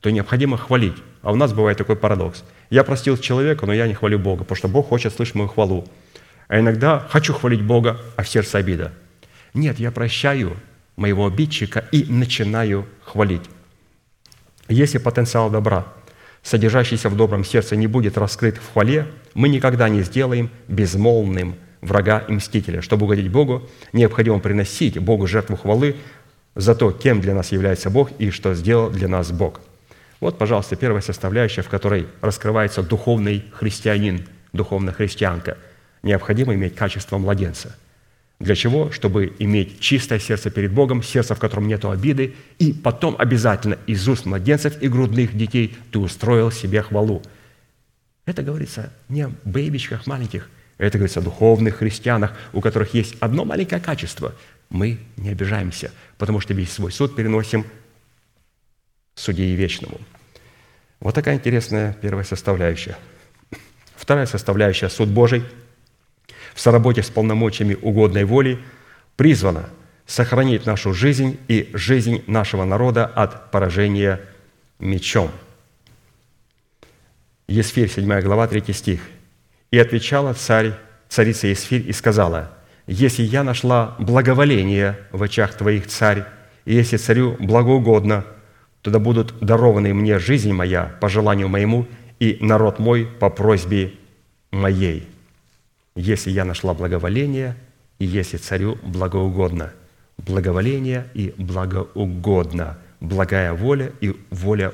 то 0.00 0.10
необходимо 0.10 0.56
хвалить. 0.56 0.94
А 1.22 1.32
у 1.32 1.34
нас 1.34 1.52
бывает 1.52 1.76
такой 1.76 1.96
парадокс. 1.96 2.44
Я 2.70 2.84
простил 2.84 3.18
человека, 3.18 3.66
но 3.66 3.72
я 3.72 3.88
не 3.88 3.94
хвалю 3.94 4.18
Бога, 4.18 4.44
потому 4.44 4.56
что 4.56 4.68
Бог 4.68 4.88
хочет 4.88 5.12
слышать 5.12 5.34
мою 5.34 5.48
хвалу. 5.48 5.88
А 6.46 6.60
иногда 6.60 7.06
хочу 7.10 7.34
хвалить 7.34 7.62
Бога, 7.62 8.00
а 8.16 8.22
в 8.22 8.28
сердце 8.28 8.58
обида. 8.58 8.92
Нет, 9.54 9.80
я 9.80 9.90
прощаю 9.90 10.56
моего 10.96 11.26
обидчика 11.26 11.84
и 11.90 12.04
начинаю 12.04 12.86
хвалить. 13.02 13.42
Если 14.68 14.98
потенциал 14.98 15.50
добра– 15.50 15.86
содержащийся 16.42 17.08
в 17.08 17.16
добром 17.16 17.44
сердце, 17.44 17.76
не 17.76 17.86
будет 17.86 18.18
раскрыт 18.18 18.56
в 18.56 18.72
хвале, 18.72 19.06
мы 19.34 19.48
никогда 19.48 19.88
не 19.88 20.02
сделаем 20.02 20.50
безмолвным 20.68 21.56
врага 21.80 22.24
и 22.28 22.32
мстителя. 22.32 22.80
Чтобы 22.80 23.04
угодить 23.04 23.30
Богу, 23.30 23.68
необходимо 23.92 24.40
приносить 24.40 24.98
Богу 24.98 25.26
жертву 25.26 25.56
хвалы 25.56 25.96
за 26.54 26.74
то, 26.74 26.90
кем 26.90 27.20
для 27.20 27.34
нас 27.34 27.52
является 27.52 27.90
Бог 27.90 28.10
и 28.18 28.30
что 28.30 28.54
сделал 28.54 28.90
для 28.90 29.08
нас 29.08 29.30
Бог. 29.30 29.60
Вот, 30.20 30.38
пожалуйста, 30.38 30.74
первая 30.74 31.02
составляющая, 31.02 31.62
в 31.62 31.68
которой 31.68 32.08
раскрывается 32.20 32.82
духовный 32.82 33.44
христианин, 33.52 34.26
духовная 34.52 34.92
христианка. 34.92 35.56
Необходимо 36.02 36.54
иметь 36.54 36.74
качество 36.74 37.18
младенца– 37.18 37.76
для 38.40 38.54
чего? 38.54 38.92
Чтобы 38.92 39.34
иметь 39.40 39.80
чистое 39.80 40.20
сердце 40.20 40.50
перед 40.50 40.72
Богом, 40.72 41.02
сердце, 41.02 41.34
в 41.34 41.40
котором 41.40 41.66
нет 41.66 41.84
обиды, 41.84 42.34
и 42.58 42.72
потом 42.72 43.16
обязательно 43.18 43.78
из 43.86 44.06
уст 44.06 44.26
младенцев 44.26 44.80
и 44.80 44.88
грудных 44.88 45.36
детей 45.36 45.76
ты 45.90 45.98
устроил 45.98 46.52
себе 46.52 46.82
хвалу. 46.82 47.22
Это 48.26 48.42
говорится 48.42 48.92
не 49.08 49.22
о 49.22 49.32
бейбичках 49.44 50.06
маленьких, 50.06 50.48
это 50.76 50.98
говорится 50.98 51.18
о 51.18 51.22
духовных 51.22 51.76
христианах, 51.76 52.32
у 52.52 52.60
которых 52.60 52.94
есть 52.94 53.16
одно 53.18 53.44
маленькое 53.44 53.80
качество. 53.80 54.32
Мы 54.70 55.00
не 55.16 55.30
обижаемся, 55.30 55.90
потому 56.16 56.38
что 56.38 56.54
весь 56.54 56.70
свой 56.70 56.92
суд 56.92 57.16
переносим 57.16 57.66
судье 59.16 59.52
вечному. 59.56 59.98
Вот 61.00 61.14
такая 61.14 61.36
интересная 61.36 61.96
первая 62.00 62.24
составляющая. 62.24 62.96
Вторая 63.96 64.26
составляющая– 64.26 64.88
суд 64.90 65.08
Божий– 65.08 65.42
в 66.58 66.60
соработе 66.60 67.04
с 67.04 67.08
полномочиями 67.08 67.78
угодной 67.80 68.24
воли 68.24 68.58
призвана 69.14 69.70
сохранить 70.06 70.66
нашу 70.66 70.92
жизнь 70.92 71.38
и 71.46 71.70
жизнь 71.72 72.24
нашего 72.26 72.64
народа 72.64 73.06
от 73.06 73.52
поражения 73.52 74.20
мечом. 74.80 75.30
Есфирь, 77.46 77.88
7 77.88 78.20
глава, 78.22 78.48
3 78.48 78.72
стих. 78.74 79.02
«И 79.70 79.78
отвечала 79.78 80.32
царь, 80.34 80.74
царица 81.08 81.46
Есфирь 81.46 81.88
и 81.88 81.92
сказала, 81.92 82.50
«Если 82.88 83.22
я 83.22 83.44
нашла 83.44 83.94
благоволение 84.00 84.98
в 85.12 85.22
очах 85.22 85.54
твоих, 85.54 85.86
царь, 85.86 86.24
и 86.64 86.74
если 86.74 86.96
царю 86.96 87.36
благоугодно, 87.38 88.24
тогда 88.82 88.98
будут 88.98 89.38
дарованы 89.38 89.94
мне 89.94 90.18
жизнь 90.18 90.52
моя 90.52 90.96
по 91.00 91.08
желанию 91.08 91.48
моему 91.48 91.86
и 92.18 92.36
народ 92.40 92.80
мой 92.80 93.06
по 93.06 93.30
просьбе 93.30 93.92
моей» 94.50 95.06
если 95.98 96.30
я 96.30 96.44
нашла 96.44 96.74
благоволение, 96.74 97.56
и 97.98 98.06
если 98.06 98.36
царю 98.36 98.78
благоугодно. 98.84 99.72
Благоволение 100.16 101.08
и 101.12 101.34
благоугодно. 101.36 102.78
Благая 103.00 103.52
воля 103.52 103.92
и 104.00 104.16
воля 104.30 104.72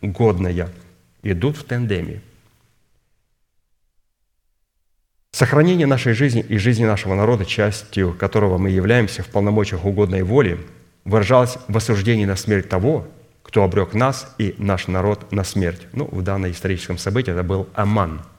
угодная 0.00 0.68
идут 1.22 1.56
в 1.56 1.64
тандеме. 1.64 2.20
Сохранение 5.30 5.86
нашей 5.86 6.14
жизни 6.14 6.44
и 6.48 6.58
жизни 6.58 6.84
нашего 6.84 7.14
народа, 7.14 7.44
частью 7.44 8.12
которого 8.14 8.58
мы 8.58 8.70
являемся 8.70 9.22
в 9.22 9.28
полномочиях 9.28 9.84
угодной 9.84 10.22
воли, 10.22 10.58
выражалось 11.04 11.58
в 11.68 11.76
осуждении 11.76 12.24
на 12.24 12.36
смерть 12.36 12.68
того, 12.68 13.06
кто 13.42 13.62
обрек 13.62 13.94
нас 13.94 14.34
и 14.38 14.56
наш 14.58 14.88
народ 14.88 15.30
на 15.30 15.44
смерть. 15.44 15.86
Ну, 15.92 16.08
в 16.10 16.22
данном 16.22 16.50
историческом 16.50 16.98
событии 16.98 17.32
это 17.32 17.44
был 17.44 17.68
Аман– 17.74 18.22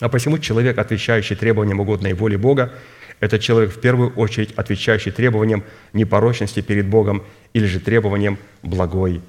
а 0.00 0.08
посему 0.08 0.38
человек, 0.38 0.78
отвечающий 0.78 1.36
требованиям 1.36 1.80
угодной 1.80 2.14
воли 2.14 2.36
Бога, 2.36 2.72
это 3.20 3.38
человек 3.38 3.72
в 3.72 3.80
первую 3.80 4.10
очередь, 4.14 4.52
отвечающий 4.52 5.12
требованиям 5.12 5.62
непорочности 5.92 6.60
перед 6.60 6.86
Богом 6.86 7.22
или 7.52 7.66
же 7.66 7.80
требованиям 7.80 8.38
благой 8.62 9.22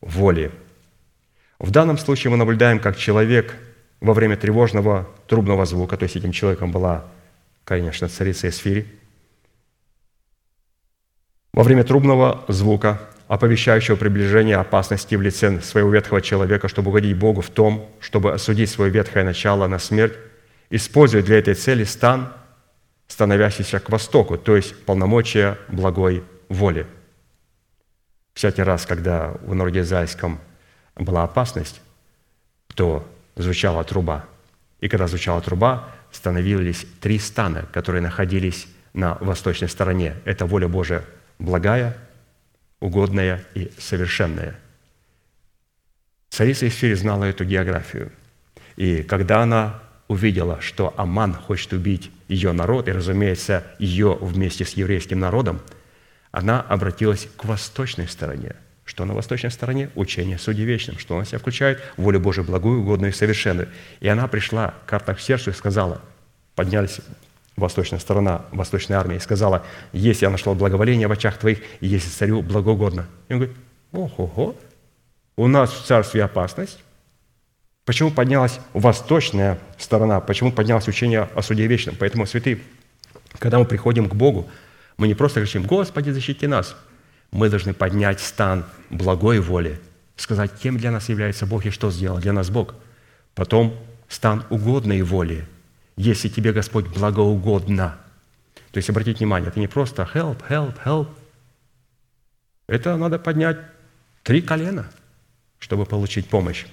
воли. 0.00 0.50
В 1.58 1.70
данном 1.70 1.96
случае 1.96 2.30
мы 2.30 2.36
наблюдаем, 2.36 2.78
как 2.78 2.96
человек 2.96 3.54
во 4.00 4.14
время 4.14 4.36
тревожного 4.36 5.08
трубного 5.26 5.64
звука, 5.64 5.96
то 5.96 6.02
есть 6.02 6.16
этим 6.16 6.32
человеком 6.32 6.72
была, 6.72 7.04
конечно, 7.64 8.08
царица 8.08 8.48
Эсфири, 8.48 8.86
во 11.52 11.62
время 11.62 11.84
трубного 11.84 12.44
звука 12.48 13.00
оповещающего 13.32 13.96
приближение 13.96 14.56
опасности 14.56 15.14
в 15.14 15.22
лице 15.22 15.58
своего 15.62 15.88
ветхого 15.88 16.20
человека, 16.20 16.68
чтобы 16.68 16.90
угодить 16.90 17.16
Богу 17.16 17.40
в 17.40 17.48
том, 17.48 17.88
чтобы 17.98 18.34
осудить 18.34 18.68
свое 18.68 18.90
ветхое 18.90 19.24
начало 19.24 19.66
на 19.68 19.78
смерть, 19.78 20.12
использует 20.68 21.24
для 21.24 21.38
этой 21.38 21.54
цели 21.54 21.84
стан, 21.84 22.30
становящийся 23.08 23.80
к 23.80 23.88
востоку, 23.88 24.36
то 24.36 24.54
есть 24.54 24.84
полномочия 24.84 25.56
благой 25.68 26.24
воли. 26.50 26.86
Всякий 28.34 28.64
раз, 28.64 28.84
когда 28.84 29.32
в 29.40 29.54
народе 29.54 29.82
была 30.96 31.24
опасность, 31.24 31.80
то 32.74 33.08
звучала 33.36 33.82
труба. 33.82 34.26
И 34.80 34.88
когда 34.88 35.06
звучала 35.08 35.40
труба, 35.40 35.88
становились 36.10 36.84
три 37.00 37.18
стана, 37.18 37.64
которые 37.72 38.02
находились 38.02 38.68
на 38.92 39.16
восточной 39.22 39.70
стороне. 39.70 40.16
Это 40.26 40.44
воля 40.44 40.68
Божия 40.68 41.02
благая– 41.38 41.96
угодная 42.82 43.44
и 43.54 43.70
совершенная. 43.78 44.58
Царица 46.30 46.66
Эсфирь 46.66 46.96
знала 46.96 47.24
эту 47.24 47.44
географию. 47.44 48.10
И 48.76 49.02
когда 49.02 49.42
она 49.42 49.80
увидела, 50.08 50.60
что 50.60 50.92
Аман 50.96 51.34
хочет 51.34 51.72
убить 51.72 52.10
ее 52.28 52.52
народ, 52.52 52.88
и, 52.88 52.92
разумеется, 52.92 53.64
ее 53.78 54.18
вместе 54.20 54.64
с 54.64 54.72
еврейским 54.72 55.20
народом, 55.20 55.60
она 56.32 56.60
обратилась 56.60 57.28
к 57.36 57.44
восточной 57.44 58.08
стороне. 58.08 58.56
Что 58.84 59.04
на 59.04 59.14
восточной 59.14 59.50
стороне? 59.50 59.90
Учение 59.94 60.38
Судьи 60.38 60.64
Вечным. 60.64 60.98
Что 60.98 61.14
она 61.14 61.24
себя 61.24 61.38
включает? 61.38 61.80
Волю 61.96 62.18
Божию 62.20 62.44
благую, 62.44 62.80
угодную 62.80 63.12
и 63.12 63.14
совершенную. 63.14 63.68
И 64.00 64.08
она 64.08 64.26
пришла 64.26 64.74
к 64.84 64.88
картах 64.88 65.18
в 65.18 65.22
сердце 65.22 65.50
и 65.50 65.54
сказала, 65.54 66.00
поднялись 66.56 67.00
восточная 67.56 67.98
сторона 67.98 68.42
восточной 68.52 68.96
армии, 68.96 69.18
сказала, 69.18 69.64
если 69.92 70.24
я 70.26 70.30
нашла 70.30 70.54
благоволение 70.54 71.08
в 71.08 71.12
очах 71.12 71.38
твоих, 71.38 71.60
и 71.80 71.86
если 71.86 72.08
царю 72.08 72.42
благогодно. 72.42 73.06
И 73.28 73.34
он 73.34 73.40
говорит, 73.40 73.56
ого, 73.92 74.56
у 75.36 75.46
нас 75.48 75.70
в 75.70 75.84
царстве 75.84 76.24
опасность. 76.24 76.78
Почему 77.84 78.10
поднялась 78.10 78.60
восточная 78.74 79.58
сторона? 79.76 80.20
Почему 80.20 80.52
поднялось 80.52 80.86
учение 80.88 81.28
о 81.34 81.42
суде 81.42 81.66
вечном? 81.66 81.96
Поэтому, 81.98 82.26
святые, 82.26 82.60
когда 83.38 83.58
мы 83.58 83.64
приходим 83.64 84.08
к 84.08 84.14
Богу, 84.14 84.48
мы 84.96 85.08
не 85.08 85.14
просто 85.14 85.40
кричим 85.40 85.64
«Господи, 85.64 86.10
защити 86.10 86.46
нас!» 86.46 86.76
Мы 87.32 87.48
должны 87.48 87.72
поднять 87.72 88.20
стан 88.20 88.66
благой 88.90 89.40
воли, 89.40 89.80
сказать, 90.16 90.52
кем 90.62 90.76
для 90.76 90.90
нас 90.90 91.08
является 91.08 91.46
Бог 91.46 91.64
и 91.64 91.70
что 91.70 91.90
сделал 91.90 92.18
для 92.18 92.34
нас 92.34 92.50
Бог. 92.50 92.74
Потом 93.34 93.74
стан 94.06 94.44
угодной 94.50 95.00
воли, 95.00 95.46
если 95.96 96.28
тебе 96.28 96.52
Господь 96.52 96.86
благоугодно. 96.86 97.98
То 98.70 98.78
есть, 98.78 98.88
обратите 98.88 99.18
внимание, 99.18 99.48
это 99.48 99.60
не 99.60 99.68
просто 99.68 100.08
help, 100.14 100.42
help, 100.48 100.76
help. 100.84 101.08
Это 102.66 102.96
надо 102.96 103.18
поднять 103.18 103.58
три 104.22 104.40
колена, 104.40 104.90
чтобы 105.58 105.84
получить 105.84 106.28
помощь. 106.28 106.64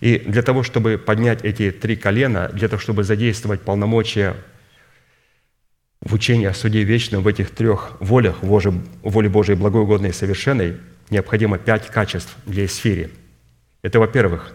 И 0.00 0.18
для 0.18 0.42
того, 0.42 0.62
чтобы 0.62 0.98
поднять 0.98 1.44
эти 1.44 1.70
три 1.70 1.96
колена, 1.96 2.48
для 2.52 2.68
того, 2.68 2.80
чтобы 2.80 3.04
задействовать 3.04 3.62
полномочия 3.62 4.36
в 6.00 6.14
учении 6.14 6.46
о 6.46 6.54
суде 6.54 6.82
вечном 6.82 7.22
в 7.22 7.28
этих 7.28 7.50
трех 7.50 7.96
волях, 8.00 8.42
воле 8.42 9.28
Божией 9.28 9.56
благой, 9.56 9.82
угодной 9.82 10.10
и 10.10 10.12
совершенной, 10.12 10.78
необходимо 11.10 11.58
пять 11.58 11.88
качеств 11.88 12.36
для 12.46 12.68
сферы. 12.68 13.10
Это, 13.82 13.98
во-первых, 13.98 14.52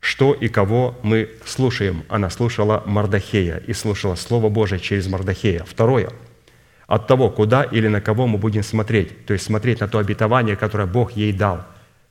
что 0.00 0.32
и 0.32 0.48
кого 0.48 0.98
мы 1.02 1.30
слушаем. 1.44 2.04
Она 2.08 2.30
слушала 2.30 2.82
Мардахея 2.86 3.58
и 3.58 3.72
слушала 3.72 4.14
Слово 4.14 4.48
Божие 4.48 4.80
через 4.80 5.06
Мардахея. 5.06 5.64
Второе, 5.64 6.10
от 6.86 7.06
того, 7.06 7.30
куда 7.30 7.62
или 7.62 7.86
на 7.86 8.00
кого 8.00 8.26
мы 8.26 8.38
будем 8.38 8.62
смотреть, 8.62 9.26
то 9.26 9.32
есть 9.32 9.44
смотреть 9.44 9.80
на 9.80 9.88
то 9.88 9.98
обетование, 9.98 10.56
которое 10.56 10.86
Бог 10.86 11.12
ей 11.12 11.32
дал 11.32 11.64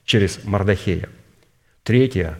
через 0.05 0.43
Мардахея. 0.45 1.09
Третье, 1.83 2.39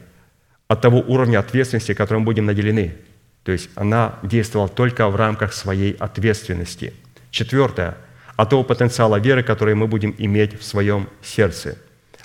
от 0.68 0.82
того 0.82 1.00
уровня 1.00 1.40
ответственности, 1.40 1.94
которым 1.94 2.24
будем 2.24 2.46
наделены– 2.46 2.96
то 3.44 3.52
есть 3.54 3.70
она 3.76 4.20
действовала 4.22 4.70
только 4.70 5.08
в 5.10 5.16
рамках 5.16 5.54
своей 5.54 5.94
ответственности. 5.94 6.94
Четвертое. 7.32 7.98
От 8.36 8.52
того 8.52 8.64
потенциала 8.64 9.20
веры, 9.20 9.44
который 9.44 9.76
мы 9.76 9.88
будем 9.88 10.14
иметь 10.18 10.60
в 10.60 10.64
своем 10.64 11.10
сердце. 11.24 11.78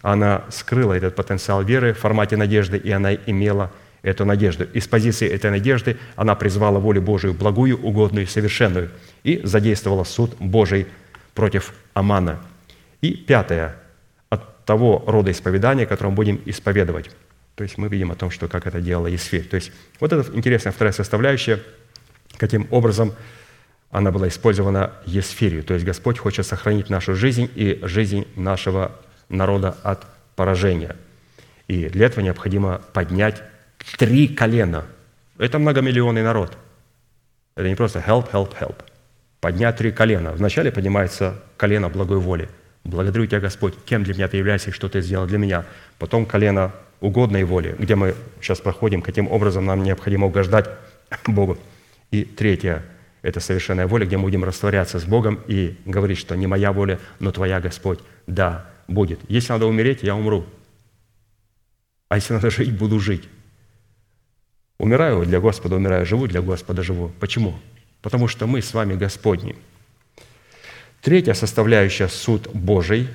Она 0.05 0.45
скрыла 0.51 0.93
этот 0.93 1.17
потенциал 1.17 1.63
веры 1.63 1.95
в 1.95 1.99
формате 1.99 2.37
надежды, 2.37 2.77
и 2.77 2.91
она 2.91 3.15
имела 3.15 3.73
эту 4.03 4.27
надежду. 4.27 4.65
Из 4.65 4.87
позиции 4.87 5.27
этой 5.27 5.51
надежды 5.51 5.97
она 6.15 6.35
призвала 6.35 6.79
волю 6.79 7.01
Божию 7.01 7.33
благую, 7.33 7.83
угодную 7.83 8.27
совершенную 8.27 8.91
и 9.23 9.41
задействовала 9.45 10.05
суд 10.05 10.37
Божий 10.39 10.89
против 11.33 11.73
Амана. 11.95 12.39
И 13.01 13.15
пятое. 13.15 13.77
От 14.29 14.67
того 14.67 15.03
рода 15.07 15.31
исповедания, 15.31 15.87
которое 15.87 16.11
мы 16.11 16.17
будем 16.17 16.39
исповедовать. 16.45 17.11
То 17.55 17.65
есть 17.65 17.79
мы 17.79 17.89
видим 17.89 18.11
о 18.11 18.15
том, 18.15 18.31
что 18.31 18.47
как 18.47 18.67
это 18.67 18.83
делала 18.83 19.07
Есфирь. 19.07 19.45
То 19.45 19.55
есть 19.55 19.73
вот 20.01 20.13
это 20.13 20.31
интересная 20.37 20.75
вторая 20.75 20.93
составляющая, 20.93 21.63
каким 22.37 22.69
образом 22.71 23.15
она 23.91 24.11
была 24.11 24.29
использована 24.29 24.93
Есфирью. 25.07 25.65
То 25.65 25.73
есть 25.73 25.87
Господь 25.87 26.19
хочет 26.19 26.47
сохранить 26.47 26.91
нашу 26.91 27.15
жизнь 27.15 27.49
и 27.55 27.81
жизнь 27.85 28.27
нашего 28.37 28.93
народа 29.29 29.77
от 29.83 30.07
поражения. 30.37 30.97
И 31.69 31.89
для 31.89 32.07
этого 32.07 32.25
необходимо 32.25 32.81
поднять 32.93 33.43
три 33.99 34.29
колена. 34.29 34.85
Это 35.39 35.59
многомиллионный 35.59 36.23
народ. 36.23 36.57
Это 37.57 37.69
не 37.69 37.75
просто 37.75 38.01
help, 38.01 38.31
help, 38.33 38.53
help. 38.59 38.77
Поднять 39.41 39.77
три 39.77 39.93
колена. 39.93 40.33
Вначале 40.33 40.73
поднимается 40.73 41.41
колено 41.57 41.89
благой 41.89 42.19
воли. 42.19 42.49
Благодарю 42.85 43.27
Тебя, 43.27 43.41
Господь, 43.41 43.75
кем 43.85 44.05
для 44.05 44.15
меня 44.15 44.29
Ты 44.29 44.37
являешься 44.37 44.71
и 44.71 44.73
что 44.73 44.89
Ты 44.89 45.01
сделал 45.01 45.27
для 45.27 45.39
меня. 45.39 45.65
Потом 45.99 46.27
колено 46.27 46.73
угодной 47.01 47.45
воли, 47.45 47.75
где 47.79 47.95
мы 47.95 48.15
сейчас 48.41 48.61
проходим, 48.61 49.03
каким 49.03 49.31
образом 49.31 49.67
нам 49.67 49.83
необходимо 49.83 50.27
угождать 50.27 50.69
Богу. 51.27 51.59
И 52.11 52.25
третье– 52.25 52.83
это 53.23 53.41
совершенная 53.41 53.87
воля, 53.87 54.07
где 54.07 54.17
мы 54.17 54.25
будем 54.25 54.45
растворяться 54.45 54.99
с 54.99 55.05
Богом 55.05 55.41
и 55.47 55.77
говорить, 55.85 56.19
что 56.19 56.35
не 56.35 56.47
моя 56.47 56.73
воля, 56.73 56.99
но 57.21 57.33
Твоя, 57.33 57.61
Господь, 57.61 58.01
да, 58.27 58.67
будет. 58.89 59.21
Если 59.29 59.53
надо 59.53 59.67
умереть, 59.67 60.03
я 60.03 60.15
умру. 60.15 60.45
А 62.09 62.17
если 62.17 62.35
надо 62.35 62.51
жить, 62.51 62.77
буду 62.77 63.01
жить. 63.01 63.25
Умираю 64.79 65.25
для 65.25 65.41
Господа, 65.41 65.77
умираю, 65.77 66.07
живу 66.07 66.27
для 66.27 66.43
Господа, 66.43 66.83
живу. 66.83 67.11
Почему? 67.21 67.59
Потому 68.03 68.29
что 68.29 68.47
мы 68.47 68.61
с 68.61 68.75
вами 68.75 68.95
Господни. 68.95 69.57
Третья 71.01 71.35
составляющая– 71.35 72.09
суд 72.09 72.49
Божий 72.53 73.09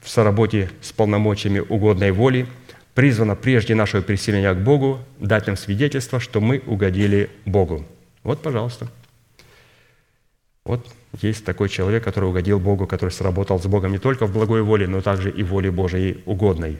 в 0.00 0.08
соработе 0.08 0.70
с 0.80 0.92
полномочиями 0.92 1.60
угодной 1.60 2.12
воли– 2.12 2.46
призвано 2.96 3.36
прежде 3.36 3.74
нашего 3.74 4.02
переселения 4.02 4.54
к 4.54 4.58
Богу 4.64 5.00
дать 5.18 5.46
нам 5.46 5.56
свидетельство, 5.58 6.18
что 6.18 6.40
мы 6.40 6.62
угодили 6.66 7.28
Богу. 7.44 7.84
Вот, 8.22 8.40
пожалуйста. 8.40 8.88
Вот 10.64 10.88
есть 11.22 11.44
такой 11.44 11.68
человек, 11.68 12.04
который 12.04 12.28
угодил 12.28 12.58
Богу, 12.58 12.86
который 12.86 13.10
сработал 13.10 13.60
с 13.60 13.66
Богом 13.66 13.92
не 13.92 13.98
только 13.98 14.26
в 14.26 14.32
благой 14.32 14.62
воле, 14.62 14.86
но 14.86 15.00
также 15.00 15.30
и 15.30 15.42
воле 15.42 15.70
Божией 15.70 16.22
угодной. 16.26 16.78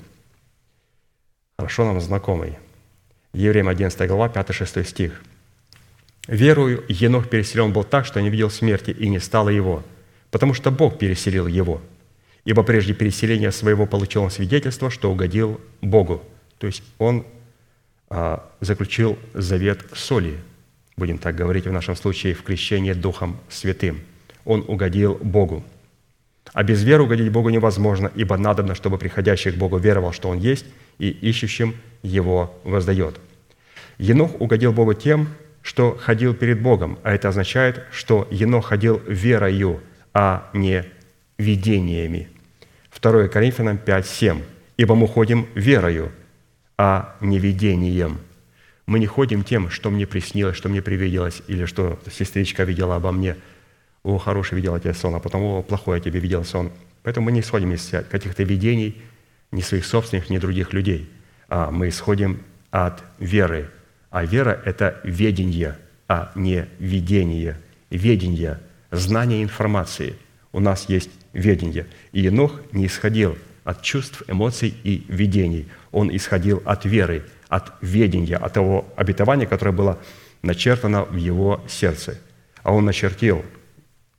Хорошо 1.59 1.85
нам 1.85 2.01
знакомый. 2.01 2.59
Евреям 3.33 3.69
11 3.69 4.09
глава, 4.09 4.29
5-6 4.29 4.85
стих. 4.85 5.23
«Верую, 6.29 6.85
Енох 6.89 7.29
переселен 7.29 7.73
был 7.73 7.85
так, 7.85 8.05
что 8.05 8.21
не 8.21 8.31
видел 8.31 8.51
смерти, 8.51 8.91
и 8.91 9.09
не 9.09 9.21
стало 9.21 9.49
его, 9.49 9.83
потому 10.31 10.55
что 10.55 10.71
Бог 10.71 10.99
переселил 10.99 11.47
его» 11.47 11.81
ибо 12.47 12.63
прежде 12.63 12.95
переселения 12.95 13.51
своего 13.51 13.87
получил 13.87 14.23
он 14.23 14.31
свидетельство, 14.31 14.89
что 14.89 15.11
угодил 15.11 15.61
Богу. 15.83 16.23
То 16.59 16.69
есть 16.69 16.83
он 16.99 17.27
а, 18.09 18.49
заключил 18.61 19.19
завет 19.35 19.85
соли, 19.93 20.39
будем 20.97 21.19
так 21.19 21.35
говорить 21.35 21.67
в 21.67 21.73
нашем 21.73 21.97
случае, 21.97 22.35
в 22.35 22.43
крещении 22.43 22.93
Духом 22.93 23.37
Святым. 23.51 24.01
Он 24.47 24.65
угодил 24.67 25.19
Богу. 25.21 25.63
А 26.55 26.63
без 26.63 26.83
веры 26.83 27.03
угодить 27.03 27.31
Богу 27.31 27.51
невозможно, 27.51 28.11
ибо 28.15 28.39
надобно, 28.39 28.75
чтобы 28.75 28.97
приходящий 28.97 29.51
к 29.51 29.57
Богу 29.57 29.77
веровал, 29.77 30.13
что 30.13 30.31
Он 30.31 30.39
есть, 30.39 30.65
и 30.99 31.11
ищущим 31.11 31.75
Его 32.03 32.59
воздает. 32.65 33.21
Енох 33.99 34.41
угодил 34.41 34.73
Богу 34.73 34.95
тем, 34.95 35.29
что 35.61 35.95
ходил 36.01 36.33
перед 36.33 36.63
Богом, 36.63 36.99
а 37.03 37.13
это 37.13 37.29
означает, 37.29 37.83
что 37.91 38.27
Енох 38.31 38.67
ходил 38.67 39.03
верою, 39.07 39.81
а 40.15 40.49
не 40.55 40.85
видениями– 41.37 42.29
2 43.01 43.29
Коринфянам 43.29 43.79
5, 43.79 44.07
7. 44.07 44.43
«Ибо 44.77 44.95
мы 44.95 45.09
ходим 45.09 45.47
верою, 45.55 46.13
а 46.77 47.17
не 47.21 47.39
видением». 47.39 48.19
Мы 48.87 49.01
не 49.01 49.07
ходим 49.07 49.43
тем, 49.43 49.69
что 49.69 49.91
мне 49.91 50.07
приснилось, 50.07 50.57
что 50.57 50.69
мне 50.69 50.81
привиделось, 50.81 51.43
или 51.49 51.65
что 51.65 51.99
сестричка 52.11 52.63
видела 52.63 52.97
обо 52.97 53.11
мне. 53.11 53.37
О, 54.07 54.19
хороший 54.19 54.55
видела 54.55 54.79
тебе 54.79 54.95
сон, 54.95 55.17
а 55.17 55.19
потом, 55.19 55.43
о, 55.43 55.63
плохой 55.63 55.99
я 55.99 56.01
тебе 56.01 56.21
видел 56.21 56.45
сон. 56.45 56.71
Поэтому 57.03 57.27
мы 57.27 57.33
не 57.33 57.41
исходим 57.41 57.73
из 57.73 57.93
каких-то 58.09 58.45
видений, 58.45 59.03
ни 59.51 59.61
своих 59.61 59.85
собственных, 59.85 60.31
ни 60.31 60.39
других 60.39 60.73
людей, 60.73 61.11
а 61.49 61.73
мы 61.73 61.89
исходим 61.89 62.41
от 62.71 63.03
веры. 63.19 63.69
А 64.11 64.25
вера– 64.25 64.63
это 64.65 65.01
ведение, 65.03 65.77
а 66.07 66.31
не 66.37 66.69
видение. 66.79 67.57
Ведение, 67.91 68.61
знание 68.93 69.43
информации. 69.43 70.15
У 70.53 70.61
нас 70.61 70.89
есть 70.89 71.11
ведения. 71.33 71.89
И 72.13 72.21
Енох 72.21 72.61
не 72.71 72.87
исходил 72.87 73.37
от 73.65 73.83
чувств, 73.83 74.23
эмоций 74.29 74.73
и 74.85 75.05
видений. 75.09 75.67
Он 75.91 76.15
исходил 76.15 76.63
от 76.65 76.85
веры, 76.85 77.25
от 77.49 77.73
ведения, 77.81 78.37
от 78.37 78.53
того 78.53 78.87
обетования, 78.95 79.47
которое 79.47 79.73
было 79.73 79.99
начертано 80.43 81.03
в 81.03 81.17
его 81.17 81.65
сердце. 81.67 82.21
А 82.63 82.73
он 82.73 82.85
начертил 82.85 83.45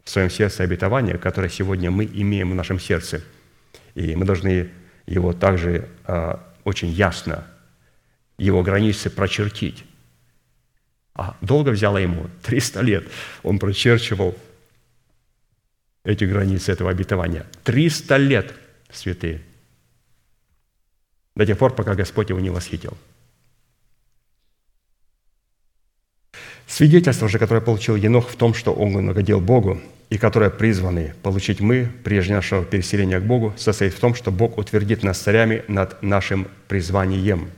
в 0.07 0.09
своем 0.09 0.29
сердце 0.29 0.63
обетование, 0.63 1.17
которое 1.17 1.49
сегодня 1.49 1.91
мы 1.91 2.05
имеем 2.05 2.51
в 2.51 2.55
нашем 2.55 2.79
сердце. 2.79 3.21
И 3.93 4.15
мы 4.15 4.23
должны 4.23 4.69
его 5.05 5.33
также 5.33 5.89
э, 6.07 6.37
очень 6.63 6.87
ясно, 6.87 7.45
его 8.37 8.63
границы 8.63 9.09
прочертить. 9.09 9.83
А 11.13 11.35
долго 11.41 11.71
взяло 11.71 11.97
ему? 11.97 12.29
300 12.43 12.81
лет. 12.83 13.07
Он 13.43 13.59
прочерчивал 13.59 14.33
эти 16.05 16.23
границы 16.23 16.71
этого 16.71 16.89
обетования. 16.89 17.45
Триста 17.65 18.15
лет, 18.15 18.53
святые. 18.89 19.41
До 21.35 21.45
тех 21.45 21.57
пор, 21.57 21.75
пока 21.75 21.95
Господь 21.95 22.29
его 22.29 22.39
не 22.39 22.49
восхитил. 22.49 22.97
Свидетельство 26.65 27.27
же, 27.27 27.39
которое 27.39 27.59
получил 27.59 27.97
Енох 27.97 28.29
в 28.29 28.37
том, 28.37 28.53
что 28.53 28.71
он 28.71 29.09
угодил 29.09 29.41
Богу, 29.41 29.81
и 30.09 30.17
которое 30.17 30.49
призваны 30.49 31.13
получить 31.21 31.59
мы, 31.59 31.89
прежде 32.03 32.33
нашего 32.33 32.63
переселения 32.63 33.19
к 33.19 33.23
Богу, 33.23 33.53
состоит 33.57 33.93
в 33.93 33.99
том, 33.99 34.15
что 34.15 34.31
Бог 34.31 34.57
утвердит 34.57 35.03
нас 35.03 35.17
царями 35.17 35.63
над 35.67 36.01
нашим 36.01 36.47
призванием. 36.67 37.49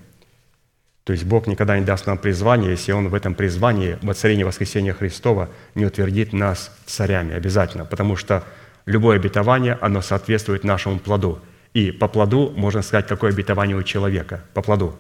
То 1.04 1.14
есть 1.14 1.26
Бог 1.26 1.48
никогда 1.48 1.78
не 1.78 1.86
даст 1.86 2.08
нам 2.08 2.18
призвание, 2.18 2.72
если 2.72 2.92
Он 2.92 3.10
в 3.10 3.14
этом 3.14 3.34
призвании, 3.36 3.98
в 4.02 4.06
воцарении 4.06 4.44
воскресения 4.44 4.94
Христова, 4.94 5.50
не 5.76 5.86
утвердит 5.86 6.34
нас 6.34 6.76
царями 6.86 7.34
обязательно, 7.34 7.86
потому 7.86 8.16
что 8.16 8.44
любое 8.86 9.18
обетование, 9.18 9.78
оно 9.82 10.02
соответствует 10.02 10.64
нашему 10.64 11.00
плоду. 11.00 11.40
И 11.74 11.92
по 11.92 12.08
плоду 12.08 12.52
можно 12.56 12.82
сказать, 12.82 13.08
какое 13.08 13.32
обетование 13.32 13.78
у 13.78 13.84
человека. 13.84 14.44
По 14.54 14.62
плоду. 14.62 14.98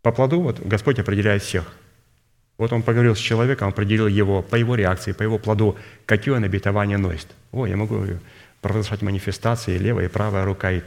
По 0.00 0.10
плоду 0.10 0.40
вот 0.40 0.58
Господь 0.60 0.98
определяет 0.98 1.42
всех. 1.42 1.64
Вот 2.58 2.72
Он 2.72 2.82
поговорил 2.82 3.16
с 3.16 3.18
человеком, 3.18 3.68
определил 3.68 4.06
его 4.06 4.42
по 4.42 4.56
его 4.56 4.74
реакции, 4.74 5.12
по 5.12 5.22
его 5.22 5.38
плоду, 5.38 5.76
какие 6.06 6.34
он 6.34 6.44
обетования 6.44 6.98
носит. 6.98 7.28
О, 7.50 7.66
я 7.66 7.76
могу 7.76 8.04
провозглашать 8.60 9.02
манифестации, 9.02 9.78
левая 9.78 10.06
и 10.06 10.08
правая 10.08 10.44
рука, 10.44 10.70
и 10.70 10.82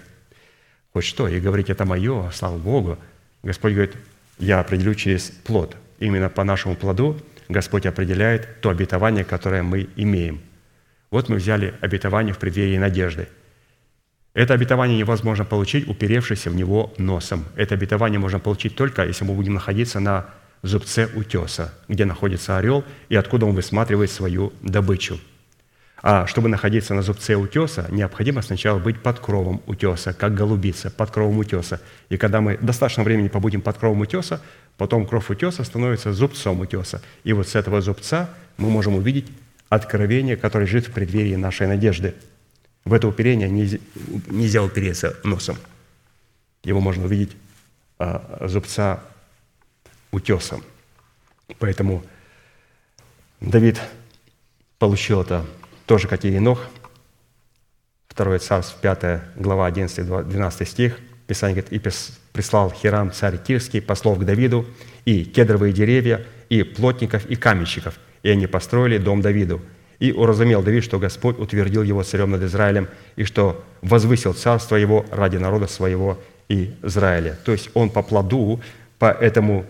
хоть 0.94 1.06
что, 1.06 1.28
и 1.28 1.40
говорить, 1.40 1.70
это 1.70 1.86
мое, 1.86 2.30
слава 2.32 2.58
Богу. 2.58 2.98
Господь 3.44 3.74
говорит, 3.74 3.96
я 4.40 4.60
определю 4.60 4.96
через 4.96 5.30
плод. 5.30 5.76
Именно 6.00 6.30
по 6.30 6.44
нашему 6.44 6.76
плоду 6.76 7.22
Господь 7.50 7.86
определяет 7.86 8.62
то 8.62 8.70
обетование, 8.70 9.24
которое 9.24 9.64
мы 9.64 9.88
имеем. 9.96 10.42
Вот 11.12 11.30
мы 11.30 11.36
взяли 11.36 11.74
обетование 11.82 12.34
в 12.34 12.38
преддверии 12.38 12.78
надежды. 12.78 13.28
Это 14.34 14.54
обетование 14.54 14.98
невозможно 14.98 15.46
получить, 15.46 15.88
уперевшись 15.88 16.46
в 16.46 16.56
него 16.56 16.94
носом. 16.98 17.46
Это 17.56 17.76
обетование 17.76 18.20
можно 18.20 18.40
получить 18.40 18.76
только, 18.76 19.06
если 19.06 19.24
мы 19.24 19.34
будем 19.34 19.54
находиться 19.54 20.00
на 20.00 20.26
зубце 20.68 21.10
утеса, 21.16 21.74
где 21.88 22.06
находится 22.06 22.58
орел 22.58 22.84
и 23.10 23.16
откуда 23.16 23.46
он 23.46 23.56
высматривает 23.56 24.12
свою 24.12 24.54
добычу– 24.62 25.20
а 26.08 26.28
чтобы 26.28 26.50
находиться 26.50 26.94
на 26.94 27.02
зубце 27.02 27.36
утеса, 27.36 27.88
необходимо 27.90 28.44
сначала 28.44 28.78
быть 28.78 29.02
под 29.02 29.20
кровом 29.20 29.64
утеса, 29.66 30.14
как 30.14 30.36
голубица, 30.36 30.92
под 30.92 31.10
кровом 31.10 31.40
утеса. 31.40 31.82
И 32.10 32.18
когда 32.18 32.42
мы 32.42 32.60
достаточно 32.60 33.04
времени 33.04 33.28
побудем 33.28 33.62
под 33.62 33.80
кровом 33.80 34.02
утеса, 34.02 34.40
потом 34.78 35.08
кровь 35.08 35.32
утеса 35.32 35.64
становится 35.64 36.14
зубцом 36.14 36.60
утеса. 36.60 37.02
И 37.24 37.34
вот 37.34 37.48
с 37.48 37.56
этого 37.56 37.82
зубца 37.82 38.30
мы 38.58 38.70
можем 38.70 38.94
увидеть 38.94 39.26
откровение, 39.68 40.38
которое 40.38 40.66
лежит 40.66 40.90
в 40.90 40.92
преддверии 40.92 41.34
нашей 41.34 41.66
надежды. 41.66 42.14
В 42.84 42.94
это 42.94 43.08
уперение 43.08 43.50
нельзя 43.50 44.62
упереться 44.62 45.16
носом. 45.24 45.58
Его 46.64 46.82
можно 46.82 47.06
увидеть 47.06 47.32
а, 47.98 48.46
зубца 48.48 49.00
утесом. 50.12 50.64
Поэтому 51.60 52.04
Давид 53.40 53.80
получил 54.80 55.22
это 55.22 55.46
тоже 55.86 56.08
как 56.08 56.26
и 56.26 56.30
Енох, 56.30 56.68
2 58.16 58.40
Царств, 58.40 58.78
5 58.82 59.36
глава, 59.36 59.70
11-12 59.70 60.66
стих, 60.66 61.00
Писание 61.28 61.62
говорит, 61.62 61.74
«И 61.74 61.92
прислал 62.34 62.72
Хирам, 62.72 63.12
царь 63.12 63.38
Тирский, 63.38 63.82
послов 63.82 64.20
к 64.20 64.24
Давиду, 64.24 64.66
и 65.06 65.24
кедровые 65.24 65.74
деревья, 65.74 66.26
и 66.50 66.64
плотников, 66.64 67.26
и 67.26 67.36
каменщиков, 67.36 67.96
и 68.24 68.30
они 68.30 68.48
построили 68.48 68.98
дом 68.98 69.22
Давиду. 69.22 69.62
И 70.00 70.12
уразумел 70.12 70.62
Давид, 70.62 70.84
что 70.84 71.00
Господь 71.00 71.40
утвердил 71.40 71.82
его 71.82 72.04
царем 72.04 72.32
над 72.32 72.44
Израилем, 72.44 72.88
и 73.16 73.24
что 73.24 73.64
возвысил 73.82 74.34
царство 74.34 74.76
его 74.76 75.06
ради 75.10 75.38
народа 75.38 75.68
своего 75.68 76.20
Израиля». 76.48 77.40
То 77.44 77.52
есть 77.52 77.70
он 77.74 77.90
по 77.90 78.04
плоду, 78.04 78.62
по 79.00 79.06
этому 79.06 79.66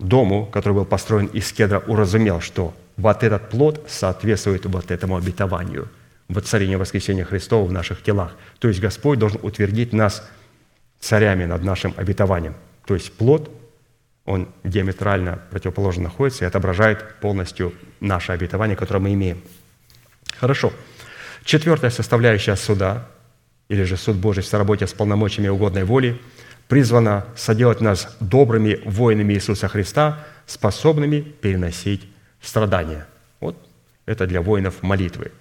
дому, 0.00 0.46
который 0.46 0.74
был 0.74 0.84
построен 0.84 1.26
из 1.26 1.52
кедра, 1.52 1.78
уразумел, 1.86 2.40
что 2.40 2.74
вот 2.96 3.22
этот 3.22 3.48
плод 3.50 3.86
соответствует 3.88 4.66
вот 4.66 4.90
этому 4.90 5.16
обетованию 5.16 5.88
воцарения 6.28 6.78
воскресения 6.78 7.24
Христова 7.24 7.66
в 7.66 7.72
наших 7.72 8.02
телах. 8.02 8.36
То 8.58 8.68
есть 8.68 8.80
Господь 8.80 9.18
должен 9.18 9.40
утвердить 9.42 9.92
нас 9.92 10.28
царями 11.00 11.44
над 11.44 11.64
нашим 11.64 11.94
обетованием. 11.96 12.54
То 12.86 12.94
есть 12.94 13.12
плод, 13.12 13.50
он 14.24 14.48
диаметрально 14.64 15.40
противоположно 15.50 16.04
находится 16.04 16.44
и 16.44 16.48
отображает 16.48 17.16
полностью 17.20 17.72
наше 18.00 18.32
обетование, 18.32 18.76
которое 18.76 19.00
мы 19.00 19.14
имеем. 19.14 19.42
Хорошо. 20.38 20.72
Четвертая 21.44 21.90
составляющая 21.90 22.56
суда, 22.56 23.08
или 23.68 23.82
же 23.84 23.96
суд 23.96 24.16
Божий 24.16 24.42
в 24.42 24.46
соработе 24.46 24.86
с 24.86 24.92
полномочиями 24.92 25.48
угодной 25.48 25.84
воли, 25.84 26.20
призвана 26.70 27.26
соделать 27.34 27.80
нас 27.80 28.16
добрыми 28.20 28.78
воинами 28.84 29.34
Иисуса 29.34 29.66
Христа, 29.66 30.20
способными 30.46 31.20
переносить 31.20 32.08
страдания. 32.40 33.08
Вот 33.40 33.56
это 34.06 34.24
для 34.28 34.40
воинов 34.40 34.80
молитвы. 34.80 35.32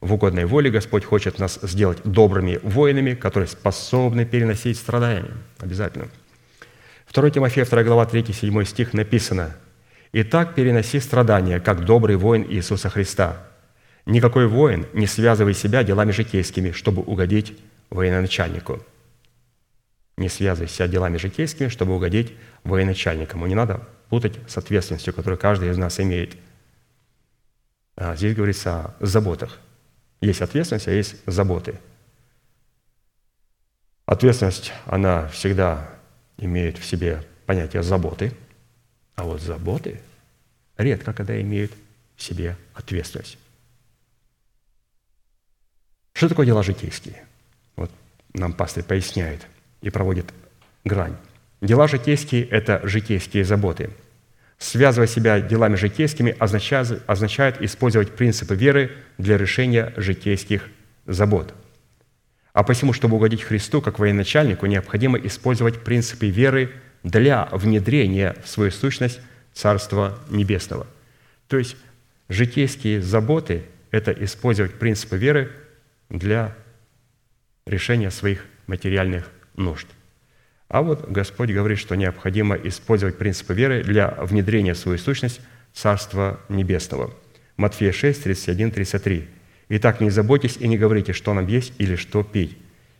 В 0.00 0.12
угодной 0.12 0.44
воле 0.44 0.72
Господь 0.72 1.04
хочет 1.04 1.38
нас 1.38 1.60
сделать 1.62 1.98
добрыми 2.02 2.58
воинами, 2.64 3.14
которые 3.14 3.46
способны 3.46 4.24
переносить 4.24 4.76
страдания. 4.76 5.30
Обязательно. 5.60 6.08
2 7.12 7.30
Тимофея, 7.30 7.64
2 7.64 7.84
глава, 7.84 8.04
3-7 8.04 8.64
стих 8.64 8.92
написано, 8.92 9.54
«Итак, 10.12 10.56
переноси 10.56 10.98
страдания, 10.98 11.60
как 11.60 11.84
добрый 11.84 12.16
воин 12.16 12.44
Иисуса 12.48 12.90
Христа. 12.90 13.36
Никакой 14.04 14.48
воин 14.48 14.86
не 14.94 15.06
связывай 15.06 15.54
себя 15.54 15.84
делами 15.84 16.10
житейскими, 16.10 16.72
чтобы 16.72 17.02
угодить 17.02 17.56
военачальнику». 17.90 18.82
Не 20.22 20.28
связывай 20.28 20.68
себя 20.68 20.86
делами 20.86 21.16
житейскими, 21.16 21.66
чтобы 21.66 21.96
угодить 21.96 22.32
военачальникам. 22.62 23.44
Не 23.44 23.56
надо 23.56 23.88
путать 24.08 24.38
с 24.46 24.56
ответственностью, 24.56 25.12
которую 25.12 25.36
каждый 25.36 25.68
из 25.68 25.76
нас 25.76 25.98
имеет. 25.98 26.36
А 27.96 28.14
здесь 28.14 28.36
говорится 28.36 28.94
о 29.00 29.06
заботах. 29.06 29.58
Есть 30.20 30.40
ответственность, 30.40 30.86
а 30.86 30.92
есть 30.92 31.16
заботы. 31.26 31.80
Ответственность, 34.06 34.72
она 34.86 35.26
всегда 35.26 35.90
имеет 36.36 36.78
в 36.78 36.84
себе 36.84 37.26
понятие 37.46 37.82
заботы, 37.82 38.32
а 39.16 39.24
вот 39.24 39.40
заботы 39.40 40.00
редко 40.76 41.12
когда 41.12 41.40
имеют 41.40 41.72
в 42.14 42.22
себе 42.22 42.56
ответственность. 42.74 43.38
Что 46.12 46.28
такое 46.28 46.46
дела 46.46 46.62
житейские? 46.62 47.26
Вот 47.74 47.90
нам 48.34 48.52
пастырь 48.52 48.84
поясняет 48.84 49.48
и 49.82 49.90
проводит 49.90 50.32
грань. 50.84 51.16
Дела 51.60 51.86
житейские– 51.86 52.44
это 52.50 52.80
житейские 52.82 53.44
заботы. 53.44 53.90
Связывать 54.58 55.10
себя 55.10 55.40
делами 55.40 55.76
житейскими 55.76 56.34
означает, 56.38 57.02
означает 57.06 57.60
использовать 57.60 58.12
принципы 58.12 58.54
веры 58.54 58.92
для 59.18 59.36
решения 59.36 59.92
житейских 59.96 60.68
забот. 61.06 61.54
А 62.52 62.62
посему, 62.62 62.92
чтобы 62.92 63.16
угодить 63.16 63.42
Христу 63.42 63.80
как 63.80 63.98
военачальнику, 63.98 64.66
необходимо 64.66 65.18
использовать 65.18 65.82
принципы 65.82 66.28
веры 66.28 66.72
для 67.02 67.48
внедрения 67.50 68.36
в 68.44 68.48
свою 68.48 68.70
сущность 68.70 69.20
Царства 69.52 70.18
Небесного. 70.30 70.86
То 71.48 71.58
есть 71.58 71.76
житейские 72.28 73.02
заботы– 73.02 73.64
это 73.90 74.12
использовать 74.12 74.74
принципы 74.74 75.16
веры 75.16 75.50
для 76.08 76.54
решения 77.66 78.10
своих 78.10 78.44
материальных 78.66 79.30
нужд– 79.56 79.86
а 80.72 80.80
вот 80.80 81.06
Господь 81.10 81.50
говорит, 81.50 81.78
что 81.78 81.96
необходимо 81.96 82.56
использовать 82.56 83.18
принципы 83.18 83.52
веры 83.52 83.82
для 83.82 84.08
внедрения 84.22 84.72
в 84.72 84.78
свою 84.78 84.96
сущность 84.96 85.42
Царства 85.74 86.40
Небесного. 86.48 87.12
Матфея 87.58 87.92
6, 87.92 88.22
31, 88.22 88.70
33. 88.70 89.28
«Итак, 89.68 90.00
не 90.00 90.08
заботьтесь 90.08 90.56
и 90.56 90.66
не 90.66 90.78
говорите, 90.78 91.12
что 91.12 91.34
нам 91.34 91.46
есть 91.46 91.74
или 91.76 91.94
что 91.94 92.22
пить, 92.22 92.56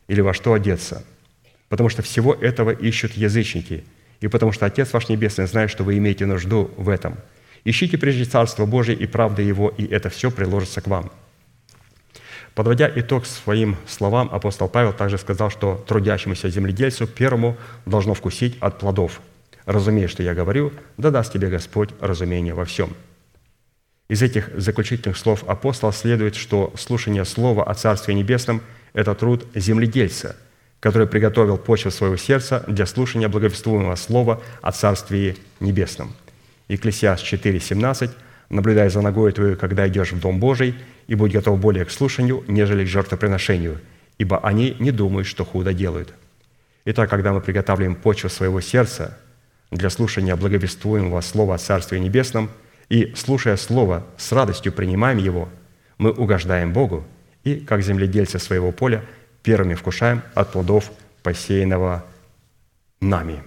или 0.06 0.20
во 0.20 0.34
что 0.34 0.52
одеться, 0.52 1.02
потому 1.70 1.88
что 1.88 2.02
всего 2.02 2.34
этого 2.34 2.72
ищут 2.72 3.12
язычники, 3.12 3.84
и 4.20 4.28
потому 4.28 4.52
что 4.52 4.66
Отец 4.66 4.92
ваш 4.92 5.08
Небесный 5.08 5.46
знает, 5.46 5.70
что 5.70 5.82
вы 5.82 5.96
имеете 5.96 6.26
нужду 6.26 6.70
в 6.76 6.90
этом. 6.90 7.16
Ищите 7.64 7.96
прежде 7.96 8.26
Царство 8.26 8.66
Божие 8.66 8.98
и 8.98 9.06
правды 9.06 9.40
Его, 9.40 9.70
и 9.70 9.86
это 9.86 10.10
все 10.10 10.30
приложится 10.30 10.82
к 10.82 10.88
вам». 10.88 11.10
Подводя 12.54 12.90
итог 12.94 13.24
своим 13.24 13.76
словам, 13.86 14.28
апостол 14.30 14.68
Павел 14.68 14.92
также 14.92 15.16
сказал, 15.16 15.50
что 15.50 15.82
трудящемуся 15.88 16.50
земледельцу 16.50 17.06
первому 17.06 17.56
должно 17.86 18.12
вкусить 18.12 18.58
от 18.60 18.78
плодов. 18.78 19.22
Разумея, 19.64 20.08
что 20.08 20.22
я 20.22 20.34
говорю, 20.34 20.72
да 20.98 21.10
даст 21.10 21.32
тебе 21.32 21.48
Господь 21.48 21.90
разумение 22.00 22.52
во 22.52 22.64
всем. 22.64 22.94
Из 24.08 24.20
этих 24.20 24.50
заключительных 24.54 25.16
слов 25.16 25.44
апостола 25.46 25.92
следует, 25.92 26.34
что 26.34 26.72
слушание 26.76 27.24
слова 27.24 27.64
о 27.64 27.72
Царстве 27.74 28.12
Небесном– 28.12 28.60
это 28.92 29.14
труд 29.14 29.46
земледельца, 29.54 30.36
который 30.80 31.06
приготовил 31.06 31.56
почву 31.56 31.90
своего 31.90 32.18
сердца 32.18 32.64
для 32.66 32.84
слушания 32.84 33.30
благовествуемого 33.30 33.94
слова 33.94 34.42
о 34.60 34.72
Царстве 34.72 35.36
Небесном. 35.60 36.12
Екклесиас 36.68 37.20
4, 37.20 37.58
17 37.58 38.10
«Наблюдай 38.50 38.90
за 38.90 39.00
ногой 39.00 39.32
твою, 39.32 39.56
когда 39.56 39.88
идешь 39.88 40.12
в 40.12 40.20
Дом 40.20 40.38
Божий, 40.38 40.74
и 41.06 41.14
будь 41.14 41.32
готов 41.32 41.58
более 41.60 41.84
к 41.84 41.90
слушанию, 41.90 42.44
нежели 42.48 42.84
к 42.84 42.88
жертвоприношению, 42.88 43.80
ибо 44.18 44.38
они 44.38 44.76
не 44.78 44.90
думают, 44.90 45.26
что 45.26 45.44
худо 45.44 45.72
делают. 45.72 46.14
Итак, 46.84 47.10
когда 47.10 47.32
мы 47.32 47.40
приготавливаем 47.40 47.94
почву 47.94 48.28
своего 48.28 48.60
сердца 48.60 49.18
для 49.70 49.90
слушания 49.90 50.36
благовествуемого 50.36 51.20
Слова 51.20 51.54
о 51.54 51.58
Царстве 51.58 52.00
Небесном 52.00 52.50
и, 52.88 53.12
слушая 53.16 53.56
Слово, 53.56 54.04
с 54.16 54.32
радостью 54.32 54.72
принимаем 54.72 55.18
его, 55.18 55.48
мы 55.98 56.10
угождаем 56.10 56.72
Богу 56.72 57.04
и, 57.44 57.56
как 57.56 57.82
земледельцы 57.82 58.38
своего 58.38 58.72
поля, 58.72 59.04
первыми 59.42 59.74
вкушаем 59.74 60.22
от 60.34 60.52
плодов 60.52 60.90
посеянного 61.22 62.04
нами. 63.00 63.42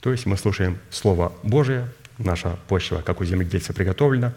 То 0.00 0.12
есть 0.12 0.26
мы 0.26 0.36
слушаем 0.36 0.78
Слово 0.90 1.32
Божие, 1.42 1.88
наша 2.18 2.56
почва, 2.68 3.02
как 3.04 3.20
у 3.20 3.24
земледельца, 3.24 3.72
приготовлена 3.72 4.32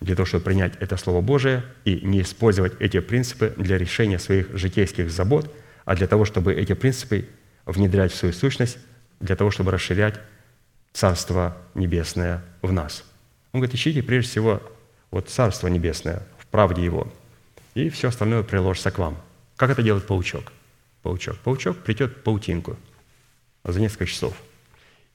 для 0.00 0.14
того, 0.14 0.26
чтобы 0.26 0.44
принять 0.44 0.74
это 0.80 0.96
Слово 0.96 1.20
Божие 1.20 1.64
и 1.84 2.00
не 2.02 2.22
использовать 2.22 2.74
эти 2.80 3.00
принципы 3.00 3.54
для 3.56 3.78
решения 3.78 4.18
своих 4.18 4.56
житейских 4.56 5.10
забот, 5.10 5.52
а 5.84 5.94
для 5.94 6.06
того, 6.06 6.24
чтобы 6.24 6.54
эти 6.54 6.74
принципы 6.74 7.28
внедрять 7.64 8.12
в 8.12 8.16
свою 8.16 8.34
сущность, 8.34 8.78
для 9.20 9.36
того, 9.36 9.50
чтобы 9.50 9.70
расширять 9.70 10.20
Царство 10.92 11.56
Небесное 11.74 12.42
в 12.62 12.72
нас. 12.72 13.04
Он 13.52 13.60
говорит, 13.60 13.74
ищите 13.74 14.02
прежде 14.02 14.30
всего 14.30 14.62
вот 15.10 15.28
Царство 15.28 15.68
Небесное 15.68 16.22
в 16.38 16.46
правде 16.46 16.84
Его, 16.84 17.12
и 17.74 17.90
все 17.90 18.08
остальное 18.08 18.42
приложится 18.42 18.90
к 18.90 18.98
вам. 18.98 19.18
Как 19.56 19.70
это 19.70 19.82
делает 19.82 20.06
паучок? 20.06 20.52
Паучок. 21.02 21.38
Паучок 21.38 21.78
придет 21.78 22.22
паутинку 22.24 22.76
за 23.64 23.80
несколько 23.80 24.06
часов. 24.06 24.34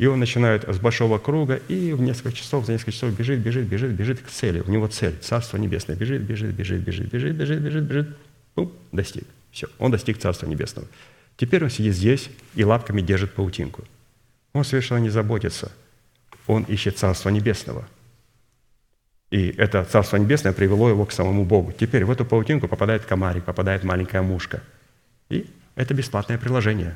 И 0.02 0.08
он 0.08 0.20
начинает 0.20 0.64
с 0.68 0.80
большого 0.80 1.20
круга, 1.20 1.62
и 1.68 1.94
в 1.94 2.02
несколько 2.02 2.32
часов, 2.32 2.66
за 2.66 2.72
несколько 2.72 2.92
часов 2.92 3.16
бежит, 3.16 3.40
бежит, 3.40 3.68
бежит, 3.68 3.92
бежит 3.92 4.20
к 4.20 4.30
цели. 4.30 4.64
У 4.66 4.72
него 4.72 4.88
цель, 4.88 5.16
Царство 5.22 5.58
Небесное. 5.58 5.96
Бежит, 5.96 6.24
бежит, 6.24 6.56
бежит, 6.56 6.82
бежит, 6.82 7.08
бежит, 7.14 7.36
бежит, 7.36 7.62
бежит, 7.62 7.84
бежит. 7.84 8.18
Пум, 8.56 8.74
достиг. 8.92 9.26
Все, 9.52 9.68
он 9.78 9.92
достиг 9.92 10.18
Царства 10.18 10.48
Небесного. 10.48 10.88
Теперь 11.38 11.64
он 11.64 11.70
сидит 11.70 11.94
здесь 11.94 12.32
и 12.56 12.64
лапками 12.64 13.02
держит 13.02 13.36
паутинку. 13.36 13.84
Он 14.54 14.64
совершенно 14.64 14.98
не 14.98 15.12
заботится. 15.12 15.72
Он 16.48 16.64
ищет 16.64 16.98
Царство 16.98 17.30
Небесного. 17.30 17.88
И 19.30 19.50
это 19.50 19.86
Царство 19.86 20.18
Небесное 20.18 20.54
привело 20.54 20.90
его 20.90 21.06
к 21.06 21.12
самому 21.12 21.46
Богу. 21.46 21.74
Теперь 21.80 22.06
в 22.06 22.10
эту 22.10 22.26
паутинку 22.26 22.68
попадает 22.68 23.06
комарик, 23.06 23.44
попадает 23.44 23.84
маленькая 23.84 24.24
мушка. 24.24 24.64
И 25.30 25.46
это 25.76 25.94
бесплатное 25.94 26.40
приложение. 26.40 26.96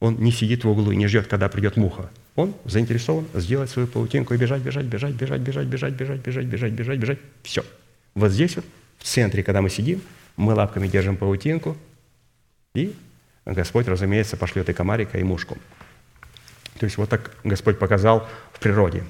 Он 0.00 0.16
не 0.16 0.32
сидит 0.32 0.64
в 0.64 0.68
углу 0.68 0.90
и 0.90 0.96
не 0.96 1.06
ждет, 1.06 1.28
когда 1.28 1.48
придет 1.48 1.76
муха. 1.76 2.10
Он 2.36 2.54
заинтересован 2.64 3.26
сделать 3.34 3.70
свою 3.70 3.86
паутинку 3.86 4.34
и 4.34 4.36
бежать, 4.36 4.62
бежать, 4.62 4.86
бежать, 4.86 5.14
бежать, 5.14 5.40
бежать, 5.40 5.66
бежать, 5.66 5.94
бежать, 5.94 6.18
бежать, 6.20 6.46
бежать, 6.46 6.72
бежать, 6.72 6.98
бежать. 6.98 7.18
Все. 7.42 7.64
Вот 8.14 8.32
здесь 8.32 8.56
вот, 8.56 8.64
в 8.98 9.04
центре, 9.04 9.42
когда 9.42 9.62
мы 9.62 9.70
сидим, 9.70 10.00
мы 10.36 10.54
лапками 10.54 10.88
держим 10.88 11.16
паутинку, 11.16 11.76
и 12.74 12.94
Господь, 13.46 13.86
разумеется, 13.86 14.36
пошлет 14.36 14.68
и 14.68 14.72
комарика, 14.72 15.18
и 15.18 15.22
мушку. 15.22 15.56
То 16.78 16.86
есть 16.86 16.96
вот 16.96 17.08
так 17.08 17.30
Господь 17.44 17.78
показал 17.78 18.26
в 18.52 18.58
природе. 18.58 19.04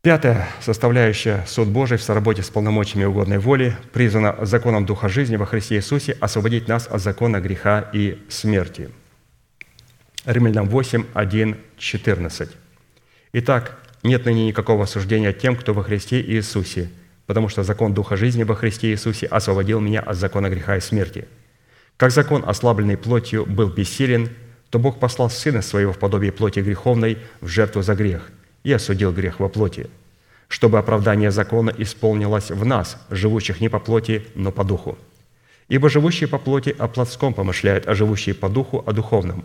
Пятая 0.00 0.48
составляющая 0.60 1.44
суд 1.46 1.68
Божий 1.68 1.96
в 1.96 2.02
соработе 2.02 2.42
с 2.42 2.50
полномочиями 2.50 3.04
угодной 3.04 3.38
воли 3.38 3.76
призвана 3.92 4.36
законом 4.44 4.84
Духа 4.84 5.08
жизни 5.08 5.36
во 5.36 5.46
Христе 5.46 5.76
Иисусе 5.76 6.12
освободить 6.20 6.68
нас 6.68 6.86
от 6.86 7.00
закона 7.00 7.40
греха 7.40 7.88
и 7.92 8.22
смерти. 8.28 8.90
Римлянам 10.24 10.70
8, 10.70 11.04
1, 11.12 11.56
14. 11.76 12.48
Итак, 13.34 13.78
нет 14.02 14.24
ныне 14.24 14.46
никакого 14.46 14.84
осуждения 14.84 15.34
тем, 15.34 15.54
кто 15.54 15.74
во 15.74 15.82
Христе 15.82 16.22
Иисусе, 16.22 16.90
потому 17.26 17.50
что 17.50 17.62
закон 17.62 17.92
Духа 17.92 18.16
жизни 18.16 18.42
во 18.42 18.54
Христе 18.54 18.90
Иисусе 18.90 19.26
освободил 19.26 19.80
меня 19.80 20.00
от 20.00 20.16
закона 20.16 20.48
греха 20.48 20.76
и 20.76 20.80
смерти. 20.80 21.28
Как 21.98 22.10
закон, 22.10 22.42
ослабленный 22.46 22.96
плотью, 22.96 23.44
был 23.44 23.68
бессилен, 23.68 24.30
то 24.70 24.78
Бог 24.78 24.98
послал 24.98 25.28
Сына 25.28 25.60
Своего 25.60 25.92
в 25.92 25.98
подобие 25.98 26.32
плоти 26.32 26.60
греховной 26.60 27.18
в 27.42 27.46
жертву 27.48 27.82
за 27.82 27.94
грех 27.94 28.30
и 28.62 28.72
осудил 28.72 29.12
грех 29.12 29.40
во 29.40 29.50
плоти, 29.50 29.88
чтобы 30.48 30.78
оправдание 30.78 31.30
закона 31.30 31.70
исполнилось 31.76 32.50
в 32.50 32.64
нас, 32.64 32.96
живущих 33.10 33.60
не 33.60 33.68
по 33.68 33.78
плоти, 33.78 34.26
но 34.34 34.52
по 34.52 34.64
духу. 34.64 34.96
Ибо 35.68 35.90
живущие 35.90 36.28
по 36.28 36.38
плоти 36.38 36.74
о 36.78 36.88
плотском 36.88 37.34
помышляют, 37.34 37.86
а 37.86 37.94
живущие 37.94 38.34
по 38.34 38.48
духу 38.48 38.82
о 38.86 38.92
духовном. 38.92 39.44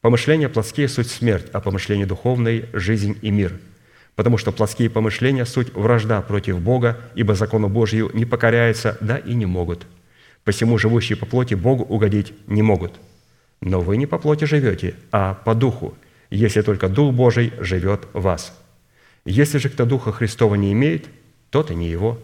Помышления 0.00 0.48
плотские– 0.48 0.88
суть 0.90 1.10
смерть, 1.10 1.46
а 1.52 1.60
помышления 1.60 2.06
духовные– 2.06 2.68
жизнь 2.72 3.18
и 3.22 3.30
мир. 3.30 3.58
Потому 4.14 4.38
что 4.38 4.52
плотские 4.52 4.90
помышления– 4.90 5.44
суть 5.46 5.74
вражда 5.74 6.22
против 6.22 6.60
Бога, 6.60 6.98
ибо 7.14 7.34
закону 7.34 7.68
Божию 7.68 8.10
не 8.14 8.24
покоряются, 8.24 8.96
да 9.00 9.18
и 9.18 9.34
не 9.34 9.46
могут. 9.46 9.86
Посему 10.44 10.78
живущие 10.78 11.16
по 11.16 11.26
плоти 11.26 11.54
Богу 11.54 11.84
угодить 11.84 12.32
не 12.46 12.62
могут– 12.62 12.94
но 13.60 13.80
вы 13.80 13.96
не 13.96 14.06
по 14.06 14.18
плоти 14.18 14.44
живете, 14.44 14.94
а 15.12 15.34
по 15.34 15.54
духу, 15.54 15.96
если 16.30 16.62
только 16.62 16.88
Дух 16.88 17.14
Божий 17.14 17.52
живет 17.58 18.06
в 18.12 18.22
вас. 18.22 18.56
Если 19.24 19.58
же 19.58 19.70
кто 19.70 19.84
Духа 19.84 20.12
Христова 20.12 20.54
не 20.54 20.72
имеет, 20.72 21.06
тот 21.50 21.70
и 21.70 21.74
не 21.74 21.88
его. 21.88 22.18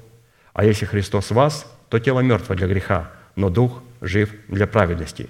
А 0.53 0.65
если 0.65 0.85
Христос 0.85 1.31
в 1.31 1.35
вас, 1.35 1.67
то 1.89 1.99
тело 1.99 2.21
мертво 2.21 2.55
для 2.55 2.67
греха, 2.67 3.11
но 3.35 3.49
Дух 3.49 3.83
жив 4.01 4.33
для 4.49 4.67
праведности. 4.67 5.29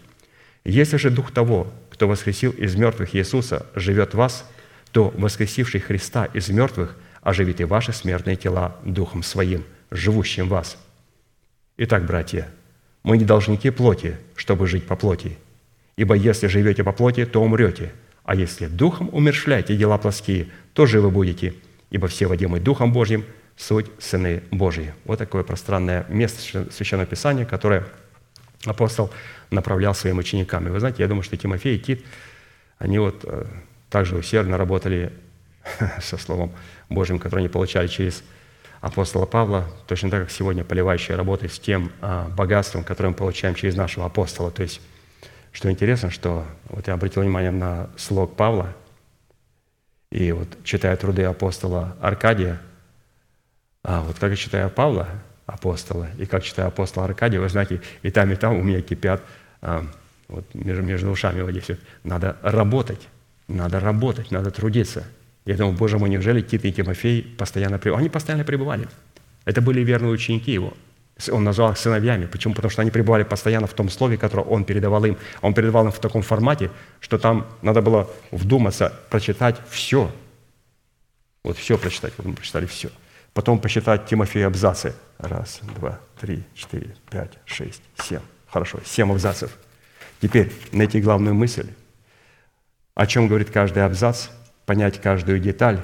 Если 0.64 0.97
же 0.97 1.10
Дух 1.10 1.31
того, 1.31 1.73
кто 1.93 2.09
воскресил 2.09 2.51
из 2.52 2.74
мертвых 2.74 3.14
Иисуса, 3.14 3.66
живет 3.74 4.14
в 4.14 4.16
вас, 4.16 4.48
то 4.90 5.12
воскресивший 5.16 5.81
Христа 5.81 6.24
из 6.24 6.48
мертвых 6.48 6.97
оживит 7.20 7.60
и 7.60 7.64
ваши 7.64 7.93
смертные 7.93 8.36
тела 8.36 8.77
Духом 8.85 9.23
Своим, 9.23 9.64
живущим 9.90 10.47
в 10.47 10.51
вас. 10.51 10.77
Итак, 11.77 12.05
братья, 12.06 12.48
мы 13.02 13.19
не 13.19 13.24
должники 13.24 13.70
плоти, 13.70 14.16
чтобы 14.36 14.66
жить 14.66 14.86
по 14.86 14.97
плоти– 14.97 15.39
Ибо 15.97 16.14
если 16.14 16.47
живете 16.47 16.85
по 16.85 16.93
плоти, 16.93 17.27
то 17.27 17.43
умрете, 17.43 17.93
а 18.24 18.35
если 18.35 18.66
духом 18.66 19.10
умершляете 19.12 19.77
дела 19.77 19.98
плоские, 19.98 20.48
то 20.74 20.86
живы 20.86 21.10
будете, 21.10 21.55
ибо 21.90 22.09
все 22.09 22.27
водимые 22.27 22.62
Духом 22.62 22.93
Божьим– 22.93 23.24
суть 23.56 23.86
сыны 23.98 24.43
Божьи». 24.51 24.94
Вот 25.05 25.19
такое 25.19 25.43
пространное 25.43 26.06
место 26.09 26.66
Священного 26.73 27.06
Писания, 27.06 27.44
которое 27.44 27.86
апостол 28.64 29.10
направлял 29.51 29.94
своим 29.94 30.18
ученикам. 30.18 30.66
И 30.66 30.70
вы 30.70 30.80
знаете, 30.80 31.02
я 31.02 31.09
думаю, 31.09 31.22
что 31.22 31.36
Тимофей 31.36 31.76
и 31.76 31.80
Тит, 31.80 32.05
они 32.78 32.98
вот 32.98 33.24
э, 33.24 33.47
также 33.90 34.16
усердно 34.16 34.56
работали 34.56 35.12
со 36.01 36.16
Словом 36.16 36.52
Божьим, 36.89 37.18
которое 37.18 37.43
они 37.43 37.48
получали 37.48 37.86
через 37.86 38.22
апостола 38.80 39.26
Павла, 39.26 39.68
точно 39.86 40.10
так, 40.10 40.22
как 40.22 40.30
сегодня 40.30 40.64
поливающие 40.64 41.16
работают 41.16 41.52
с 41.52 41.59
тем 41.60 41.93
а, 42.01 42.28
богатством, 42.28 42.82
которое 42.82 43.10
мы 43.10 43.14
получаем 43.14 43.55
через 43.55 43.76
нашего 43.76 44.06
апостола. 44.06 44.51
То 44.51 44.62
есть 44.62 44.80
что 45.52 45.70
интересно, 45.70 46.10
что 46.10 46.44
вот 46.68 46.89
я 46.89 46.94
обратил 46.94 47.22
внимание 47.22 47.52
на 47.52 47.90
слог 47.97 48.34
Павла, 48.34 48.74
и 50.10 50.32
вот 50.32 50.48
читая 50.64 50.97
труды 50.97 51.22
апостола 51.22 51.97
Аркадия, 52.01 52.60
а 53.84 54.02
вот 54.02 54.18
как 54.18 54.30
я 54.30 54.36
читаю 54.36 54.68
Павла, 54.68 55.09
апостола, 55.47 56.09
и 56.19 56.27
как 56.27 56.43
читаю 56.43 56.69
апостола 56.69 57.06
Аркадия, 57.06 57.40
вы 57.40 57.48
знаете, 57.48 57.81
и 58.02 58.10
там, 58.10 58.31
и 58.31 58.36
там 58.36 58.56
у 58.56 58.62
меня 58.62 58.81
кипят 58.81 59.23
а, 59.60 59.86
вот 60.28 60.44
между, 60.55 60.82
между 60.82 61.10
ушами 61.10 61.43
вот 61.43 61.51
здесь 61.51 61.69
вот. 61.69 61.81
Надо 62.05 62.36
работать, 62.43 63.09
надо 63.48 63.81
работать, 63.81 64.31
надо 64.31 64.51
трудиться. 64.51 65.05
Я 65.44 65.56
думаю, 65.56 65.77
Боже 65.77 65.98
мой, 65.98 66.09
неужели 66.09 66.40
Тит 66.40 66.64
и 66.64 66.73
Тимофей 66.73 67.23
постоянно 67.23 67.78
пребывали? 67.78 68.02
Они 68.02 68.10
постоянно 68.10 68.44
пребывали. 68.44 68.89
Это 69.44 69.60
были 69.60 69.81
верные 69.81 70.12
ученики 70.12 70.52
его– 70.52 70.73
он 71.31 71.44
назвал 71.44 71.73
их 71.73 71.78
сыновьями. 71.78 72.27
Почему? 72.27 72.55
Потому 72.55 72.70
что 72.70 72.82
они 72.82 72.90
пребывали 72.90 73.23
постоянно 73.23 73.66
в 73.66 73.74
том 73.74 73.89
слове, 73.89 74.16
которое 74.16 74.43
он 74.43 74.64
передавал 74.64 75.05
им. 75.05 75.16
Он 75.40 75.55
передавал 75.55 75.86
им 75.86 75.93
в 75.93 75.98
таком 75.98 76.23
формате, 76.23 76.70
что 77.01 77.19
там 77.19 77.47
надо 77.60 77.82
было 77.82 78.10
вдуматься, 78.31 78.93
прочитать 79.10 79.56
все. 79.70 80.10
Вот 81.44 81.56
все 81.59 81.77
прочитать, 81.77 82.12
вот 82.16 82.27
мы 82.27 82.35
прочитали 82.35 82.66
все. 82.66 82.90
Потом 83.34 83.60
посчитать 83.60 84.06
Тимофея 84.06 84.46
абзацы. 84.46 84.94
Раз, 85.18 85.60
два, 85.76 86.00
три, 86.20 86.42
четыре, 86.54 86.94
пять, 87.10 87.38
шесть, 87.44 87.82
семь. 87.98 88.20
Хорошо, 88.48 88.80
семь 88.84 89.10
абзацев. 89.10 89.56
Теперь 90.20 90.52
найти 90.72 91.00
главную 91.00 91.34
мысль. 91.34 91.68
О 92.94 93.06
чем 93.06 93.28
говорит 93.28 93.50
каждый 93.50 93.84
абзац, 93.84 94.28
понять 94.66 95.00
каждую 95.00 95.38
деталь, 95.38 95.80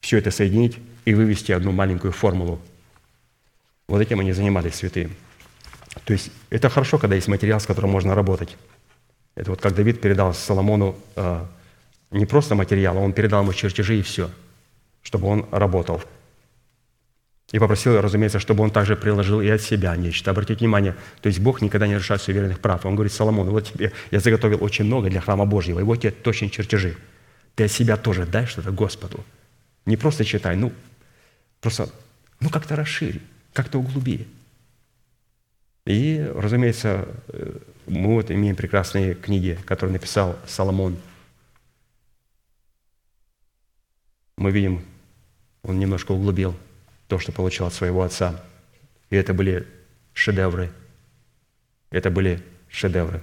все 0.00 0.18
это 0.18 0.30
соединить 0.30 0.78
и 1.04 1.14
вывести 1.14 1.52
одну 1.52 1.72
маленькую 1.72 2.12
формулу 2.12 2.60
вот 3.92 4.00
этим 4.00 4.20
они 4.20 4.32
занимались, 4.32 4.76
святые. 4.76 5.10
То 6.04 6.14
есть 6.14 6.30
это 6.48 6.70
хорошо, 6.70 6.96
когда 6.96 7.14
есть 7.14 7.28
материал, 7.28 7.60
с 7.60 7.66
которым 7.66 7.90
можно 7.90 8.14
работать. 8.14 8.56
Это 9.34 9.50
вот 9.50 9.60
как 9.60 9.74
Давид 9.74 10.00
передал 10.00 10.32
Соломону 10.32 10.96
э, 11.14 11.44
не 12.10 12.24
просто 12.24 12.54
материал, 12.54 12.96
а 12.96 13.00
он 13.00 13.12
передал 13.12 13.42
ему 13.42 13.52
чертежи 13.52 13.98
и 13.98 14.02
все, 14.02 14.30
чтобы 15.02 15.28
он 15.28 15.46
работал. 15.50 16.02
И 17.52 17.58
попросил, 17.58 18.00
разумеется, 18.00 18.40
чтобы 18.40 18.64
он 18.64 18.70
также 18.70 18.96
приложил 18.96 19.42
и 19.42 19.48
от 19.48 19.60
себя 19.60 19.94
нечто. 19.94 20.30
Обратите 20.30 20.60
внимание, 20.60 20.96
то 21.20 21.28
есть 21.28 21.38
Бог 21.38 21.60
никогда 21.60 21.86
не 21.86 21.94
решает 21.94 22.22
суверенных 22.22 22.60
прав. 22.60 22.86
Он 22.86 22.94
говорит 22.94 23.12
Соломону, 23.12 23.50
вот 23.50 23.68
тебе 23.68 23.92
я 24.10 24.20
заготовил 24.20 24.64
очень 24.64 24.86
много 24.86 25.10
для 25.10 25.20
храма 25.20 25.44
Божьего, 25.44 25.78
и 25.78 25.82
вот 25.82 25.96
тебе 25.96 26.12
точно 26.12 26.48
чертежи. 26.48 26.96
Ты 27.54 27.64
от 27.64 27.70
себя 27.70 27.98
тоже 27.98 28.24
дай 28.24 28.46
что-то 28.46 28.72
Господу. 28.72 29.22
Не 29.84 29.98
просто 29.98 30.24
читай, 30.24 30.56
ну, 30.56 30.72
просто, 31.60 31.90
ну, 32.40 32.48
как-то 32.48 32.74
расширь 32.74 33.20
как-то 33.52 33.78
углуби. 33.78 34.26
И, 35.84 36.26
разумеется, 36.34 37.06
э, 37.28 37.58
мы 37.86 38.14
вот 38.14 38.30
имеем 38.30 38.56
прекрасные 38.56 39.14
книги, 39.14 39.58
которые 39.66 39.92
написал 39.92 40.38
Соломон. 40.46 40.96
Мы 44.38 44.50
видим, 44.52 44.82
он 45.62 45.78
немножко 45.78 46.12
углубил 46.12 46.56
то, 47.12 47.18
что 47.18 47.30
получил 47.30 47.66
от 47.66 47.74
своего 47.74 48.04
отца. 48.04 48.42
И 49.10 49.16
это 49.16 49.34
были 49.34 49.66
шедевры. 50.14 50.70
Это 51.90 52.10
были 52.10 52.40
шедевры. 52.70 53.20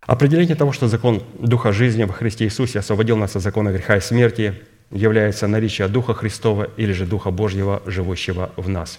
Определение 0.00 0.56
того, 0.56 0.72
что 0.72 0.88
закон 0.88 1.22
Духа 1.38 1.72
жизни 1.72 2.04
во 2.04 2.14
Христе 2.14 2.46
Иисусе 2.46 2.78
освободил 2.78 3.18
нас 3.18 3.36
от 3.36 3.42
закона 3.42 3.72
греха 3.72 3.98
и 3.98 4.00
смерти, 4.00 4.54
является 4.90 5.46
наличие 5.46 5.86
Духа 5.88 6.14
Христова 6.14 6.70
или 6.78 6.92
же 6.92 7.04
Духа 7.04 7.30
Божьего, 7.30 7.82
живущего 7.84 8.52
в 8.56 8.70
нас. 8.70 8.98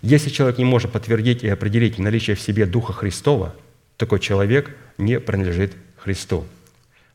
Если 0.00 0.30
человек 0.30 0.56
не 0.56 0.64
может 0.64 0.92
подтвердить 0.92 1.44
и 1.44 1.48
определить 1.48 1.98
наличие 1.98 2.36
в 2.36 2.40
себе 2.40 2.64
Духа 2.64 2.94
Христова, 2.94 3.54
такой 3.98 4.18
человек 4.18 4.74
не 4.96 5.20
принадлежит 5.20 5.74
Христу. 5.98 6.46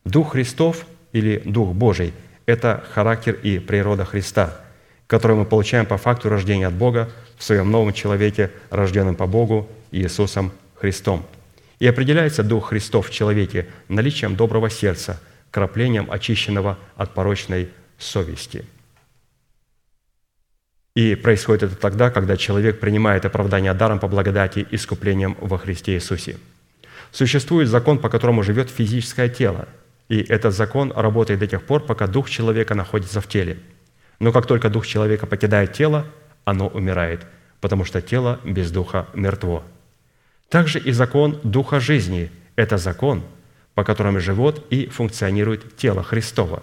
Дух 0.06 0.34
Христов 0.34 0.86
или 1.14 1.42
Дух 1.44 1.74
Божий– 1.74 2.14
это 2.46 2.84
характер 2.94 3.38
и 3.42 3.60
природа 3.60 4.06
Христа, 4.06 4.60
который 5.08 5.36
мы 5.36 5.46
получаем 5.46 5.86
по 5.86 5.98
факту 5.98 6.30
рождения 6.30 6.68
от 6.68 6.74
Бога 6.74 7.10
в 7.38 7.44
своем 7.44 7.72
новом 7.72 7.94
человеке, 7.94 8.52
рожденном 8.70 9.16
по 9.16 9.28
Богу 9.28 9.70
Иисусом 9.92 10.52
Христом– 10.76 11.26
и 11.82 11.88
определяется 11.88 12.44
Дух 12.44 12.70
Христов 12.70 13.10
в 13.10 13.12
человеке 13.12 13.68
наличием 13.88 14.36
доброго 14.36 14.70
сердца, 14.70 15.20
краплением 15.50 16.12
очищенного 16.12 16.78
от 16.96 17.16
порочной 17.16 17.70
совести. 17.98 18.66
И 20.96 21.16
происходит 21.16 21.64
это 21.64 21.76
тогда, 21.76 22.12
когда 22.12 22.38
человек 22.38 22.80
принимает 22.80 23.26
оправдание 23.26 23.74
даром 23.74 24.00
по 24.00 24.08
благодати 24.08 24.68
искуплением 24.70 25.36
во 25.42 25.58
Христе 25.58 25.96
Иисусе. 25.96 26.38
Существует 27.12 27.68
закон, 27.68 27.98
по 27.98 28.10
которому 28.10 28.44
живет 28.44 28.70
физическое 28.70 29.28
тело, 29.28 29.68
и 30.12 30.22
этот 30.22 30.54
закон 30.54 30.92
работает 30.96 31.40
до 31.40 31.48
тех 31.48 31.64
пор, 31.64 31.86
пока 31.86 32.08
дух 32.08 32.30
человека 32.30 32.76
находится 32.76 33.22
в 33.22 33.28
теле. 33.28 33.58
Но 34.20 34.32
как 34.32 34.46
только 34.46 34.70
дух 34.70 34.86
человека 34.86 35.26
покидает 35.26 35.74
тело, 35.74 36.06
оно 36.46 36.68
умирает, 36.68 37.26
потому 37.60 37.86
что 37.86 38.02
тело 38.02 38.40
без 38.44 38.72
духа 38.72 39.08
мертво– 39.14 39.64
также 40.52 40.80
и 40.80 40.92
закон 40.92 41.40
Духа 41.44 41.80
жизни– 41.80 42.30
это 42.58 42.78
закон, 42.78 43.24
по 43.74 43.86
которому 43.86 44.20
живет 44.20 44.62
и 44.70 44.88
функционирует 44.88 45.78
тело 45.78 46.04
Христова. 46.04 46.62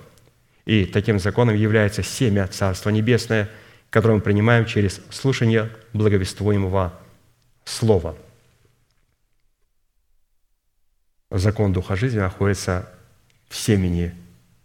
И 0.66 0.84
таким 0.84 1.18
законом 1.18 1.56
является 1.56 2.02
семя 2.02 2.46
Царства 2.48 2.90
Небесное, 2.90 3.48
которое 3.88 4.16
мы 4.16 4.20
принимаем 4.20 4.66
через 4.66 5.00
слушание 5.08 5.70
благовествуемого 5.94 6.92
Слова. 7.64 8.14
Закон 11.30 11.72
Духа 11.72 11.96
жизни 11.96 12.18
находится 12.18 12.90
в 13.48 13.56
семени 13.56 14.14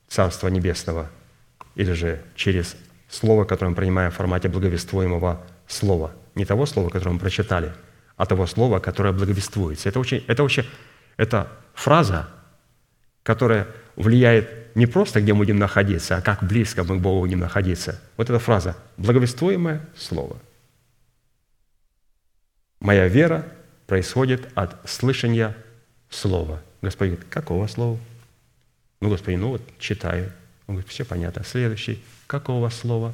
Царства 0.07 0.47
Небесного, 0.47 1.10
или 1.76 1.93
же 1.93 2.22
через 2.35 2.76
Слово, 3.10 3.45
которое 3.45 3.69
мы 3.69 3.76
принимаем 3.76 4.11
в 4.11 4.15
формате 4.15 4.49
благовествуемого 4.49 5.43
Слова. 5.68 6.11
Не 6.34 6.45
того 6.45 6.65
Слова, 6.65 6.89
которое 6.89 7.14
мы 7.14 7.19
прочитали– 7.19 7.73
а 8.15 8.26
того 8.26 8.45
слова, 8.45 8.80
которое 8.80 9.14
благовествуется. 9.14 9.89
Это, 9.89 9.99
очень, 9.99 10.23
это, 10.27 10.43
очень, 10.43 10.65
это 11.18 11.47
фраза, 11.73 12.30
которая 13.23 13.68
влияет 13.95 14.76
не 14.76 14.85
просто, 14.85 15.22
где 15.22 15.34
мы 15.34 15.39
будем 15.39 15.57
находиться, 15.57 16.18
а 16.18 16.22
как 16.22 16.43
близко 16.43 16.84
мы 16.84 16.97
к 16.97 17.01
Богу 17.01 17.22
будем 17.22 17.39
находиться. 17.39 17.99
Вот 18.18 18.30
эта 18.30 18.39
фраза 18.39 18.76
«благовествуемое 18.97 19.81
слово». 19.95 20.38
Моя 22.80 23.07
вера 23.07 23.45
происходит 23.88 24.49
от 24.55 24.89
слышания 24.89 25.55
слова. 26.10 26.61
Господин 26.81 27.15
говорит, 27.15 27.34
какого 27.34 27.68
слова? 27.68 27.97
Ну, 29.04 29.10
господин, 29.10 29.42
ну 29.42 29.50
вот 29.50 29.62
читаю. 29.80 30.32
Он 30.66 30.76
говорит, 30.76 30.90
все 30.90 31.04
понятно. 31.04 31.44
Следующий, 31.44 32.02
какого 32.26 32.70
слова? 32.70 33.14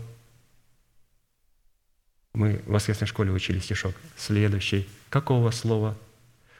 Мы 2.32 2.62
в 2.68 2.74
воскресной 2.74 3.08
школе 3.08 3.32
учили 3.32 3.58
стишок. 3.58 3.96
Следующий. 4.16 4.88
Какого 5.10 5.50
слова? 5.50 5.98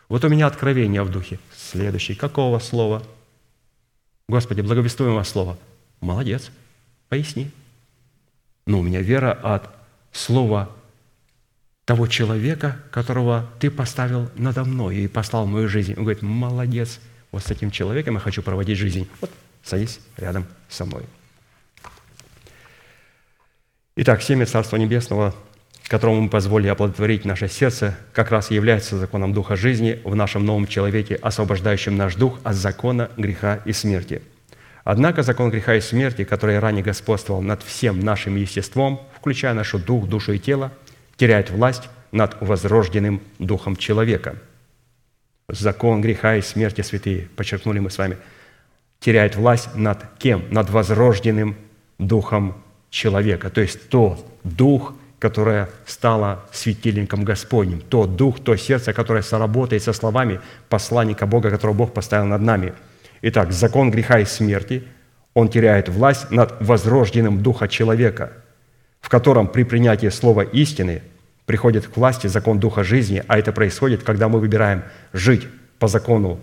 Вот 0.08 0.26
у 0.26 0.30
меня 0.30 0.48
откровение 0.48 1.04
в 1.04 1.12
духе. 1.12 1.38
Следующий. 1.56 2.16
Какого 2.16 2.58
слова? 2.58 3.04
Господи, 4.28 4.62
благовествуем 4.62 5.14
вас 5.14 5.30
слово. 5.30 5.60
Молодец. 6.02 6.50
Поясни. 7.08 7.52
Но 8.66 8.80
у 8.80 8.82
меня 8.82 9.02
вера 9.02 9.32
от 9.32 9.70
слова 10.12 10.76
того 11.86 12.08
человека, 12.08 12.80
которого 12.90 13.48
ты 13.60 13.70
поставил 13.70 14.32
надо 14.34 14.66
мной 14.66 14.96
и 14.98 15.08
послал 15.08 15.46
в 15.46 15.50
мою 15.50 15.70
жизнь. 15.70 15.94
Он 15.94 16.06
говорит, 16.06 16.24
молодец, 16.24 17.00
вот 17.32 17.44
с 17.44 17.52
этим 17.52 17.72
человеком 17.72 18.16
я 18.16 18.20
хочу 18.20 18.42
проводить 18.42 18.78
жизнь. 18.78 19.08
Вот, 19.22 19.32
садись 19.64 20.00
рядом 20.18 20.46
со 20.68 20.86
мной. 20.86 21.04
Итак, 23.96 24.22
семя 24.22 24.46
Царства 24.46 24.78
Небесного– 24.78 25.36
которому 25.90 26.22
мы 26.22 26.30
позволили 26.30 26.70
оплодотворить 26.70 27.26
наше 27.26 27.50
сердце, 27.50 27.98
как 28.14 28.32
раз 28.32 28.52
является 28.52 28.96
законом 28.96 29.34
Духа 29.34 29.56
жизни 29.56 30.00
в 30.04 30.16
нашем 30.16 30.46
новом 30.46 30.68
человеке, 30.68 31.16
освобождающим 31.16 31.98
наш 31.98 32.16
дух 32.16 32.40
от 32.44 32.56
закона 32.56 33.10
греха 33.18 33.60
и 33.66 33.74
смерти. 33.74 34.22
Однако 34.84 35.24
закон 35.24 35.50
греха 35.50 35.76
и 35.76 35.82
смерти, 35.82 36.24
который 36.24 36.60
ранее 36.60 36.84
господствовал 36.84 37.42
над 37.42 37.64
всем 37.64 38.00
нашим 38.00 38.36
естеством, 38.36 39.02
включая 39.16 39.54
наш 39.56 39.72
дух, 39.72 40.08
душу 40.08 40.34
и 40.34 40.40
тело, 40.40 40.72
теряет 41.18 41.50
власть 41.50 41.90
над 42.12 42.38
возрожденным 42.40 43.22
духом 43.40 43.76
человека. 43.76 44.36
Закон 45.50 46.02
греха 46.02 46.36
и 46.36 46.42
смерти, 46.42 46.82
святые, 46.82 47.28
подчеркнули 47.36 47.80
мы 47.80 47.90
с 47.90 47.98
вами, 47.98 48.18
теряет 49.00 49.36
власть 49.36 49.76
над 49.76 50.00
кем? 50.20 50.44
Над 50.52 50.70
возрожденным 50.70 51.56
духом 51.98 52.56
человека. 52.90 53.50
То 53.50 53.62
есть 53.62 53.90
тот 53.90 54.26
дух, 54.44 54.94
которая 55.18 55.70
стала 55.86 56.46
светильником 56.52 57.24
Господним, 57.24 57.82
то 57.82 58.06
дух, 58.06 58.40
то 58.40 58.56
сердце, 58.56 58.94
которое 58.94 59.24
соработает 59.24 59.84
со 59.84 59.92
словами 59.92 60.40
посланника 60.70 61.26
Бога, 61.26 61.50
которого 61.50 61.76
Бог 61.76 61.94
поставил 61.94 62.26
над 62.26 62.42
нами. 62.42 62.74
Итак, 63.22 63.52
закон 63.52 63.92
греха 63.92 64.20
и 64.20 64.26
смерти, 64.26 64.84
он 65.34 65.50
теряет 65.50 65.90
власть 65.90 66.32
над 66.32 66.56
возрожденным 66.60 67.42
духа 67.42 67.68
человека, 67.68 68.34
в 69.02 69.10
котором 69.10 69.48
при 69.48 69.64
принятии 69.64 70.10
слова 70.10 70.42
истины 70.42 71.02
приходит 71.50 71.88
к 71.88 71.98
власти 71.98 72.28
закон 72.28 72.60
духа 72.60 72.84
жизни, 72.84 73.24
а 73.28 73.40
это 73.40 73.52
происходит, 73.52 74.04
когда 74.04 74.30
мы 74.30 74.40
выбираем 74.40 74.84
жить 75.14 75.48
по 75.80 75.88
закону 75.88 76.40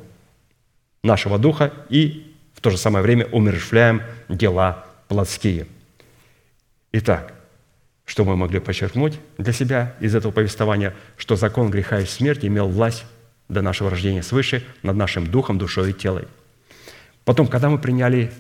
нашего 1.05 1.39
духа 1.39 1.73
и 1.89 2.35
в 2.55 2.61
то 2.61 2.71
же 2.71 2.77
самое 2.77 3.05
время 3.05 3.27
умершвляем 3.27 4.03
дела 4.29 4.85
плотские. 5.07 5.69
Итак, 6.91 7.35
что 8.05 8.25
мы 8.25 8.35
могли 8.35 8.59
подчеркнуть 8.59 9.21
для 9.39 9.53
себя 9.53 9.95
из 10.01 10.13
этого 10.17 10.33
повествования, 10.33 10.93
что 11.17 11.37
закон 11.37 11.71
греха 11.71 12.01
и 12.01 12.05
смерти 12.05 12.47
имел 12.47 12.67
власть 12.67 13.05
до 13.49 13.63
нашего 13.63 13.91
рождения 13.91 14.25
свыше 14.25 14.65
над 14.83 14.97
нашим 14.97 15.29
духом, 15.29 15.57
душой 15.57 15.91
и 15.91 15.93
телом. 15.93 16.25
Потом, 17.25 17.47
когда 17.47 17.69
мы 17.69 17.79
приняли 17.79 18.33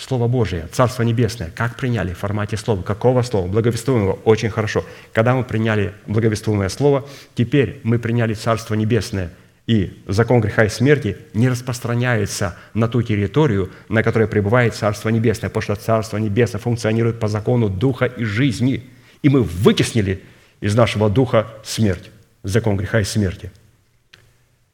Слово 0.00 0.28
Божие, 0.28 0.66
Царство 0.72 1.02
Небесное, 1.02 1.50
как 1.54 1.76
приняли 1.76 2.12
в 2.12 2.18
формате 2.18 2.56
слова? 2.56 2.82
Какого 2.82 3.22
слова? 3.22 3.46
Благовествуемого. 3.46 4.18
Очень 4.24 4.50
хорошо. 4.50 4.84
Когда 5.12 5.34
мы 5.34 5.44
приняли 5.44 5.92
благовествуемое 6.06 6.68
слово, 6.68 7.06
теперь 7.34 7.80
мы 7.82 7.98
приняли 7.98 8.34
Царство 8.34 8.74
Небесное, 8.74 9.30
и 9.66 10.02
закон 10.08 10.40
греха 10.40 10.64
и 10.64 10.68
смерти 10.68 11.16
не 11.34 11.48
распространяется 11.48 12.56
на 12.74 12.88
ту 12.88 13.02
территорию, 13.02 13.70
на 13.88 14.02
которой 14.02 14.26
пребывает 14.26 14.74
Царство 14.74 15.10
Небесное, 15.10 15.50
потому 15.50 15.62
что 15.62 15.76
Царство 15.76 16.16
Небесное 16.16 16.60
функционирует 16.60 17.20
по 17.20 17.28
закону 17.28 17.68
Духа 17.68 18.06
и 18.06 18.24
жизни– 18.24 18.84
и 19.22 19.28
мы 19.28 19.42
вытеснили 19.42 20.22
из 20.60 20.74
нашего 20.74 21.10
духа 21.10 21.52
смерть, 21.62 22.10
закон 22.42 22.76
греха 22.76 23.00
и 23.00 23.04
смерти. 23.04 23.50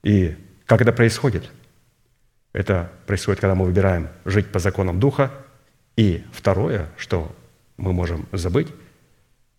И 0.03 0.37
как 0.67 0.81
это 0.81 0.93
происходит? 0.93 1.51
Это 2.57 2.91
происходит, 3.05 3.43
когда 3.43 3.55
мы 3.55 3.67
выбираем 3.67 4.09
жить 4.25 4.51
по 4.51 4.59
законам 4.59 4.99
духа. 4.99 5.31
И 5.95 6.25
второе, 6.33 6.89
что 6.97 7.37
мы 7.77 7.93
можем 7.93 8.27
забыть, 8.33 8.69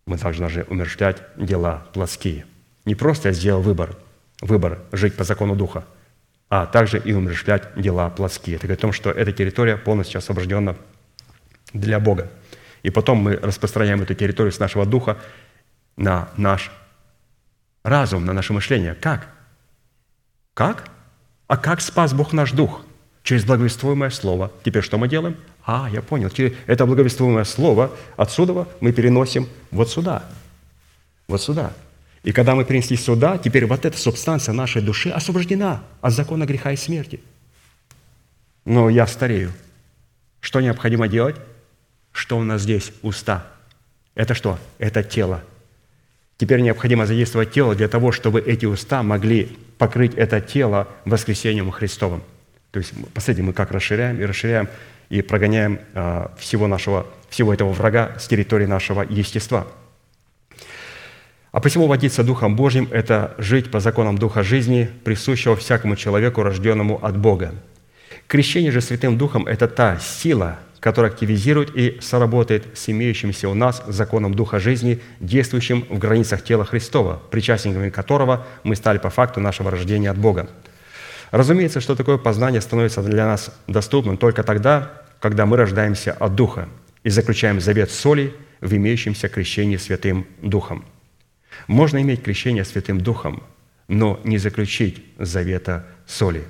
мы 0.07 0.18
должны 0.18 0.49
же 0.49 0.65
умерщвлять 0.68 1.22
дела 1.36 1.86
плотские. 1.94 2.48
Не 2.86 2.95
просто 2.95 3.30
я 3.30 3.34
сделал 3.36 3.61
выбор, 3.61 3.95
выбор 4.41 4.80
жить 4.91 5.15
по 5.15 5.24
закону 5.24 5.56
духа, 5.56 5.86
а 6.49 6.65
также 6.65 6.98
и 6.98 7.14
умерщвлять 7.14 7.80
дела 7.80 8.10
плотские. 8.10 8.56
Это 8.56 8.65
говорит 8.65 8.80
о 8.80 8.82
том, 8.82 8.94
что 8.94 9.11
эта 9.11 9.32
территория 9.32 9.78
полностью 9.78 10.18
освобождена 10.18 10.76
для 11.74 11.99
Бога. 11.99 12.32
И 12.82 12.90
потом 12.90 13.19
мы 13.19 13.36
распространяем 13.36 14.02
эту 14.02 14.15
территорию 14.15 14.52
с 14.52 14.57
нашего 14.57 14.88
духа 14.88 15.19
на 15.98 16.30
наш 16.36 16.72
разум, 17.84 18.26
на 18.26 18.34
наше 18.34 18.53
мышление. 18.53 18.95
Как? 18.95 19.28
Как? 20.56 20.90
А 21.45 21.57
как 21.57 21.82
спас 21.82 22.15
Бог 22.15 22.34
наш 22.34 22.53
дух? 22.53 22.86
Через 23.28 23.44
благовествуемое 23.44 24.10
слово. 24.10 24.54
Теперь 24.64 24.82
что 24.82 24.98
мы 24.98 25.10
делаем? 25.10 25.36
А, 25.66 25.90
я 25.91 26.02
понял. 26.02 26.30
Через 26.30 26.54
это 26.66 26.86
благовествуемое 26.86 27.44
слово 27.44 27.91
отсюда 28.16 28.70
мы 28.80 28.94
переносим 28.94 29.49
вот 29.70 29.90
сюда. 29.90 30.24
Вот 31.28 31.41
сюда. 31.41 31.74
И 32.24 32.32
когда 32.32 32.56
мы 32.56 32.64
принесли 32.64 32.95
сюда, 32.95 33.38
теперь 33.38 33.66
вот 33.66 33.84
эта 33.84 33.98
субстанция 33.98 34.54
нашей 34.54 34.82
души 34.82 35.10
освобождена 35.10 35.84
от 35.99 36.14
закона 36.14 36.45
греха 36.45 36.72
и 36.72 36.78
смерти. 36.78 37.20
Но 38.64 38.90
я 38.90 39.06
старею. 39.06 39.52
Что 40.40 40.62
необходимо 40.62 41.10
делать? 41.10 41.36
Что 42.14 42.38
у 42.38 42.44
нас 42.44 42.62
здесь? 42.62 42.94
Уста. 43.02 43.45
Это 44.16 44.36
что? 44.36 44.58
Это 44.78 45.04
тело. 45.04 45.44
Теперь 46.38 46.62
необходимо 46.62 47.06
задействовать 47.06 47.52
тело 47.52 47.76
для 47.76 47.90
того, 47.90 48.14
чтобы 48.14 48.40
эти 48.40 48.66
уста 48.66 49.04
могли 49.04 49.58
покрыть 49.78 50.14
это 50.14 50.40
тело 50.40 50.88
воскресением 51.04 51.72
Христовым. 51.72 52.24
То 52.78 52.82
есть, 52.82 52.94
посмотрите, 53.12 53.41
мы 53.41 53.54
как 53.54 53.72
расширяем 53.72 54.22
и 54.22 54.24
расширяем 54.24 54.70
и 55.10 55.24
прогоняем 55.24 55.80
а, 55.95 56.32
всего, 56.38 56.68
нашего, 56.68 57.08
всего 57.28 57.52
этого 57.52 57.72
врага 57.72 58.12
с 58.20 58.28
территории 58.28 58.68
нашего 58.68 59.02
естества. 59.02 59.66
А 61.52 61.60
посему 61.60 61.88
водиться 61.88 62.24
Духом 62.24 62.56
Божьим– 62.56 62.88
это 62.91 63.34
жить 63.40 63.72
по 63.72 63.80
законам 63.80 64.20
Духа 64.20 64.44
жизни, 64.44 64.91
присущего 65.04 65.56
всякому 65.56 65.95
человеку, 65.95 66.44
рожденному 66.44 67.04
от 67.04 67.18
Бога. 67.18 67.56
Крещение 68.28 68.72
же 68.72 68.82
Святым 68.82 69.18
Духом– 69.18 69.48
это 69.48 69.68
та 69.68 69.98
сила, 69.98 70.60
которая 70.80 71.12
активизирует 71.12 71.76
и 71.76 71.98
соработает 71.99 72.78
с 72.78 72.90
имеющимся 72.90 73.49
у 73.49 73.56
нас 73.56 73.82
законом 73.88 74.36
Духа 74.36 74.60
жизни, 74.60 75.02
действующим 75.20 75.88
в 75.90 75.98
границах 75.98 76.44
тела 76.44 76.64
Христова, 76.64 77.24
причастниками 77.32 77.90
которого 77.90 78.45
мы 78.64 78.76
стали 78.76 78.99
по 78.99 79.10
факту 79.10 79.40
нашего 79.40 79.72
рождения 79.72 80.12
от 80.12 80.18
Бога. 80.20 80.48
Разумеется, 81.32 81.82
что 81.82 81.95
такое 81.95 82.18
познание 82.18 82.62
становится 82.62 83.04
для 83.04 83.26
нас 83.26 83.54
доступным 83.68 84.18
только 84.18 84.44
тогда, 84.44 85.04
когда 85.20 85.45
мы 85.45 85.58
рождаемся 85.58 86.14
от 86.14 86.36
Духа 86.36 86.70
и 87.04 87.10
заключаем 87.10 87.60
завет 87.60 87.91
соли 87.91 88.34
в 88.62 88.74
имеющемся 88.74 89.28
крещении 89.28 89.78
Святым 89.78 90.26
Духом. 90.41 90.86
Можно 91.68 92.02
иметь 92.02 92.24
крещение 92.24 92.64
Святым 92.64 93.02
Духом, 93.02 93.44
но 93.88 94.20
не 94.24 94.38
заключить 94.38 95.04
завета 95.18 95.86
соли. 96.06 96.44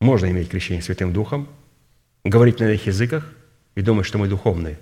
Можно 0.00 0.30
иметь 0.30 0.48
крещение 0.50 0.82
Святым 0.82 1.12
Духом, 1.12 1.48
говорить 2.24 2.58
на 2.58 2.64
иных 2.64 2.86
языках 2.86 3.24
и 3.74 3.82
думать, 3.82 4.06
что 4.06 4.18
мы 4.18 4.28
духовные. 4.28 4.78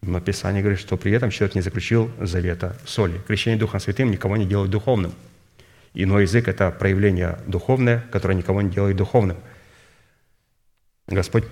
Но 0.00 0.20
Писание 0.20 0.62
говорит, 0.62 0.80
что 0.80 0.96
при 0.96 1.12
этом 1.12 1.30
человек 1.30 1.54
не 1.54 1.60
заключил 1.60 2.10
завета 2.20 2.76
соли. 2.86 3.20
Крещение 3.26 3.58
Духом 3.58 3.80
Святым 3.80 4.10
никого 4.10 4.36
не 4.36 4.46
делает 4.46 4.70
духовным– 4.70 5.12
Иной 5.94 6.22
язык– 6.22 6.48
это 6.48 6.70
проявление 6.70 7.38
духовное, 7.46 8.04
которое 8.10 8.34
никого 8.34 8.62
не 8.62 8.70
делает 8.70 8.96
духовным. 8.96 9.36
Господь 11.06 11.44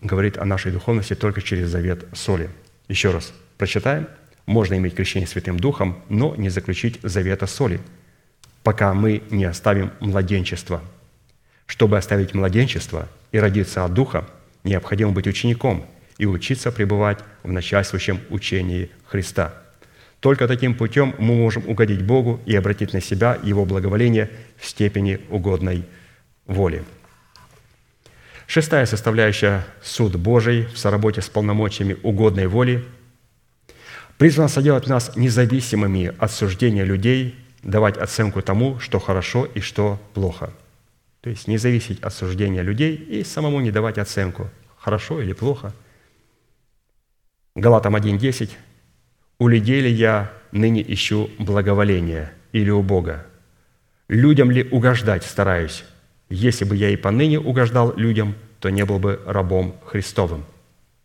говорит 0.00 0.38
о 0.38 0.44
нашей 0.44 0.70
духовности 0.70 1.14
только 1.14 1.42
через 1.42 1.68
завет 1.68 2.06
соли. 2.12 2.50
Еще 2.86 3.10
раз 3.10 3.32
прочитаем. 3.56 4.06
Можно 4.46 4.76
иметь 4.78 4.94
крещение 4.94 5.26
Святым 5.26 5.58
Духом, 5.58 6.02
но 6.08 6.34
не 6.36 6.48
заключить 6.48 7.00
завета 7.02 7.46
соли, 7.46 7.80
пока 8.62 8.94
мы 8.94 9.22
не 9.30 9.44
оставим 9.44 9.92
младенчество. 10.00 10.80
Чтобы 11.66 11.98
оставить 11.98 12.34
младенчество 12.34 13.08
и 13.32 13.38
родиться 13.38 13.84
от 13.84 13.92
Духа, 13.92 14.26
необходимо 14.64 15.10
быть 15.10 15.26
учеником 15.26 15.84
и 16.16 16.26
учиться 16.26 16.72
пребывать 16.72 17.18
в 17.42 17.50
начальствующем 17.50 18.20
учении 18.30 18.90
Христа– 19.04 19.52
только 20.20 20.48
таким 20.48 20.74
путем 20.74 21.14
мы 21.18 21.34
можем 21.34 21.68
угодить 21.68 22.02
Богу 22.02 22.40
и 22.44 22.56
обратить 22.56 22.92
на 22.92 23.00
себя 23.00 23.38
Его 23.42 23.64
благоволение 23.64 24.30
в 24.56 24.66
степени 24.66 25.20
угодной 25.30 25.84
воли. 26.46 26.84
Шестая 28.46 28.86
составляющая– 28.86 29.66
суд 29.82 30.16
Божий 30.16 30.64
в 30.66 30.78
соработе 30.78 31.20
с 31.20 31.28
полномочиями 31.28 31.98
угодной 32.02 32.46
воли 32.46 32.84
призвана 34.16 34.48
соделать 34.48 34.88
нас 34.88 35.14
независимыми 35.16 36.12
от 36.18 36.32
суждения 36.32 36.82
людей, 36.82 37.36
давать 37.62 37.98
оценку 37.98 38.42
тому, 38.42 38.80
что 38.80 38.98
хорошо 38.98 39.44
и 39.44 39.60
что 39.60 40.00
плохо. 40.14 40.50
То 41.20 41.30
есть 41.30 41.46
не 41.46 41.58
зависеть 41.58 42.00
от 42.00 42.14
суждения 42.14 42.62
людей 42.62 42.94
и 42.96 43.22
самому 43.22 43.60
не 43.60 43.70
давать 43.70 43.98
оценку, 43.98 44.48
хорошо 44.78 45.20
или 45.20 45.34
плохо. 45.34 45.72
Галатам 47.54 47.96
1.10 47.96 48.50
у 49.38 49.48
людей 49.48 49.80
ли 49.80 49.90
я 49.90 50.32
ныне 50.52 50.84
ищу 50.86 51.30
благоволения 51.38 52.32
или 52.52 52.70
у 52.70 52.82
Бога? 52.82 53.26
Людям 54.08 54.50
ли 54.50 54.64
угождать 54.64 55.24
стараюсь? 55.24 55.84
Если 56.28 56.64
бы 56.64 56.76
я 56.76 56.90
и 56.90 56.96
поныне 56.96 57.38
угождал 57.38 57.94
людям, 57.96 58.34
то 58.60 58.70
не 58.70 58.84
был 58.84 58.98
бы 58.98 59.20
рабом 59.26 59.76
Христовым. 59.84 60.42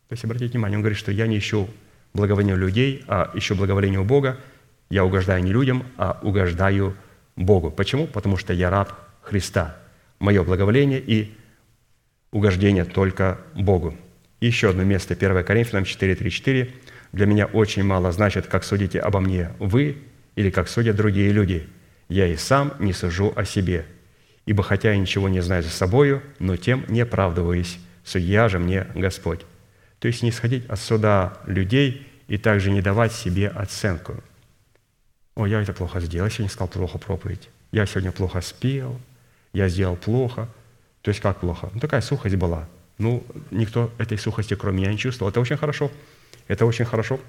То 0.08 0.14
есть, 0.14 0.24
обратите 0.26 0.52
внимание, 0.52 0.78
он 0.78 0.82
говорит, 0.82 0.98
что 0.98 1.12
я 1.12 1.28
не 1.28 1.38
ищу 1.38 1.70
благоволения 2.14 2.56
людей, 2.56 3.04
а 3.08 3.32
ищу 3.34 3.56
благоволения 3.56 4.00
у 4.00 4.04
Бога. 4.04 4.40
Я 4.90 5.06
угождаю 5.06 5.44
не 5.44 5.52
людям, 5.52 5.86
а 5.98 6.20
угождаю 6.22 6.96
Богу. 7.36 7.72
Почему? 7.72 8.08
Потому 8.08 8.38
что 8.38 8.54
я 8.54 8.70
раб 8.70 8.94
Христа. 9.22 9.78
Мое 10.20 10.44
благоволение 10.44 11.00
и 11.00 11.34
угождение 12.32 12.86
только 12.86 13.40
Богу. 13.54 13.98
Еще 14.42 14.70
одно 14.70 14.84
место, 14.84 15.14
1 15.14 15.44
Коринфянам 15.44 15.84
4.3.4 15.84 16.70
для 17.14 17.28
меня 17.28 17.46
очень 17.46 17.84
мало 17.84 18.12
значит, 18.12 18.48
как 18.48 18.64
судите 18.64 19.00
обо 19.00 19.20
мне 19.20 19.52
вы 19.60 19.98
или 20.36 20.50
как 20.50 20.68
судят 20.68 20.96
другие 20.96 21.32
люди. 21.32 21.70
Я 22.10 22.28
и 22.28 22.36
сам 22.36 22.74
не 22.80 22.92
сужу 22.92 23.32
о 23.36 23.46
себе. 23.46 23.86
Ибо 24.46 24.64
хотя 24.64 24.92
я 24.92 24.98
ничего 24.98 25.30
не 25.30 25.40
знаю 25.40 25.64
за 25.64 25.70
собою, 25.70 26.22
но 26.40 26.58
тем 26.58 26.84
не 26.90 27.02
оправдываюсь. 27.02 27.78
Судья 28.04 28.50
же 28.50 28.60
мне 28.60 28.88
Господь. 28.96 29.42
То 30.00 30.08
есть 30.08 30.24
не 30.24 30.32
сходить 30.32 30.66
от 30.66 30.80
суда 30.80 31.38
людей 31.46 32.06
и 32.28 32.38
также 32.38 32.72
не 32.72 32.82
давать 32.82 33.14
себе 33.14 33.48
оценку. 33.48 34.16
О, 35.36 35.46
я 35.46 35.62
это 35.62 35.72
плохо 35.72 36.00
сделал, 36.02 36.26
я 36.26 36.32
сегодня 36.32 36.50
сказал 36.50 36.68
плохо 36.68 36.98
проповедь. 36.98 37.50
Я 37.72 37.86
сегодня 37.86 38.12
плохо 38.12 38.42
спел, 38.42 39.00
я 39.54 39.70
сделал 39.70 39.96
плохо. 39.96 40.50
То 41.04 41.10
есть 41.10 41.22
как 41.22 41.40
плохо? 41.40 41.70
Ну, 41.74 41.80
такая 41.80 42.02
сухость 42.02 42.36
была. 42.36 42.68
Ну, 42.98 43.24
никто 43.52 43.92
этой 43.98 44.18
сухости, 44.18 44.56
кроме 44.56 44.80
меня, 44.80 44.92
не 44.92 44.98
чувствовал. 44.98 45.30
Это 45.30 45.40
очень 45.40 45.58
хорошо. 45.58 45.92
Это 46.48 46.66
очень 46.66 46.86
хорошо. 46.86 47.20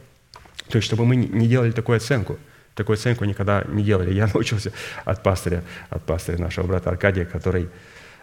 То 0.69 0.77
есть, 0.77 0.87
чтобы 0.87 1.05
мы 1.05 1.17
не 1.17 1.47
делали 1.47 1.71
такую 1.71 1.97
оценку. 1.97 2.39
Такую 2.75 2.95
оценку 2.95 3.25
никогда 3.25 3.65
не 3.69 3.85
делали. 3.85 4.13
Я 4.13 4.27
научился 4.35 4.73
от 5.05 5.23
пастыря, 5.23 5.63
от 5.91 6.03
пастыря 6.05 6.39
нашего 6.39 6.67
брата 6.67 6.91
Аркадия, 6.91 7.25
который 7.25 7.69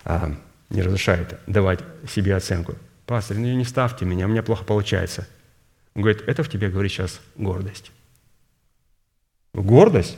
а, 0.04 0.34
не 0.70 0.82
разрешает 0.82 1.40
давать 1.48 1.80
себе 2.10 2.36
оценку. 2.36 2.76
Пастор, 3.06 3.38
ну 3.38 3.48
не 3.48 3.66
ставьте 3.66 4.06
меня, 4.06 4.26
у 4.26 4.30
меня 4.30 4.44
плохо 4.44 4.64
получается. 4.64 5.28
Он 5.96 6.04
говорит, 6.04 6.24
это 6.28 6.44
в 6.44 6.50
тебе, 6.50 6.70
говорит, 6.70 6.92
сейчас 6.92 7.20
гордость. 7.36 7.92
Гордость? 9.54 10.18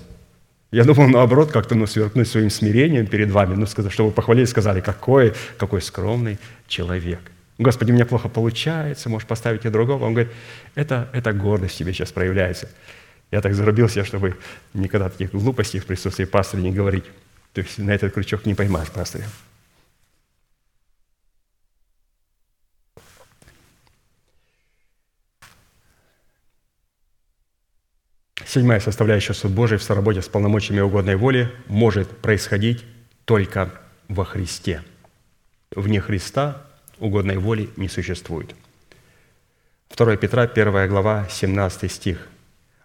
Я 0.71 0.83
думал, 0.83 1.07
наоборот, 1.07 1.51
как-то 1.51 1.75
ну, 1.75 1.87
сверкнуть 1.87 2.27
своим 2.27 2.49
смирением 2.49 3.07
перед 3.07 3.31
вами, 3.31 3.55
ну, 3.55 3.65
сказать, 3.65 3.91
чтобы 3.91 4.11
похвалили, 4.11 4.45
сказали, 4.45 4.81
какой, 4.81 5.33
какой 5.57 5.81
скромный 5.81 6.39
человек. 6.67 7.19
Господи, 7.57 7.91
у 7.91 7.93
меня 7.93 8.05
плохо 8.05 8.29
получается, 8.29 9.09
можешь 9.09 9.27
поставить 9.27 9.65
и 9.65 9.69
другого. 9.69 10.05
Он 10.05 10.13
говорит, 10.13 10.33
это, 10.75 11.09
это 11.13 11.33
гордость 11.33 11.77
тебе 11.77 11.93
сейчас 11.93 12.11
проявляется. 12.11 12.69
Я 13.31 13.41
так 13.41 13.53
зарубился, 13.53 14.03
чтобы 14.03 14.37
никогда 14.73 15.09
таких 15.09 15.31
глупостей 15.31 15.79
в 15.79 15.85
присутствии 15.85 16.25
пастыря 16.25 16.61
не 16.61 16.71
говорить. 16.71 17.05
То 17.53 17.61
есть 17.61 17.77
на 17.77 17.91
этот 17.91 18.13
крючок 18.13 18.45
не 18.45 18.55
поймаешь 18.55 18.89
пастыря. 18.89 19.25
Седьмая 28.45 28.79
составляющая 28.79 29.33
суд 29.33 29.51
Божий 29.51 29.79
в 29.79 29.83
соработе 29.83 30.21
с 30.21 30.27
полномочиями 30.27 30.81
угодной 30.81 31.15
воли 31.15 31.51
может 31.67 32.09
происходить 32.17 32.83
только 33.25 33.71
во 34.09 34.25
Христе. 34.25 34.83
Вне 35.75 35.99
Христа 35.99 36.61
угодной 36.99 37.37
воли 37.37 37.69
не 37.77 37.89
существует. 37.89 38.55
2 39.95 40.15
Петра, 40.17 40.43
1 40.43 40.87
глава, 40.87 41.27
17 41.29 41.91
стих. 41.91 42.27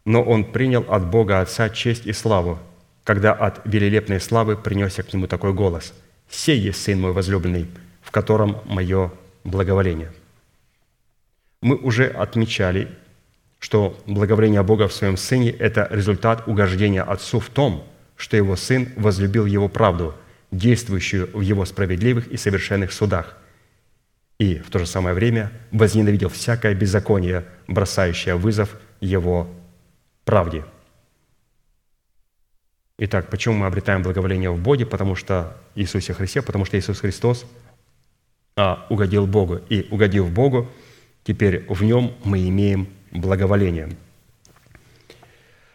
«Но 0.05 0.23
он 0.23 0.45
принял 0.45 0.85
от 0.89 1.07
Бога 1.07 1.41
Отца 1.41 1.71
честь 1.71 2.07
и 2.07 2.13
славу, 2.13 2.59
когда 3.05 3.33
от 3.33 3.61
велилепной 3.65 4.21
славы 4.21 4.57
принесся 4.57 5.03
к 5.03 5.13
нему 5.13 5.27
такой 5.27 5.53
голос. 5.55 5.95
«Сей 6.29 6.59
есть 6.59 6.83
Сын 6.83 7.01
мой 7.01 7.13
возлюбленный, 7.13 7.67
в 8.03 8.11
котором 8.11 8.59
мое 8.67 9.11
благоволение». 9.45 10.13
Мы 11.63 11.77
уже 11.77 12.07
отмечали, 12.07 12.89
что 13.59 13.99
благоволение 14.07 14.63
Бога 14.63 14.87
в 14.89 14.93
Своем 14.93 15.17
Сыне– 15.17 15.51
это 15.59 15.89
результат 15.91 16.47
угождения 16.47 17.03
Отцу 17.03 17.41
в 17.41 17.49
том, 17.49 17.85
что 18.17 18.37
Его 18.37 18.55
Сын 18.57 18.89
возлюбил 18.97 19.47
Его 19.47 19.69
правду, 19.69 20.15
действующую 20.51 21.31
в 21.33 21.41
Его 21.41 21.65
справедливых 21.65 22.29
и 22.29 22.37
совершенных 22.37 22.93
судах– 22.93 23.37
и 24.39 24.59
в 24.59 24.71
то 24.71 24.79
же 24.79 24.87
самое 24.87 25.15
время 25.15 25.51
возненавидел 25.73 26.29
всякое 26.29 26.75
беззаконие, 26.75 27.45
бросающее 27.67 28.37
вызов 28.37 28.77
его 29.01 29.49
правде. 30.25 30.65
Итак, 32.99 33.31
почему 33.31 33.57
мы 33.57 33.67
обретаем 33.67 34.03
благоволение 34.03 34.51
в 34.51 34.61
Боге? 34.61 34.87
Потому 34.87 35.15
что 35.17 35.57
Иисусе 35.75 36.15
Христе, 36.15 36.43
потому 36.43 36.65
что 36.65 36.79
Иисус 36.79 37.01
Христос 37.01 37.47
а, 38.57 38.87
угодил 38.91 39.27
Богу. 39.27 39.61
И 39.69 39.87
угодив 39.91 40.31
Богу, 40.31 40.69
теперь 41.25 41.65
в 41.69 41.83
Нем 41.83 42.13
мы 42.25 42.49
имеем 42.49 42.89
благоволение. 43.11 43.91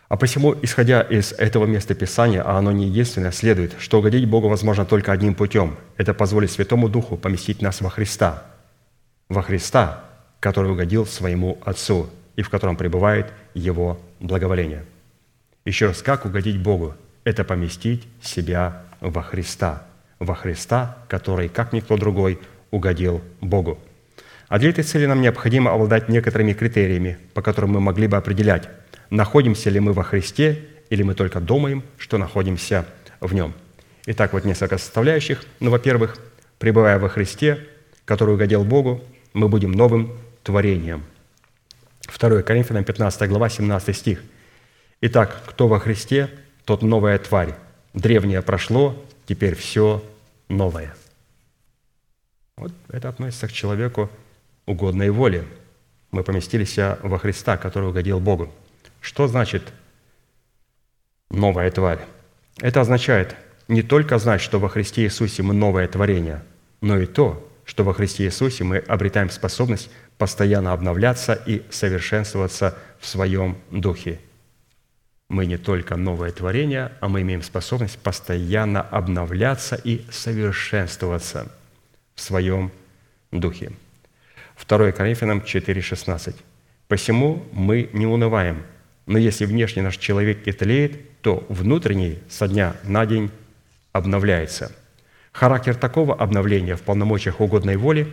А 0.10 0.18
посему, 0.18 0.56
исходя 0.62 1.02
из 1.02 1.32
этого 1.32 1.66
места 1.66 1.96
Писания, 1.96 2.44
а 2.46 2.58
оно 2.58 2.72
не 2.72 2.88
единственное, 2.88 3.32
следует, 3.32 3.74
что 3.80 4.00
угодить 4.00 4.30
Богу 4.30 4.48
возможно 4.48 4.86
только 4.86 5.12
одним 5.12 5.34
путем– 5.34 5.76
это 5.98 6.14
позволить 6.14 6.52
Святому 6.52 6.88
Духу 6.88 7.18
поместить 7.18 7.62
нас 7.62 7.82
во 7.82 7.90
Христа– 7.90 8.44
во 9.30 9.42
Христа, 9.42 10.04
который 10.40 10.72
угодил 10.72 11.06
своему 11.06 11.58
Отцу 11.64 12.10
и 12.36 12.42
в 12.42 12.50
котором 12.50 12.76
пребывает 12.76 13.32
Его 13.54 14.00
благоволения. 14.20 14.86
Еще 15.66 15.88
раз, 15.88 16.02
как 16.02 16.26
угодить 16.26 16.62
Богу? 16.62 16.96
Это 17.24 17.44
поместить 17.44 18.08
себя 18.22 18.84
во 19.00 19.22
Христа, 19.22 19.84
во 20.20 20.36
Христа, 20.36 20.98
который, 21.08 21.48
как 21.48 21.72
никто 21.74 21.98
другой, 21.98 22.40
угодил 22.72 23.22
Богу. 23.40 23.80
А 24.50 24.60
для 24.60 24.70
этой 24.70 24.84
цели 24.84 25.06
нам 25.06 25.22
необходимо 25.22 25.72
обладать 25.72 26.10
некоторыми 26.10 26.54
критериями, 26.54 27.18
по 27.34 27.42
которым 27.42 27.72
мы 27.72 27.80
могли 27.80 28.08
бы 28.08 28.18
определять, 28.18 28.70
находимся 29.10 29.70
ли 29.70 29.80
мы 29.80 29.94
во 29.94 30.04
Христе 30.04 30.60
или 30.90 31.02
мы 31.04 31.16
только 31.16 31.40
думаем, 31.40 31.84
что 31.98 32.18
находимся 32.18 32.86
в 33.20 33.34
Нем. 33.34 33.54
Итак, 34.06 34.34
вот 34.34 34.44
несколько 34.44 34.78
составляющих. 34.78 35.44
Ну, 35.60 35.72
во-первых, 35.72 36.18
пребывая 36.60 37.00
во 37.00 37.08
Христе, 37.10 37.66
который 38.06 38.36
угодил 38.36 38.66
Богу, 38.66 39.02
мы 39.34 39.50
будем 39.50 39.72
новым 39.72 40.18
творением. 40.44 41.04
2 42.18 42.42
Коринфянам 42.44 42.84
15 42.84 43.30
глава, 43.30 43.50
17 43.50 43.96
стих. 43.96 44.24
«Итак, 45.02 45.44
кто 45.46 45.68
во 45.68 45.80
Христе, 45.80 46.30
тот 46.66 46.82
новая 46.82 47.18
тварь. 47.18 47.56
Древнее 47.94 48.42
прошло, 48.42 48.96
теперь 49.26 49.56
все 49.56 50.04
новое». 50.50 50.96
Вот 52.58 52.72
это 52.90 53.10
относится 53.10 53.48
к 53.48 53.52
человеку 53.52 54.10
угодной 54.66 55.10
воли. 55.10 55.44
Мы 56.12 56.24
поместились 56.24 56.78
во 56.78 57.18
Христа, 57.18 57.58
который 57.58 57.90
угодил 57.90 58.20
Богу. 58.20 58.54
Что 59.02 59.28
значит 59.28 59.74
новая 61.32 61.72
тварь? 61.72 62.00
Это 62.60 62.82
означает 62.82 63.36
не 63.68 63.82
только 63.82 64.20
знать, 64.20 64.42
что 64.42 64.60
во 64.60 64.70
Христе 64.70 65.04
Иисусе 65.04 65.42
мы 65.42 65.54
новое 65.54 65.88
творение, 65.88 66.44
но 66.82 66.98
и 67.00 67.06
то, 67.06 67.50
что 67.66 67.84
во 67.84 67.94
Христе 67.94 68.26
Иисусе 68.26 68.64
мы 68.64 68.78
обретаем 68.78 69.30
способность 69.30 69.90
постоянно 70.18 70.74
обновляться 70.74 71.34
и 71.34 71.64
совершенствоваться 71.70 72.78
в 73.00 73.08
своем 73.08 73.58
духе. 73.72 74.20
Мы 75.30 75.46
не 75.46 75.58
только 75.58 75.96
новое 75.96 76.32
творение, 76.32 76.92
а 77.00 77.08
мы 77.08 77.22
имеем 77.22 77.42
способность 77.42 77.98
постоянно 78.00 78.82
обновляться 78.82 79.80
и 79.84 80.06
совершенствоваться 80.12 81.52
в 82.14 82.22
своем 82.22 82.72
духе. 83.32 83.72
2 84.68 84.92
Коринфянам 84.92 85.40
4,16. 85.40 86.36
«Посему 86.88 87.44
мы 87.52 87.90
не 87.94 88.06
унываем, 88.06 88.64
но 89.06 89.18
если 89.18 89.46
внешний 89.46 89.82
наш 89.82 89.98
человек 89.98 90.48
и 90.48 90.52
тлеет, 90.52 91.22
то 91.22 91.46
внутренний 91.50 92.20
со 92.30 92.48
дня 92.48 92.76
на 92.84 93.06
день 93.06 93.32
обновляется». 93.94 94.72
Характер 95.34 95.74
такого 95.74 96.14
обновления 96.16 96.76
в 96.76 96.84
полномочиях 96.84 97.42
угодной 97.42 97.76
воли 97.76 98.08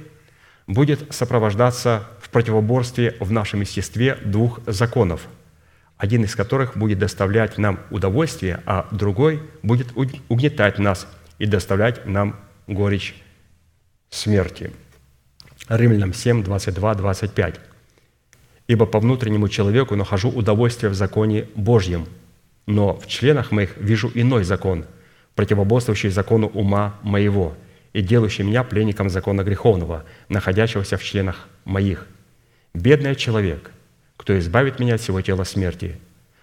будет 0.66 1.12
сопровождаться 1.14 2.08
в 2.20 2.30
противоборстве 2.30 3.14
в 3.20 3.30
нашем 3.30 3.60
естестве 3.60 4.16
двух 4.24 4.60
законов, 4.66 5.28
один 5.98 6.24
из 6.24 6.34
которых 6.34 6.78
будет 6.78 6.98
доставлять 6.98 7.58
нам 7.58 7.78
удовольствие, 7.90 8.62
а 8.64 8.88
другой 8.90 9.42
будет 9.62 9.88
угнетать 10.28 10.78
нас 10.78 11.06
и 11.38 11.44
доставлять 11.44 12.06
нам 12.06 12.36
горечь 12.66 13.14
смерти. 14.08 14.72
Римлянам 15.68 16.14
7, 16.14 16.42
22, 16.42 16.94
25. 16.94 17.60
«Ибо 18.66 18.86
по 18.86 18.98
внутреннему 18.98 19.48
человеку 19.48 19.94
нахожу 19.94 20.30
удовольствие 20.30 20.88
в 20.88 20.94
законе 20.94 21.48
Божьем, 21.54 22.06
но 22.66 22.96
в 22.96 23.06
членах 23.08 23.50
моих 23.50 23.76
вижу 23.76 24.10
иной 24.14 24.44
закон– 24.44 24.86
противоборствующий 25.40 26.10
закону 26.10 26.48
ума 26.48 26.96
моего 27.00 27.54
и 27.94 28.02
делающий 28.02 28.44
меня 28.44 28.62
пленником 28.62 29.08
закона 29.08 29.42
греховного, 29.42 30.04
находящегося 30.28 30.98
в 30.98 31.02
членах 31.02 31.48
моих. 31.64 32.06
Бедный 32.74 33.16
человек, 33.16 33.70
кто 34.18 34.38
избавит 34.38 34.78
меня 34.78 34.96
от 34.96 35.00
всего 35.00 35.22
тела 35.22 35.44
смерти. 35.44 35.96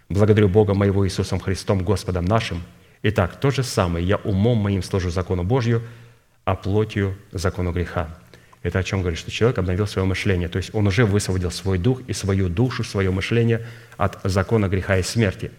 Благодарю 0.09 0.49
Бога 0.49 0.73
моего 0.73 1.05
Иисусом 1.05 1.39
Христом, 1.39 1.83
Господом 1.83 2.25
нашим. 2.25 2.63
Итак, 3.03 3.39
то 3.39 3.51
же 3.51 3.61
самое, 3.61 4.03
я 4.03 4.15
умом 4.15 4.57
моим 4.57 4.81
служу 4.81 5.11
закону 5.11 5.43
Божью, 5.43 5.83
а 6.43 6.55
плотью 6.55 7.15
закону 7.31 7.71
греха. 7.71 8.17
Это 8.63 8.79
о 8.79 8.83
чем 8.83 9.01
говорит, 9.01 9.19
что 9.19 9.29
человек 9.29 9.59
обновил 9.59 9.85
свое 9.85 10.07
мышление, 10.07 10.47
то 10.47 10.57
есть 10.57 10.73
он 10.73 10.87
уже 10.87 11.05
высвободил 11.05 11.51
свой 11.51 11.77
дух 11.77 12.01
и 12.07 12.13
свою 12.13 12.49
душу, 12.49 12.83
свое 12.83 13.11
мышление 13.11 13.63
от 13.97 14.19
закона 14.23 14.67
греха 14.67 14.97
и 14.97 15.03
смерти. 15.03 15.51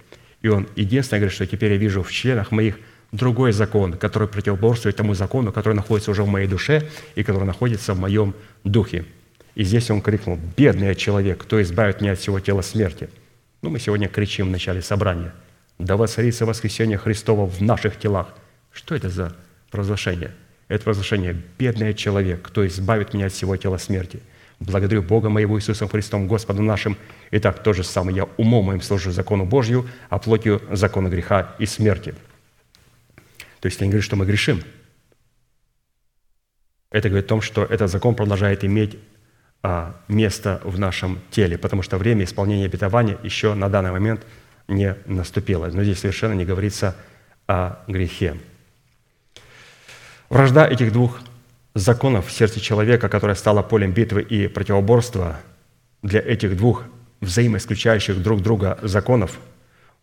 И 0.43 0.48
он 0.48 0.66
единственное 0.74 1.20
говорит, 1.20 1.36
что 1.36 1.47
теперь 1.47 1.70
я 1.70 1.78
вижу 1.78 2.02
в 2.02 2.10
членах 2.10 2.51
моих 2.51 2.81
другой 3.13 3.53
закон, 3.53 3.95
который 3.95 4.29
противоборствует 4.29 4.97
тому 4.97 5.15
закону, 5.15 5.53
который 5.53 5.75
находится 5.75 6.11
уже 6.11 6.23
в 6.23 6.29
моей 6.29 6.47
душе 6.47 6.89
и 7.15 7.23
который 7.23 7.45
находится 7.45 7.95
в 7.95 7.99
моем 7.99 8.35
духе. 8.65 9.05
И 9.55 9.65
здесь 9.65 9.91
он 9.91 10.01
крикнул, 10.03 10.39
«Бедный 10.57 10.95
человек, 10.95 11.43
кто 11.43 11.61
избавит 11.63 12.01
меня 12.01 12.13
от 12.13 12.19
всего 12.19 12.39
тела 12.39 12.63
смерти?» 12.63 13.09
Ну, 13.63 13.71
мы 13.71 13.81
сегодня 13.81 14.09
кричим 14.09 14.49
в 14.49 14.51
начале 14.51 14.83
собрания, 14.83 15.33
«Да 15.79 15.97
воцарится 15.97 16.47
воскресение 16.47 16.99
Христова 16.99 17.47
в 17.47 17.61
наших 17.61 17.99
телах». 17.99 18.29
Что 18.73 18.95
это 18.95 19.09
за 19.09 19.35
провозглашение? 19.71 20.33
Это 20.69 20.85
провозглашение 20.85 21.37
«Бедный 21.59 21.95
человек, 21.95 22.43
кто 22.43 22.67
избавит 22.67 23.15
меня 23.15 23.27
от 23.27 23.33
всего 23.33 23.57
тела 23.57 23.79
смерти». 23.79 24.21
Благодарю 24.61 25.03
Бога 25.03 25.29
моего 25.29 25.57
Иисусом 25.57 25.89
Христом, 25.89 26.27
Господом 26.27 26.67
нашим. 26.67 26.97
Итак, 27.31 27.63
то 27.63 27.73
же 27.73 27.85
самое 27.85 28.17
я 28.17 28.29
умом 28.39 28.67
моим 28.67 28.83
служу 28.83 29.13
закону 29.13 29.45
Божью, 29.45 29.89
а 30.09 30.19
плотью 30.19 30.61
закону 30.73 31.09
греха 31.09 31.55
и 31.61 31.67
смерти– 31.67 32.15
то 33.61 33.67
есть, 33.67 33.81
не 33.81 33.89
говорит, 33.89 34.05
что 34.05 34.17
мы 34.17 34.25
грешим. 34.25 34.63
Это 36.91 37.09
говорит 37.09 37.27
о 37.27 37.29
том, 37.29 37.43
что 37.43 37.65
этот 37.65 37.91
закон 37.91 38.15
продолжает 38.15 38.65
иметь 38.65 38.97
а, 39.63 40.01
место 40.09 40.61
в 40.65 40.79
нашем 40.79 41.21
теле, 41.31 41.59
потому 41.59 41.83
что 41.83 41.99
время 41.99 42.25
исполнения 42.25 42.67
обетования 42.67 43.19
еще 43.23 43.55
на 43.55 43.69
данный 43.69 43.91
момент 43.91 44.25
не 44.69 44.97
наступило. 45.07 45.67
Но 45.67 45.83
здесь 45.83 45.99
совершенно 45.99 46.33
не 46.33 46.45
говорится 46.45 46.97
о 47.47 47.85
грехе. 47.89 48.37
Вражда 50.31 50.67
этих 50.67 50.93
двух 50.93 51.21
законов 51.75 52.29
в 52.29 52.33
сердце 52.33 52.61
человека, 52.61 53.09
которая 53.09 53.37
стала 53.37 53.63
полем 53.63 53.93
битвы 53.93 54.23
и 54.23 54.47
противоборства 54.47 55.41
для 56.03 56.21
этих 56.21 56.57
двух 56.57 56.85
взаимоисключающих 57.21 58.23
друг 58.23 58.43
друга 58.43 58.79
законов, 58.83 59.39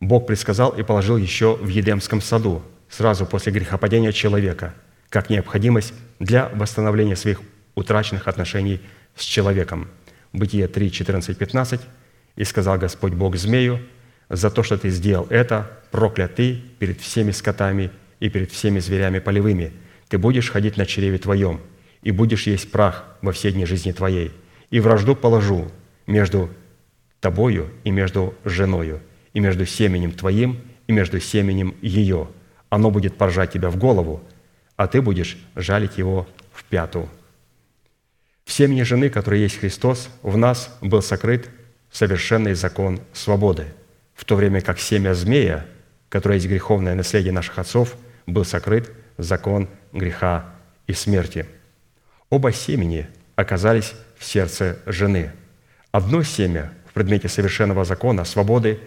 Бог 0.02 0.27
предсказал 0.27 0.72
и 0.72 0.84
положил 0.84 1.15
еще 1.15 1.56
в 1.56 1.68
Едемском 1.69 2.22
саду– 2.22 2.61
сразу 2.95 3.26
после 3.26 3.51
грехопадения 3.51 4.13
человека, 4.13 4.73
как 5.09 5.30
необходимость 5.30 5.93
для 6.19 6.49
восстановления 6.49 7.15
своих 7.15 7.41
утраченных 7.76 8.27
отношений 8.27 8.80
с 9.15 9.23
человеком. 9.23 9.89
Бытие 10.31 10.67
3, 10.67 10.91
14, 10.91 11.38
15. 11.38 11.81
«И 12.38 12.43
сказал 12.45 12.77
Господь 12.77 13.13
Бог 13.13 13.35
змею, 13.35 13.80
за 14.30 14.49
то, 14.49 14.63
что 14.63 14.77
ты 14.77 14.89
сделал 14.89 15.27
это, 15.30 15.69
проклят 15.91 16.35
ты 16.35 16.55
перед 16.80 16.99
всеми 17.01 17.31
скотами 17.31 17.91
и 18.19 18.30
перед 18.30 18.51
всеми 18.51 18.80
зверями 18.80 19.19
полевыми. 19.19 19.73
Ты 20.07 20.17
будешь 20.17 20.49
ходить 20.49 20.77
на 20.77 20.85
чреве 20.85 21.17
твоем, 21.17 21.61
и 22.01 22.11
будешь 22.11 22.47
есть 22.47 22.72
прах 22.72 23.05
во 23.22 23.31
все 23.31 23.51
дни 23.51 23.65
жизни 23.65 23.91
твоей. 23.91 24.31
И 24.72 24.80
вражду 24.80 25.15
положу 25.15 25.72
между 26.07 26.49
тобою 27.19 27.69
и 27.84 27.91
между 27.91 28.34
женою, 28.45 29.01
и 29.34 29.39
между 29.39 29.65
семенем 29.65 30.11
твоим 30.11 30.59
и 30.88 30.93
между 30.93 31.19
семенем 31.19 31.76
ее, 31.81 32.30
оно 32.69 32.91
будет 32.91 33.17
поражать 33.17 33.51
тебя 33.51 33.69
в 33.69 33.77
голову, 33.77 34.23
а 34.75 34.87
ты 34.87 35.01
будешь 35.01 35.37
жалить 35.55 35.97
его 35.97 36.27
в 36.51 36.63
пяту. 36.65 37.09
В 38.45 38.51
семени 38.51 38.83
жены, 38.83 39.09
которая 39.09 39.39
есть 39.39 39.59
Христос, 39.59 40.09
в 40.21 40.37
нас 40.37 40.75
был 40.81 41.01
сокрыт 41.01 41.49
совершенный 41.91 42.53
закон 42.53 42.99
свободы, 43.13 43.65
в 44.13 44.25
то 44.25 44.35
время 44.35 44.61
как 44.61 44.79
семя 44.79 45.13
змея, 45.13 45.65
которое 46.09 46.35
есть 46.35 46.47
греховное 46.47 46.95
наследие 46.95 47.33
наших 47.33 47.57
отцов, 47.57 47.95
был 48.27 48.45
сокрыт 48.45 48.91
закон 49.17 49.67
греха 49.93 50.53
и 50.87 50.93
смерти. 50.93 51.45
Оба 52.29 52.51
семени 52.51 53.07
оказались 53.35 53.93
в 54.17 54.25
сердце 54.25 54.77
жены. 54.85 55.31
Одно 55.91 56.23
семя 56.23 56.71
в 56.89 56.93
предмете 56.93 57.29
совершенного 57.29 57.85
закона 57.85 58.25
свободы 58.25 58.79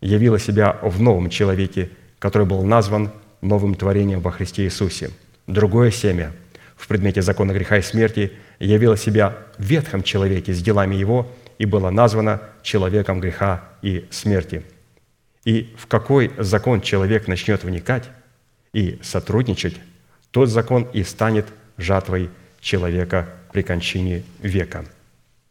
явило 0.00 0.38
себя 0.38 0.78
в 0.82 1.00
новом 1.00 1.30
человеке, 1.30 1.90
который 2.18 2.46
был 2.46 2.62
назван 2.62 3.10
новым 3.44 3.74
творением 3.74 4.20
во 4.20 4.30
Христе 4.30 4.64
Иисусе. 4.64 5.10
Другое 5.46 5.90
семя 5.90 6.32
в 6.76 6.88
предмете 6.88 7.22
закона 7.22 7.52
греха 7.52 7.78
и 7.78 7.82
смерти 7.82 8.32
явило 8.58 8.96
себя 8.96 9.36
в 9.58 9.64
ветхом 9.64 10.02
человеке 10.02 10.52
с 10.52 10.62
делами 10.62 10.94
его 10.94 11.30
и 11.58 11.66
было 11.66 11.90
названо 11.90 12.40
человеком 12.62 13.20
греха 13.20 13.64
и 13.82 14.06
смерти. 14.10 14.64
И 15.44 15.74
в 15.78 15.86
какой 15.86 16.32
закон 16.38 16.80
человек 16.80 17.28
начнет 17.28 17.62
вникать 17.62 18.04
и 18.72 18.98
сотрудничать, 19.02 19.76
тот 20.30 20.48
закон 20.48 20.88
и 20.92 21.04
станет 21.04 21.46
жатвой 21.76 22.30
человека 22.60 23.28
при 23.52 23.62
кончине 23.62 24.24
века. 24.40 24.84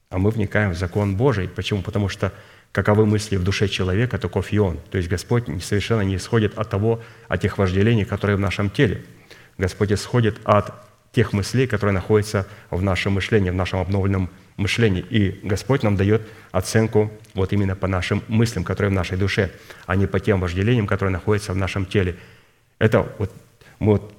А 0.10 0.18
мы 0.18 0.30
вникаем 0.30 0.72
в 0.72 0.78
закон 0.78 1.16
Божий. 1.16 1.48
Почему? 1.48 1.82
Потому 1.82 2.10
что 2.10 2.34
каковы 2.74 3.06
мысли 3.06 3.38
в 3.38 3.44
душе 3.44 3.70
человека, 3.70 4.18
таков 4.18 4.52
и 4.52 4.60
он. 4.60 4.80
То 4.92 4.98
есть 4.98 5.08
Господь 5.08 5.46
совершенно 5.64 6.02
не 6.02 6.18
исходит 6.18 6.58
от 6.58 6.70
того, 6.70 7.02
от 7.30 7.42
тех 7.42 7.58
вожделений, 7.58 8.04
которые 8.04 8.36
в 8.36 8.42
нашем 8.42 8.70
теле. 8.70 9.06
Господь 9.58 9.94
исходит 9.94 10.40
от 10.44 10.74
тех 11.14 11.32
мыслей, 11.32 11.68
которые 11.68 11.94
находятся 11.94 12.48
в 12.72 12.82
нашем 12.82 13.14
мышлении, 13.14 13.52
в 13.52 13.56
нашем 13.56 13.80
обновленном 13.80 14.30
мышлении. 14.58 15.06
И 15.08 15.40
Господь 15.44 15.84
нам 15.84 15.96
дает 15.96 16.28
оценку 16.52 17.12
вот 17.36 17.54
именно 17.54 17.76
по 17.76 17.88
нашим 17.88 18.24
мыслям, 18.28 18.64
которые 18.64 18.90
в 18.90 18.94
нашей 18.94 19.18
душе, 19.18 19.52
а 19.86 19.96
не 19.96 20.08
по 20.08 20.20
тем 20.20 20.40
вожделениям, 20.40 20.88
которые 20.88 21.14
находятся 21.14 21.54
в 21.54 21.56
нашем 21.56 21.86
теле. 21.86 22.18
Это 22.80 23.08
вот 23.20 23.32
мы 23.78 23.94
вот 23.94 24.14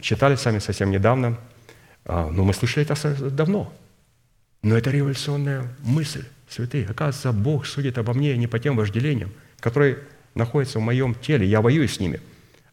читали 0.00 0.34
сами 0.34 0.58
совсем 0.58 0.90
недавно, 0.90 1.38
а, 2.04 2.28
но 2.28 2.44
мы 2.44 2.52
слышали 2.52 2.84
это 2.84 3.30
давно. 3.30 3.72
Но 4.62 4.76
это 4.76 4.90
революционная 4.90 5.68
мысль, 5.80 6.24
святые. 6.52 6.86
Оказывается, 6.86 7.32
Бог 7.32 7.66
судит 7.66 7.98
обо 7.98 8.12
мне 8.14 8.36
не 8.36 8.46
по 8.46 8.58
тем 8.58 8.76
вожделениям, 8.76 9.30
которые 9.60 9.98
находятся 10.34 10.78
в 10.78 10.82
моем 10.82 11.14
теле. 11.14 11.46
Я 11.46 11.60
воюю 11.60 11.88
с 11.88 12.00
ними, 12.00 12.20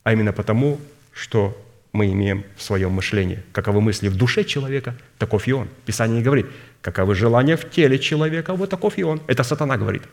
а 0.04 0.14
именно 0.14 0.34
потому, 0.34 0.80
что 1.14 1.56
мы 1.92 2.12
имеем 2.12 2.46
в 2.56 2.62
своем 2.62 2.92
мышлении. 2.92 3.40
Каковы 3.52 3.82
мысли 3.82 4.10
в 4.10 4.16
душе 4.16 4.44
человека, 4.44 4.96
таков 5.18 5.48
и 5.48 5.54
он. 5.54 5.68
Писание 5.86 6.22
говорит, 6.22 6.46
каковы 6.82 7.16
желания 7.16 7.58
в 7.58 7.70
теле 7.70 7.98
человека, 7.98 8.54
вот 8.54 8.70
таков 8.70 8.98
и 8.98 9.04
он. 9.04 9.22
Это 9.28 9.44
сатана 9.44 9.78
говорит. 9.78 10.04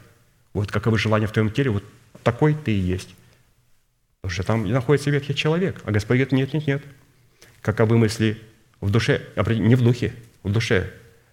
Вот 0.55 0.71
каковы 0.73 0.99
желания 0.99 1.27
в 1.27 1.33
твоем 1.33 1.51
теле, 1.51 1.71
вот 1.71 1.85
такой 2.23 2.55
ты 2.55 2.73
и 2.73 2.79
есть. 2.79 3.15
Потому 4.23 4.35
что 4.35 4.43
там 4.43 4.71
находится 4.71 5.11
ветхий 5.11 5.35
человек. 5.35 5.81
А 5.85 5.93
Господь 5.93 6.17
говорит, 6.17 6.33
нет, 6.33 6.53
нет, 6.55 6.67
нет. 6.67 6.83
Каковы 7.61 7.99
мысли 7.99 8.41
в 8.81 8.91
душе, 8.91 9.23
не 9.37 9.75
в 9.75 9.83
духе, 9.83 10.15
в 10.43 10.51
душе. 10.51 10.91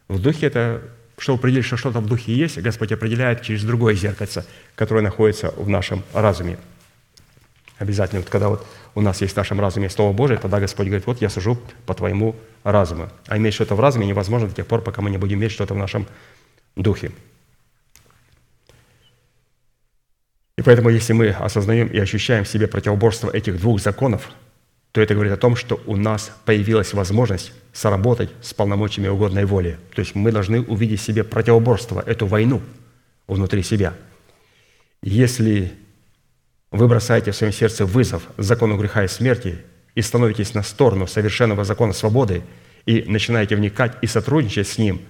В 0.08 0.20
духе 0.22 0.48
это, 0.48 0.82
чтобы 1.18 1.40
определить, 1.40 1.66
что 1.66 1.78
что-то 1.78 2.00
в 2.00 2.06
духе 2.06 2.34
есть, 2.34 2.58
Господь 2.60 2.92
определяет 2.92 3.42
через 3.42 3.64
другое 3.64 3.96
зеркальце, 3.96 4.46
которое 4.76 5.02
находится 5.02 5.52
в 5.52 5.70
нашем 5.70 6.04
разуме. 6.14 6.58
Обязательно, 7.78 8.22
вот 8.22 8.30
когда 8.30 8.50
вот 8.50 8.66
у 8.96 9.02
нас 9.02 9.22
есть 9.22 9.34
в 9.34 9.38
нашем 9.38 9.60
разуме 9.60 9.90
Слово 9.90 10.14
Божие, 10.14 10.38
тогда 10.38 10.60
Господь 10.60 10.88
говорит, 10.88 11.08
вот 11.08 11.22
я 11.22 11.30
сужу 11.30 11.60
по 11.86 11.94
твоему 11.94 12.36
разуму. 12.64 13.10
А 13.28 13.38
иметь 13.38 13.54
что-то 13.54 13.76
в 13.76 13.80
разуме 13.80 14.06
невозможно 14.06 14.48
до 14.48 14.56
тех 14.56 14.68
пор, 14.68 14.82
пока 14.82 15.02
мы 15.02 15.10
не 15.10 15.18
будем 15.18 15.40
иметь 15.40 15.52
что-то 15.52 15.74
в 15.74 15.78
нашем 15.78 16.08
духе. 16.76 17.12
И 20.58 20.62
поэтому, 20.62 20.90
если 20.90 21.14
мы 21.14 21.30
осознаем 21.30 21.88
и 21.88 21.98
ощущаем 21.98 22.44
в 22.44 22.48
себе 22.48 22.68
противоборство 22.68 23.30
этих 23.32 23.60
двух 23.60 23.82
законов, 23.82 24.30
то 24.94 25.02
это 25.02 25.16
говорит 25.16 25.34
о 25.34 25.38
том, 25.38 25.56
что 25.56 25.82
у 25.88 25.98
нас 25.98 26.32
появилась 26.46 26.94
возможность 26.94 27.52
соработать 27.74 28.30
с 28.44 28.54
полномочиями 28.54 29.08
угодной 29.08 29.46
воли. 29.46 29.80
То 29.96 30.02
есть 30.02 30.14
мы 30.14 30.32
должны 30.32 30.62
увидеть 30.62 31.02
себе 31.02 31.24
противоборство, 31.24 32.02
эту 32.06 32.28
войну 32.28 32.62
внутри 33.28 33.64
себя. 33.64 33.96
Если 35.02 35.74
вы 36.70 36.88
бросаете 36.88 37.32
в 37.32 37.36
своем 37.36 37.52
сердце 37.52 37.86
вызов 37.86 38.22
закону 38.38 38.78
греха 38.78 39.04
и 39.04 39.08
смерти 39.08 39.58
и 39.96 40.04
становитесь 40.04 40.54
на 40.54 40.62
сторону 40.62 41.08
совершенного 41.08 41.64
закона 41.64 41.92
свободы 41.92 42.44
и 42.86 43.04
начинаете 43.08 43.56
вникать 43.56 43.98
и 44.04 44.08
сотрудничать 44.08 44.68
с 44.68 44.78
ним, 44.78 45.02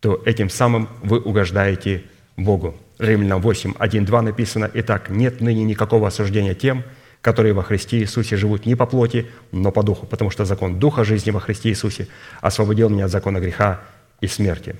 то 0.00 0.22
этим 0.26 0.50
самым 0.50 0.90
вы 1.02 1.18
угождаете 1.18 2.04
Богу. 2.36 2.76
Римлянам 2.98 3.40
8, 3.40 3.74
1, 3.78 4.04
2 4.04 4.22
написано, 4.22 4.70
«Итак, 4.74 5.08
нет 5.08 5.40
ныне 5.40 5.64
никакого 5.64 6.08
осуждения 6.08 6.54
тем, 6.54 6.84
которые 7.22 7.54
во 7.54 7.62
Христе 7.62 7.98
Иисусе 8.00 8.36
живут 8.36 8.66
не 8.66 8.74
по 8.74 8.84
плоти, 8.84 9.26
но 9.52 9.72
по 9.72 9.82
духу, 9.82 10.06
потому 10.06 10.30
что 10.30 10.44
закон 10.44 10.78
Духа 10.78 11.04
жизни 11.04 11.30
во 11.30 11.40
Христе 11.40 11.70
Иисусе 11.70 12.08
освободил 12.40 12.90
меня 12.90 13.06
от 13.06 13.10
закона 13.10 13.40
греха 13.40 13.80
и 14.20 14.26
смерти». 14.26 14.76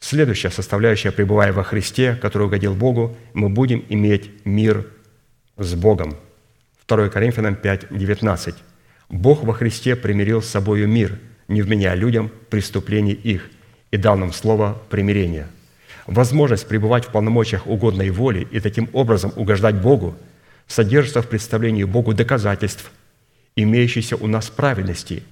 Следующая 0.00 0.50
составляющая, 0.50 1.10
пребывая 1.10 1.52
во 1.52 1.64
Христе, 1.64 2.14
который 2.14 2.46
угодил 2.46 2.74
Богу, 2.74 3.16
мы 3.34 3.48
будем 3.48 3.84
иметь 3.88 4.30
мир 4.44 4.86
с 5.56 5.74
Богом. 5.74 6.16
2 6.86 7.08
Коринфянам 7.08 7.56
5, 7.56 7.88
19. 7.90 8.54
«Бог 9.08 9.42
во 9.42 9.52
Христе 9.52 9.96
примирил 9.96 10.40
с 10.40 10.46
собою 10.46 10.86
мир, 10.86 11.18
не 11.48 11.62
вменяя 11.62 11.96
людям 11.96 12.30
преступлений 12.48 13.12
их, 13.12 13.50
и 13.90 13.96
дал 13.96 14.16
нам 14.16 14.32
слово 14.32 14.80
примирения». 14.88 15.48
Возможность 16.06 16.66
пребывать 16.66 17.04
в 17.04 17.08
полномочиях 17.08 17.66
угодной 17.66 18.08
воли 18.08 18.48
и 18.50 18.60
таким 18.60 18.88
образом 18.94 19.30
угождать 19.36 19.74
Богу 19.74 20.16
содержится 20.68 21.22
в 21.22 21.28
представлении 21.28 21.84
Богу 21.84 22.14
доказательств, 22.14 22.92
имеющихся 23.56 24.16
у 24.16 24.28
нас 24.28 24.48
праведности, 24.48 25.24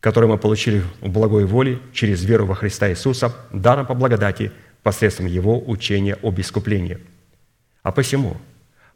которые 0.00 0.28
мы 0.28 0.38
получили 0.38 0.82
в 1.00 1.08
благой 1.08 1.44
воле 1.44 1.78
через 1.92 2.24
веру 2.24 2.46
во 2.46 2.56
Христа 2.56 2.90
Иисуса, 2.90 3.34
даром 3.52 3.86
по 3.86 3.94
благодати, 3.94 4.50
посредством 4.82 5.26
Его 5.26 5.62
учения 5.64 6.16
об 6.22 6.40
искуплении. 6.40 6.98
А 7.82 7.92
посему– 7.92 8.36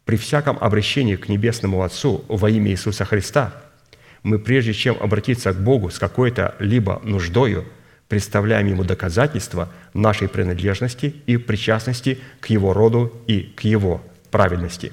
при 0.04 0.16
всяком 0.16 0.58
обращении 0.60 1.16
к 1.16 1.28
Небесному 1.28 1.82
Отцу 1.82 2.24
во 2.28 2.50
имя 2.50 2.72
Иисуса 2.72 3.04
Христа 3.04 3.54
мы, 4.22 4.38
прежде 4.38 4.72
чем 4.72 4.96
обратиться 5.00 5.52
к 5.52 5.62
Богу 5.62 5.90
с 5.90 5.98
какой-то 5.98 6.54
либо 6.58 7.00
нуждою, 7.04 7.64
представляем 8.08 8.66
Ему 8.66 8.84
доказательства 8.84 9.70
нашей 9.94 10.28
принадлежности 10.28 11.14
и 11.26 11.36
причастности 11.36 12.18
к 12.40 12.46
Его 12.46 12.72
роду 12.72 13.12
и 13.26 13.42
к 13.42 13.62
Его 13.62 14.02
праведности. 14.30 14.92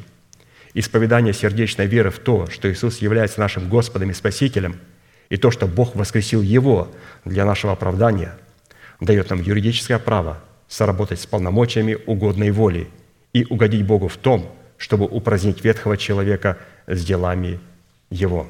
Исповедание 0.74 1.34
сердечной 1.34 1.88
веры 1.88 2.12
в 2.12 2.20
то, 2.20 2.48
что 2.48 2.72
Иисус 2.72 3.00
является 3.00 3.40
нашим 3.40 3.70
Господом 3.70 4.12
и 4.12 4.14
Спасителем, 4.14 4.80
и 5.30 5.38
то, 5.38 5.52
что 5.52 5.68
Бог 5.68 5.96
воскресил 5.96 6.42
Его 6.42 6.92
для 7.26 7.46
нашего 7.46 7.74
оправдания, 7.74 8.36
дает 9.00 9.30
нам 9.30 9.42
юридическое 9.42 10.00
право 10.00 10.42
соработать 10.68 11.20
с 11.20 11.26
полномочиями 11.26 11.98
угодной 12.06 12.52
воли 12.52 12.88
и 13.34 13.46
угодить 13.50 13.86
Богу 13.86 14.08
в 14.08 14.18
том, 14.18 14.56
чтобы 14.78 15.06
упразднить 15.06 15.64
ветхого 15.64 15.98
человека 15.98 16.58
с 16.88 17.04
делами 17.04 17.60
его. 18.10 18.48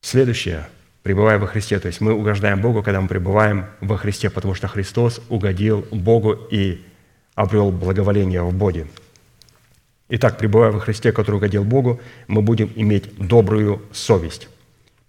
Следующее, 0.00 0.66
пребывая 1.02 1.38
во 1.38 1.46
Христе, 1.46 1.78
то 1.78 1.86
есть 1.86 2.00
мы 2.00 2.12
угождаем 2.12 2.60
Богу, 2.60 2.82
когда 2.82 3.00
мы 3.00 3.08
пребываем 3.08 3.66
во 3.80 3.96
Христе, 3.96 4.30
потому 4.30 4.54
что 4.54 4.68
Христос 4.68 5.20
угодил 5.28 5.86
Богу 5.90 6.32
и 6.50 6.84
обрел 7.34 7.70
благоволение 7.70 8.42
в 8.42 8.52
Боге. 8.52 8.86
Итак, 10.08 10.36
пребывая 10.36 10.70
во 10.70 10.80
Христе, 10.80 11.12
который 11.12 11.36
угодил 11.36 11.64
Богу, 11.64 12.00
мы 12.26 12.42
будем 12.42 12.70
иметь 12.76 13.16
добрую 13.16 13.82
совесть. 13.92 14.48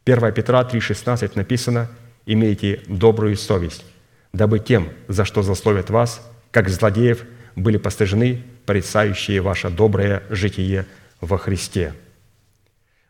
1 0.05 0.31
Петра 0.31 0.61
3,16 0.63 1.31
написано 1.35 1.89
«Имейте 2.25 2.81
добрую 2.87 3.35
совесть, 3.35 3.83
дабы 4.31 4.59
тем, 4.59 4.89
за 5.07 5.25
что 5.25 5.41
засловят 5.41 5.89
вас, 5.89 6.21
как 6.51 6.69
злодеев, 6.69 7.25
были 7.55 7.77
постыжены 7.77 8.41
порицающие 8.65 9.41
ваше 9.41 9.69
доброе 9.69 10.23
житие 10.29 10.85
во 11.19 11.37
Христе». 11.37 11.93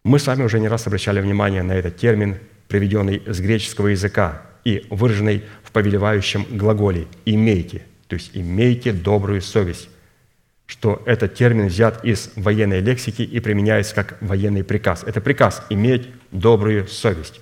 Мы 0.04 0.18
с 0.20 0.28
вами 0.28 0.44
уже 0.44 0.60
не 0.60 0.68
раз 0.68 0.88
обращали 0.88 1.20
внимание 1.20 1.64
на 1.64 1.74
этот 1.74 1.98
термин, 1.98 2.38
приведенный 2.68 3.22
с 3.28 3.40
греческого 3.40 3.88
языка 3.88 4.42
и 4.64 4.88
выраженный 4.90 5.44
в 5.64 5.72
повелевающем 5.72 6.46
глаголе 6.50 7.08
«имейте», 7.26 7.84
то 8.08 8.16
есть 8.16 8.32
«имейте 8.34 8.92
добрую 8.92 9.42
совесть», 9.42 9.90
что 10.66 11.02
этот 11.06 11.36
термин 11.36 11.68
взят 11.68 12.04
из 12.04 12.32
военной 12.36 12.80
лексики 12.80 13.22
и 13.22 13.40
применяется 13.40 13.94
как 13.94 14.18
военный 14.22 14.64
приказ. 14.64 15.04
Это 15.04 15.22
приказ– 15.22 15.64
иметь 15.70 16.10
добрую 16.32 16.88
совесть. 16.88 17.42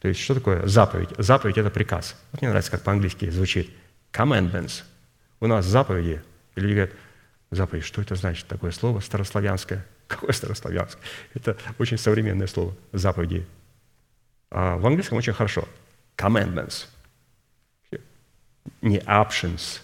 То 0.00 0.08
есть 0.08 0.20
что 0.20 0.34
такое 0.34 0.66
заповедь? 0.66 1.10
Заповедь– 1.18 1.56
это 1.58 1.70
приказ. 1.70 2.16
Вот 2.32 2.40
мне 2.40 2.48
нравится, 2.48 2.72
как 2.72 2.82
по-английски 2.82 3.30
звучит. 3.30 3.70
Commandments. 4.12 4.82
У 5.38 5.46
нас 5.46 5.64
заповеди. 5.64 6.22
И 6.56 6.60
люди 6.60 6.72
говорят, 6.72 6.94
заповедь. 7.50 7.84
Что 7.84 8.02
это 8.02 8.16
значит, 8.16 8.46
такое 8.46 8.72
слово 8.72 9.00
старославянское? 9.00 9.86
Какое 10.08 10.32
старославянское? 10.32 11.02
Это 11.34 11.56
очень 11.78 11.98
современное 11.98 12.48
слово, 12.48 12.74
заповеди. 12.92 13.46
А 14.50 14.76
в 14.76 14.86
английском 14.86 15.18
очень 15.18 15.34
хорошо. 15.34 15.68
Commandments. 16.16 16.86
Не 18.82 18.98
options, 18.98 19.80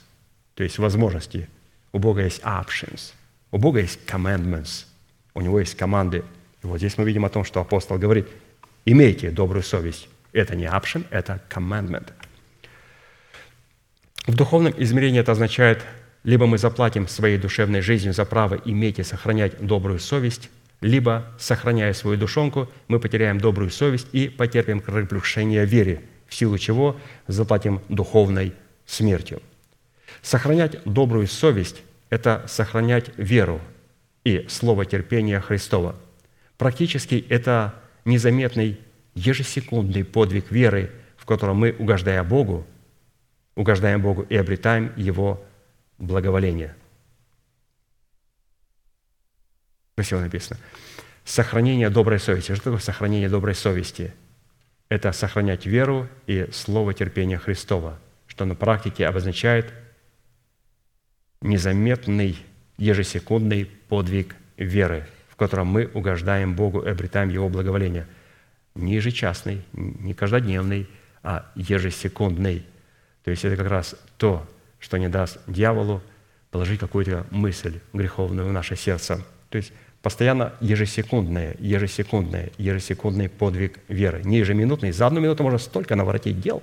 то 0.54 0.64
есть 0.64 0.78
возможности. 0.78 1.48
У 1.96 1.98
Бога 1.98 2.24
есть 2.24 2.42
options. 2.42 3.14
У 3.50 3.56
Бога 3.56 3.80
есть 3.80 4.00
commandments. 4.06 4.84
У 5.32 5.40
Него 5.40 5.60
есть 5.60 5.78
команды. 5.78 6.24
И 6.62 6.66
вот 6.66 6.76
здесь 6.76 6.98
мы 6.98 7.04
видим 7.04 7.24
о 7.24 7.30
том, 7.30 7.42
что 7.42 7.58
апостол 7.58 7.96
говорит, 7.96 8.28
имейте 8.84 9.30
добрую 9.30 9.62
совесть. 9.62 10.06
Это 10.34 10.54
не 10.56 10.66
option, 10.66 11.06
это 11.08 11.40
commandment. 11.48 12.12
В 14.26 14.34
духовном 14.34 14.74
измерении 14.76 15.20
это 15.20 15.32
означает 15.32 15.86
либо 16.22 16.44
мы 16.46 16.58
заплатим 16.58 17.08
своей 17.08 17.38
душевной 17.38 17.80
жизнью 17.80 18.12
за 18.12 18.26
право 18.26 18.56
иметь 18.66 18.98
и 18.98 19.02
сохранять 19.02 19.58
добрую 19.66 19.98
совесть, 19.98 20.50
либо, 20.82 21.24
сохраняя 21.38 21.94
свою 21.94 22.18
душонку, 22.18 22.68
мы 22.88 23.00
потеряем 23.00 23.40
добрую 23.40 23.70
совесть 23.70 24.08
и 24.12 24.28
потерпим 24.28 24.80
крепушение 24.80 25.64
вере, 25.64 26.02
в 26.28 26.34
силу 26.34 26.58
чего 26.58 27.00
заплатим 27.26 27.80
духовной 27.88 28.52
смертью. 28.84 29.40
Сохранять 30.20 30.76
добрую 30.84 31.26
совесть– 31.26 31.80
это 32.10 32.44
сохранять 32.46 33.10
веру 33.16 33.60
и 34.24 34.46
слово 34.48 34.84
терпения 34.84 35.40
Христова. 35.40 35.96
Практически 36.58 37.24
это 37.28 37.74
незаметный 38.04 38.80
ежесекундный 39.14 40.04
подвиг 40.04 40.50
веры, 40.50 40.90
в 41.16 41.26
котором 41.26 41.56
мы, 41.56 41.74
угождая 41.78 42.22
Богу, 42.22 42.66
угождаем 43.54 44.02
Богу 44.02 44.22
и 44.22 44.36
обретаем 44.36 44.92
Его 44.96 45.44
благоволение. 45.98 46.76
Красиво 49.96 50.20
написано. 50.20 50.60
Сохранение 51.24 51.90
доброй 51.90 52.20
совести. 52.20 52.54
Что 52.54 52.64
такое 52.64 52.80
сохранение 52.80 53.28
доброй 53.28 53.54
совести? 53.54 54.12
Это 54.88 55.10
сохранять 55.12 55.66
веру 55.66 56.06
и 56.26 56.48
слово 56.52 56.94
терпения 56.94 57.38
Христова, 57.38 57.98
что 58.28 58.44
на 58.44 58.54
практике 58.54 59.06
обозначает 59.06 59.72
незаметный 61.40 62.36
ежесекундный 62.78 63.66
подвиг 63.88 64.36
веры, 64.56 65.06
в 65.28 65.36
котором 65.36 65.68
мы 65.68 65.86
угождаем 65.92 66.54
Богу 66.54 66.80
и 66.80 66.88
обретаем 66.88 67.28
Его 67.28 67.48
благоволение. 67.48 68.06
Не 68.74 68.94
ежечасный, 68.94 69.62
не 69.72 70.14
каждодневный, 70.14 70.88
а 71.22 71.50
ежесекундный. 71.54 72.64
То 73.24 73.30
есть 73.30 73.44
это 73.44 73.56
как 73.56 73.68
раз 73.68 73.96
то, 74.18 74.46
что 74.78 74.98
не 74.98 75.08
даст 75.08 75.38
дьяволу 75.46 76.02
положить 76.50 76.80
какую-то 76.80 77.26
мысль 77.30 77.80
греховную 77.92 78.48
в 78.48 78.52
наше 78.52 78.76
сердце. 78.76 79.24
То 79.50 79.56
есть 79.56 79.72
постоянно 80.02 80.54
ежесекундное, 80.60 81.56
ежесекундное, 81.58 82.52
ежесекундный 82.58 83.28
подвиг 83.28 83.80
веры. 83.88 84.22
Не 84.24 84.38
ежеминутный. 84.38 84.92
За 84.92 85.08
одну 85.08 85.20
минуту 85.20 85.42
можно 85.42 85.58
столько 85.58 85.96
наворотить 85.96 86.40
дел. 86.40 86.62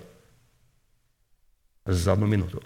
За 1.85 2.13
одну 2.13 2.27
минуту. 2.27 2.63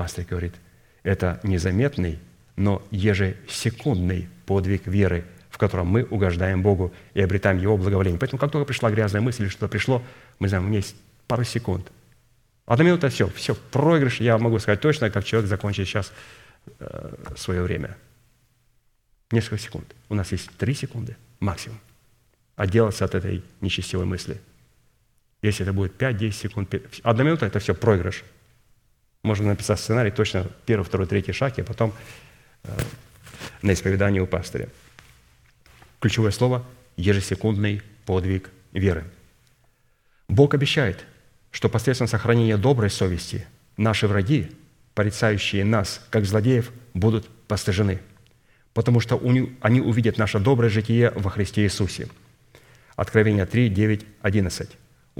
Пастор 0.00 0.24
говорит, 0.24 0.54
это 1.02 1.40
незаметный, 1.42 2.18
но 2.56 2.82
ежесекундный 2.90 4.30
подвиг 4.46 4.86
веры, 4.86 5.26
в 5.50 5.58
котором 5.58 5.88
мы 5.88 6.04
угождаем 6.04 6.62
Богу 6.62 6.94
и 7.12 7.20
обретаем 7.20 7.58
Его 7.58 7.76
благоволение. 7.76 8.18
Поэтому, 8.18 8.40
как 8.40 8.50
только 8.50 8.64
пришла 8.64 8.90
грязная 8.90 9.20
мысль 9.20 9.42
или 9.42 9.50
что-то 9.50 9.68
пришло, 9.68 10.02
мы 10.38 10.48
знаем, 10.48 10.64
у 10.64 10.68
меня 10.68 10.78
есть 10.78 10.96
пару 11.26 11.44
секунд. 11.44 11.92
Одна 12.64 12.86
минута– 12.86 13.08
все, 13.10 13.28
все, 13.28 13.54
проигрыш, 13.54 14.22
я 14.22 14.38
могу 14.38 14.58
сказать 14.58 14.80
точно, 14.80 15.10
как 15.10 15.26
человек 15.26 15.50
закончит 15.50 15.86
сейчас 15.86 16.14
э, 16.78 17.16
свое 17.36 17.60
время. 17.60 17.94
Несколько 19.30 19.58
секунд. 19.58 19.94
У 20.08 20.14
нас 20.14 20.32
есть 20.32 20.48
три 20.56 20.72
секунды 20.72 21.18
максимум. 21.40 21.78
Отделаться 22.56 23.04
от 23.04 23.14
этой 23.14 23.44
нечестивой 23.60 24.06
мысли. 24.06 24.40
Если 25.42 25.62
это 25.62 25.74
будет 25.74 26.00
5-10 26.00 26.32
секунд, 26.32 26.70
5, 26.70 27.00
одна 27.02 27.22
минута– 27.22 27.44
это 27.48 27.58
все 27.58 27.74
проигрыш. 27.74 28.24
Можно 29.22 29.48
написать 29.48 29.78
сценарий 29.78 30.10
точно 30.10 30.46
первый, 30.66 30.84
второй, 30.84 31.06
третий 31.06 31.32
шаг, 31.32 31.58
и 31.58 31.62
потом 31.62 31.92
э, 32.64 32.70
на 33.62 33.72
исповедании 33.72 34.20
у 34.20 34.26
пастыря. 34.26 34.68
Ключевое 36.00 36.30
слово– 36.30 36.64
ежесекундный 36.96 37.82
подвиг 38.06 38.50
веры. 38.72 39.04
Бог 40.28 40.54
обещает, 40.54 41.04
что 41.50 41.68
посредством 41.68 42.08
сохранения 42.08 42.56
доброй 42.56 42.90
совести 42.90 43.46
наши 43.76 44.06
враги, 44.06 44.50
порицающие 44.94 45.64
нас, 45.64 46.06
как 46.10 46.24
злодеев, 46.24 46.70
будут 46.94 47.28
постыжены, 47.46 48.00
потому 48.72 49.00
что 49.00 49.20
они 49.60 49.80
увидят 49.80 50.18
наше 50.18 50.38
доброе 50.38 50.70
житие 50.70 51.10
во 51.10 51.30
Христе 51.30 51.64
Иисусе. 51.64 52.08
Откровение 52.96 53.46
3, 53.46 53.68
9, 53.68 54.06
11. 54.22 54.70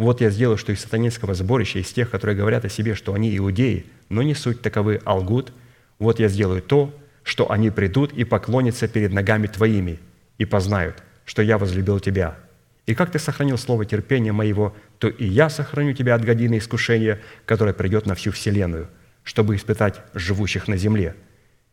«Вот 0.00 0.22
я 0.22 0.30
сделаю, 0.30 0.56
что 0.56 0.72
из 0.72 0.80
сатанинского 0.80 1.34
сборища, 1.34 1.78
из 1.78 1.92
тех, 1.92 2.08
которые 2.08 2.34
говорят 2.34 2.64
о 2.64 2.70
себе, 2.70 2.94
что 2.94 3.12
они 3.12 3.36
иудеи, 3.36 3.84
но 4.08 4.22
не 4.22 4.34
суть 4.34 4.62
таковы, 4.62 4.98
а 5.04 5.14
лгут, 5.14 5.52
вот 5.98 6.18
я 6.18 6.28
сделаю 6.28 6.62
то, 6.62 6.98
что 7.22 7.50
они 7.50 7.68
придут 7.68 8.14
и 8.14 8.24
поклонятся 8.24 8.88
перед 8.88 9.12
ногами 9.12 9.46
Твоими, 9.46 10.00
и 10.38 10.46
познают, 10.46 11.02
что 11.26 11.42
я 11.42 11.58
возлюбил 11.58 12.00
Тебя. 12.00 12.38
И 12.86 12.94
как 12.94 13.12
Ты 13.12 13.18
сохранил 13.18 13.58
слово 13.58 13.84
терпения 13.84 14.32
моего, 14.32 14.74
то 14.98 15.08
и 15.08 15.26
я 15.26 15.50
сохраню 15.50 15.92
Тебя 15.92 16.14
от 16.14 16.24
годины 16.24 16.56
искушения, 16.56 17.20
которое 17.44 17.74
придет 17.74 18.06
на 18.06 18.14
всю 18.14 18.30
вселенную, 18.30 18.88
чтобы 19.22 19.54
испытать 19.54 20.00
живущих 20.14 20.66
на 20.66 20.78
земле. 20.78 21.14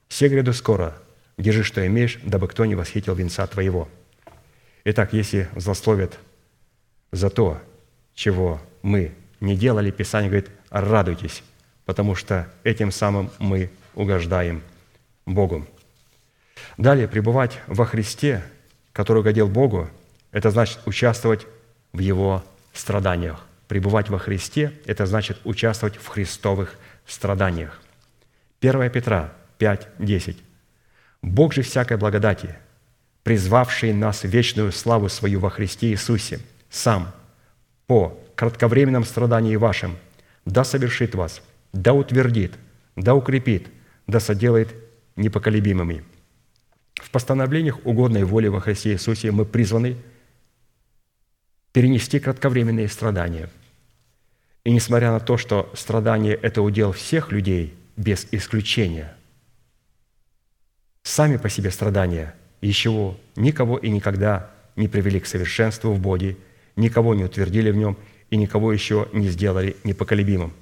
Все 0.10 0.28
гряду 0.28 0.52
скоро, 0.52 0.98
держи, 1.38 1.64
что 1.64 1.88
имеешь, 1.88 2.20
дабы 2.24 2.50
кто 2.50 2.66
не 2.66 2.76
восхитил 2.76 3.16
венца 3.16 3.48
Твоего». 3.48 3.88
Итак, 4.84 5.14
если 5.14 5.48
злословят 5.56 6.20
за 7.14 7.30
то, 7.30 7.62
чего 8.18 8.60
мы 8.82 9.14
не 9.40 9.56
делали, 9.56 9.92
Писание 9.92 10.30
говорит, 10.30 10.50
радуйтесь, 10.72 11.44
потому 11.86 12.16
что 12.16 12.52
этим 12.64 12.92
самым 12.92 13.30
мы 13.38 13.70
угождаем 13.94 14.64
Богу. 15.28 15.68
Далее, 16.78 17.08
пребывать 17.08 17.60
во 17.68 17.86
Христе, 17.86 18.44
который 18.92 19.20
угодил 19.20 19.48
Богу, 19.48 19.88
это 20.32 20.50
значит 20.50 20.80
участвовать 20.86 21.46
в 21.94 22.00
Его 22.00 22.44
страданиях. 22.74 23.46
Пребывать 23.68 24.10
во 24.10 24.18
Христе– 24.18 24.74
это 24.86 25.06
значит 25.06 25.38
участвовать 25.44 25.98
в 25.98 26.08
христовых 26.08 26.76
страданиях. 27.06 27.80
1 28.62 28.90
Петра 28.90 29.32
5, 29.60 29.88
10. 30.00 30.38
«Бог 31.22 31.54
же 31.54 31.62
всякой 31.62 31.98
благодати, 31.98 32.56
призвавший 33.24 33.94
нас 33.94 34.24
в 34.24 34.28
вечную 34.28 34.72
славу 34.72 35.08
свою 35.08 35.40
во 35.40 35.52
Христе 35.52 35.92
Иисусе, 35.92 36.40
сам 36.72 37.14
по 37.88 38.20
кратковременном 38.36 39.06
страдании 39.06 39.56
вашим, 39.56 39.98
да 40.46 40.64
совершит 40.64 41.16
вас, 41.16 41.42
да 41.74 41.94
утвердит, 41.94 42.54
да 42.96 43.16
укрепит, 43.16 43.68
да 44.06 44.20
соделает 44.20 44.76
непоколебимыми. 45.16 46.04
В 46.96 47.10
постановлениях 47.10 47.86
угодной 47.86 48.24
воли 48.24 48.48
во 48.48 48.60
Христе 48.60 48.94
Иисусе 48.94 49.32
мы 49.32 49.46
призваны 49.46 49.98
перенести 51.72 52.20
кратковременные 52.20 52.88
страдания. 52.88 53.50
И 54.64 54.72
несмотря 54.72 55.12
на 55.12 55.20
то, 55.20 55.38
что 55.38 55.72
страдание– 55.74 56.36
это 56.42 56.62
удел 56.62 56.92
всех 56.92 57.32
людей 57.32 57.74
без 57.96 58.28
исключения, 58.32 59.16
сами 61.04 61.38
по 61.38 61.50
себе 61.50 61.72
страдания 61.72 62.36
еще 62.62 63.16
никого 63.36 63.78
и 63.78 63.90
никогда 63.90 64.52
не 64.76 64.88
привели 64.88 65.20
к 65.20 65.26
совершенству 65.26 65.94
в 65.94 66.00
Боге, 66.00 66.36
никого 66.78 67.14
не 67.14 67.26
утвердили 67.26 67.72
в 67.72 67.76
нем 67.76 67.98
и 68.30 68.38
никого 68.38 68.72
еще 68.72 69.10
не 69.12 69.28
сделали 69.28 69.76
непоколебимым. 69.84 70.54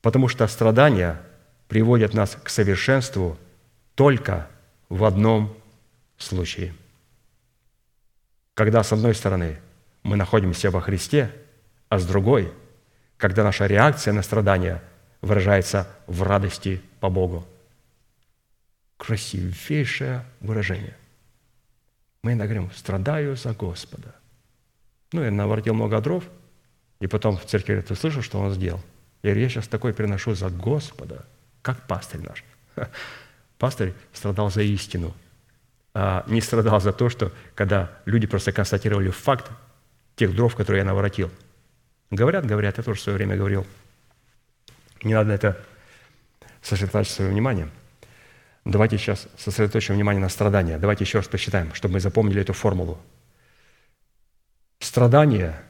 Потому 0.00 0.28
что 0.28 0.46
страдания 0.46 1.20
приводят 1.68 2.14
нас 2.14 2.36
к 2.42 2.48
совершенству 2.48 3.36
только 3.94 4.48
в 4.88 5.04
одном 5.04 5.56
случае. 6.18 6.74
Когда, 8.54 8.82
с 8.82 8.92
одной 8.92 9.14
стороны, 9.14 9.58
мы 10.02 10.16
находимся 10.16 10.70
во 10.70 10.80
Христе, 10.80 11.32
а 11.88 11.98
с 11.98 12.06
другой, 12.06 12.52
когда 13.16 13.42
наша 13.44 13.66
реакция 13.66 14.12
на 14.12 14.22
страдания 14.22 14.82
выражается 15.20 15.88
в 16.06 16.22
радости 16.22 16.82
по 17.00 17.08
Богу. 17.08 17.46
Красивейшее 18.96 20.24
выражение. 20.40 20.96
Мы 22.22 22.32
иногда 22.32 22.54
говорим, 22.54 22.70
страдаю 22.72 23.36
за 23.36 23.52
Господа. 23.52 24.14
Ну, 25.12 25.22
я 25.22 25.30
наворотил 25.30 25.74
много 25.74 26.00
дров, 26.00 26.24
и 27.00 27.06
потом 27.06 27.36
в 27.36 27.44
церкви 27.44 27.72
говорят, 27.72 27.88
ты 27.88 27.94
слышал, 27.94 28.22
что 28.22 28.38
он 28.38 28.52
сделал? 28.52 28.80
Я 29.22 29.30
говорю, 29.30 29.42
я 29.42 29.48
сейчас 29.48 29.68
такой 29.68 29.92
приношу 29.92 30.34
за 30.34 30.50
Господа, 30.50 31.26
как 31.60 31.86
пастырь 31.86 32.20
наш. 32.20 32.44
Пастырь 33.58 33.94
страдал 34.12 34.50
за 34.50 34.62
истину, 34.62 35.14
а 35.94 36.24
не 36.26 36.40
страдал 36.40 36.80
за 36.80 36.92
то, 36.92 37.08
что 37.08 37.32
когда 37.54 37.92
люди 38.06 38.26
просто 38.26 38.52
констатировали 38.52 39.10
факт 39.10 39.50
тех 40.16 40.34
дров, 40.34 40.56
которые 40.56 40.80
я 40.80 40.84
наворотил. 40.84 41.30
Говорят, 42.10 42.46
говорят, 42.46 42.78
я 42.78 42.84
тоже 42.84 42.98
в 42.98 43.02
свое 43.02 43.16
время 43.16 43.36
говорил. 43.36 43.66
Не 45.02 45.14
надо 45.14 45.32
это 45.32 45.58
сосредотачивать 46.60 47.16
свое 47.16 47.30
внимание. 47.30 47.68
Давайте 48.64 48.98
сейчас 48.98 49.26
сосредоточим 49.36 49.94
внимание 49.94 50.20
на 50.20 50.28
страдания. 50.28 50.78
Давайте 50.78 51.04
еще 51.04 51.18
раз 51.18 51.28
посчитаем, 51.28 51.74
чтобы 51.74 51.94
мы 51.94 52.00
запомнили 52.00 52.40
эту 52.40 52.52
формулу. 52.52 52.98
Страдания, 54.82 55.62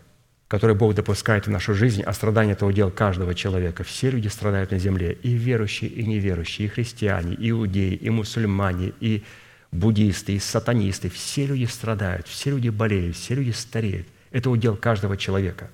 которые 0.49 0.75
Бог 0.75 0.95
допускает 0.95 1.47
в 1.47 1.51
нашу 1.51 1.75
жизнь, 1.75 2.03
а 2.03 2.15
страдания– 2.15 2.53
это 2.55 2.65
удел 2.65 2.91
каждого 2.91 3.35
человека. 3.35 3.85
Все 3.85 4.11
люди 4.11 4.29
страдают 4.29 4.71
на 4.71 4.79
земле, 4.79 5.13
и 5.13 5.35
верующие, 5.35 5.91
и 5.91 6.07
неверующие, 6.07 6.67
и 6.67 6.71
христиане, 6.71 7.35
и 7.35 7.51
иудеи, 7.51 7.95
и 7.95 8.09
мусульмане, 8.09 8.95
и 9.01 9.23
буддисты, 9.71 10.33
и 10.33 10.39
сатанисты. 10.39 11.11
Все 11.11 11.45
люди 11.45 11.67
страдают, 11.67 12.27
все 12.27 12.53
люди 12.53 12.71
болеют, 12.71 13.15
все 13.15 13.35
люди 13.35 13.51
стареют. 13.51 14.07
Это 14.31 14.49
удел 14.49 14.77
каждого 14.77 15.19
человека. 15.19 15.69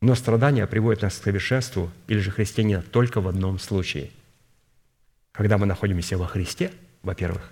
Но 0.00 0.16
страдания 0.16 0.66
приводят 0.66 1.02
нас 1.02 1.16
к 1.16 1.22
совершенству 1.22 1.92
или 2.08 2.18
же 2.18 2.32
христианина 2.32 2.82
только 2.82 3.20
в 3.20 3.28
одном 3.28 3.60
случае. 3.60 4.10
Когда 5.30 5.56
мы 5.56 5.66
находимся 5.66 6.18
во 6.18 6.26
Христе, 6.26 6.72
во-первых, 7.04 7.48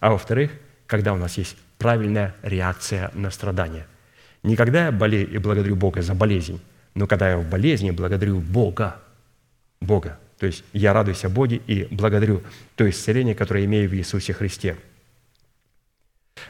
а 0.00 0.10
во-вторых, 0.10 0.50
когда 0.86 1.12
у 1.12 1.16
нас 1.16 1.38
есть 1.38 1.56
правильная 1.78 2.34
реакция 2.42 3.10
на 3.14 3.30
страдания. 3.30 3.86
Не 4.42 4.56
когда 4.56 4.86
я 4.86 4.92
болею 4.92 5.28
и 5.28 5.38
благодарю 5.38 5.76
Бога 5.76 6.02
за 6.02 6.14
болезнь, 6.14 6.60
но 6.94 7.06
когда 7.06 7.30
я 7.30 7.38
в 7.38 7.48
болезни 7.48 7.90
благодарю 7.90 8.40
Бога. 8.40 8.96
Бога. 9.80 10.18
То 10.38 10.46
есть 10.46 10.64
я 10.72 10.92
радуюсь 10.92 11.24
о 11.24 11.28
Боге 11.28 11.60
и 11.66 11.86
благодарю 11.90 12.42
то 12.76 12.88
исцеление, 12.88 13.34
которое 13.34 13.64
имею 13.64 13.88
в 13.88 13.94
Иисусе 13.94 14.32
Христе. 14.32 14.76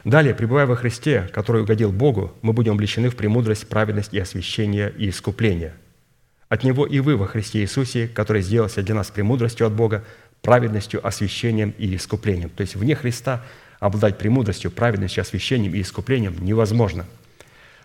Далее, 0.03 0.35
пребывая 0.35 0.65
во 0.65 0.75
Христе, 0.75 1.29
который 1.33 1.61
угодил 1.61 1.91
Богу, 1.91 2.33
мы 2.41 2.53
будем 2.53 2.73
облечены 2.73 3.09
в 3.09 3.15
премудрость, 3.15 3.67
праведность 3.67 4.13
и 4.13 4.19
освящение 4.19 4.93
и 4.97 5.09
искупление. 5.09 5.73
От 6.49 6.63
Него 6.63 6.85
и 6.85 6.99
вы 6.99 7.17
во 7.17 7.27
Христе 7.27 7.59
Иисусе, 7.59 8.07
который 8.07 8.41
сделался 8.41 8.81
для 8.81 8.95
нас 8.95 9.09
премудростью 9.09 9.67
от 9.67 9.73
Бога, 9.73 10.03
праведностью, 10.41 11.05
освящением 11.05 11.73
и 11.77 11.95
искуплением. 11.95 12.49
То 12.49 12.61
есть 12.61 12.75
вне 12.75 12.95
Христа 12.95 13.43
обладать 13.79 14.17
премудростью, 14.17 14.71
праведностью, 14.71 15.21
освящением 15.21 15.73
и 15.73 15.81
искуплением 15.81 16.35
невозможно. 16.43 17.05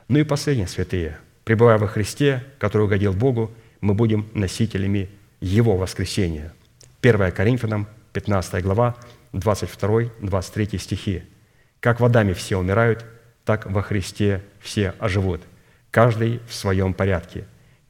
Ну 0.09 0.19
и 0.19 0.25
последнее, 0.25 0.67
святые, 0.67 1.19
Пребывая 1.45 1.79
во 1.79 1.89
Христе, 1.89 2.45
который 2.59 2.83
угодил 2.83 3.13
Богу, 3.13 3.53
мы 3.81 3.95
будем 3.95 4.29
носителями 4.33 5.09
Его 5.41 5.77
воскресения. 5.77 6.53
1 7.01 7.33
Коринфянам, 7.33 7.89
15 8.13 8.63
глава, 8.63 8.97
22-23 9.33 10.79
стихи. 10.79 11.25
«Как 11.81 11.99
водами 11.99 12.33
все 12.33 12.59
умирают, 12.59 13.05
так 13.45 13.69
во 13.69 13.83
Христе 13.83 14.41
все 14.61 14.95
оживут, 15.01 15.41
каждый 15.91 16.41
в 16.49 16.55
своем 16.55 16.95
порядке. 16.95 17.45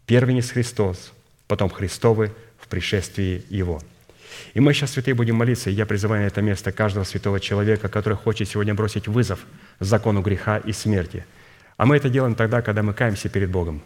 Первенец 0.07 0.51
Христос, 0.51 1.13
потом 1.47 1.69
Христовы 1.69 2.33
в 2.59 2.69
пришествии 2.69 3.45
Его». 3.51 3.83
И 4.55 4.61
мы 4.61 4.75
сейчас, 4.75 4.93
святые, 4.93 5.15
будем 5.15 5.37
молиться, 5.37 5.71
и 5.71 5.73
я 5.73 5.87
призываю 5.87 6.23
на 6.23 6.27
это 6.27 6.43
место 6.43 6.73
каждого 6.73 7.05
святого 7.05 7.41
человека, 7.41 7.89
который 7.89 8.19
хочет 8.19 8.49
сегодня 8.49 8.75
бросить 8.75 9.09
вызов 9.09 9.41
закону 9.81 10.21
греха 10.21 10.59
и 10.59 10.73
смерти. 10.73 11.25
А 11.79 11.87
мы 11.87 11.97
это 11.97 12.11
делаем 12.11 12.35
тогда, 12.35 12.61
когда 12.61 12.83
мы 12.83 12.93
каемся 12.93 13.31
перед 13.31 13.51
Богом. 13.51 13.83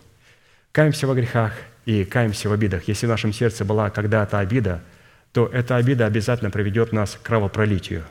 Каемся 0.72 1.06
во 1.06 1.14
грехах 1.14 1.52
и 1.84 2.04
каемся 2.04 2.48
в 2.48 2.52
обидах. 2.52 2.88
Если 2.88 3.06
в 3.06 3.08
нашем 3.08 3.32
сердце 3.32 3.64
была 3.64 3.90
когда-то 3.90 4.40
обида, 4.40 4.82
то 5.32 5.46
эта 5.46 5.76
обида 5.76 6.06
обязательно 6.06 6.50
приведет 6.50 6.92
нас 6.92 7.14
к 7.14 7.22
кровопролитию. 7.22 8.04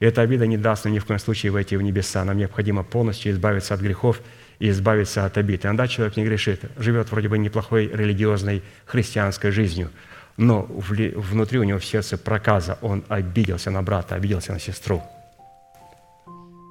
И 0.00 0.06
эта 0.06 0.22
обида 0.22 0.46
не 0.46 0.56
даст 0.56 0.86
нам 0.86 0.94
ни 0.94 0.98
в 0.98 1.04
коем 1.04 1.20
случае 1.20 1.52
войти 1.52 1.76
в 1.76 1.82
небеса. 1.82 2.24
Нам 2.24 2.38
необходимо 2.38 2.82
полностью 2.82 3.32
избавиться 3.32 3.74
от 3.74 3.80
грехов 3.80 4.22
и 4.58 4.70
избавиться 4.70 5.26
от 5.26 5.36
обид. 5.36 5.66
Иногда 5.66 5.86
человек 5.86 6.16
не 6.16 6.24
грешит, 6.24 6.62
живет 6.78 7.10
вроде 7.10 7.28
бы 7.28 7.36
неплохой 7.36 7.88
религиозной 7.92 8.62
христианской 8.86 9.50
жизнью– 9.50 9.90
но 10.36 10.62
внутри 10.62 11.58
у 11.58 11.64
него 11.64 11.78
в 11.78 11.84
сердце 11.84 12.18
проказа, 12.18 12.78
он 12.82 13.04
обиделся 13.08 13.70
на 13.70 13.82
брата, 13.82 14.14
обиделся 14.14 14.52
на 14.52 14.58
сестру. 14.58 15.02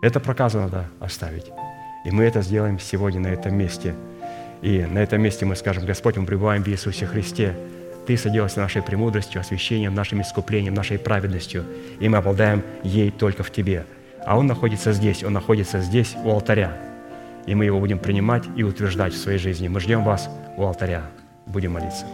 Это 0.01 0.19
проказу 0.19 0.59
надо 0.59 0.89
оставить. 0.99 1.45
И 2.05 2.11
мы 2.11 2.25
это 2.25 2.41
сделаем 2.41 2.77
сегодня 2.77 3.21
на 3.21 3.27
этом 3.27 3.55
месте. 3.55 3.95
И 4.61 4.85
на 4.85 4.99
этом 4.99 5.21
месте 5.21 5.45
мы 5.45 5.55
скажем, 5.55 5.85
Господь, 5.85 6.17
мы 6.17 6.25
пребываем 6.25 6.63
в 6.63 6.67
Иисусе 6.67 7.05
Христе. 7.05 7.55
Ты 8.05 8.17
соделался 8.17 8.59
нашей 8.59 8.81
премудростью, 8.81 9.39
освящением, 9.39 9.95
нашим 9.95 10.21
искуплением, 10.21 10.73
нашей 10.73 10.99
праведностью. 10.99 11.63
И 12.01 12.09
мы 12.09 12.17
обладаем 12.17 12.63
ей 12.83 13.11
только 13.11 13.43
в 13.43 13.51
Тебе. 13.51 13.85
А 14.25 14.37
Он 14.37 14.47
находится 14.47 14.91
здесь, 14.91 15.23
Он 15.23 15.31
находится 15.31 15.79
здесь, 15.79 16.15
у 16.23 16.31
алтаря. 16.31 16.77
И 17.45 17.55
мы 17.55 17.63
Его 17.63 17.79
будем 17.79 17.99
принимать 17.99 18.43
и 18.57 18.63
утверждать 18.63 19.13
в 19.13 19.17
своей 19.17 19.37
жизни. 19.37 19.69
Мы 19.69 19.79
ждем 19.79 20.03
вас 20.03 20.29
у 20.57 20.63
алтаря. 20.63 21.03
Будем 21.45 21.73
молиться. 21.73 22.05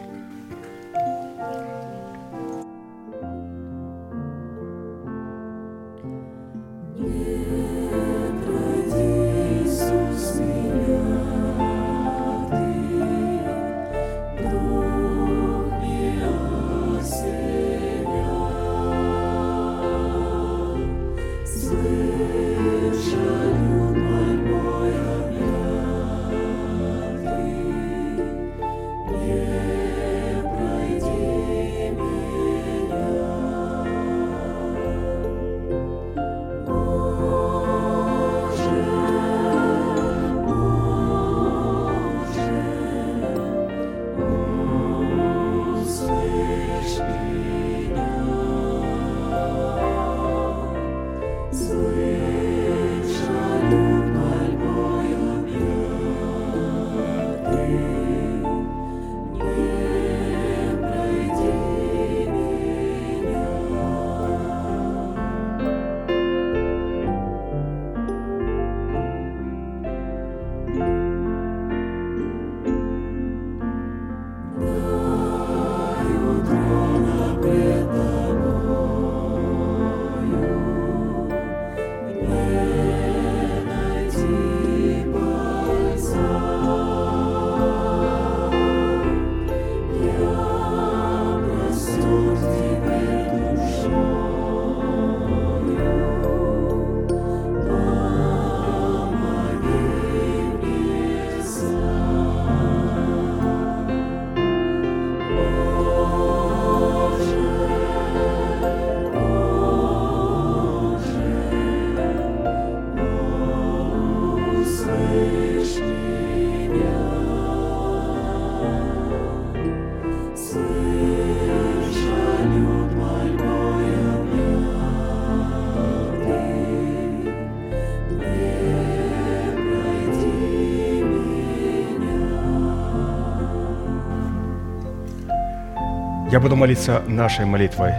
Я 136.40 136.44
буду 136.44 136.56
молиться 136.56 137.04
нашей 137.06 137.44
молитвой. 137.44 137.92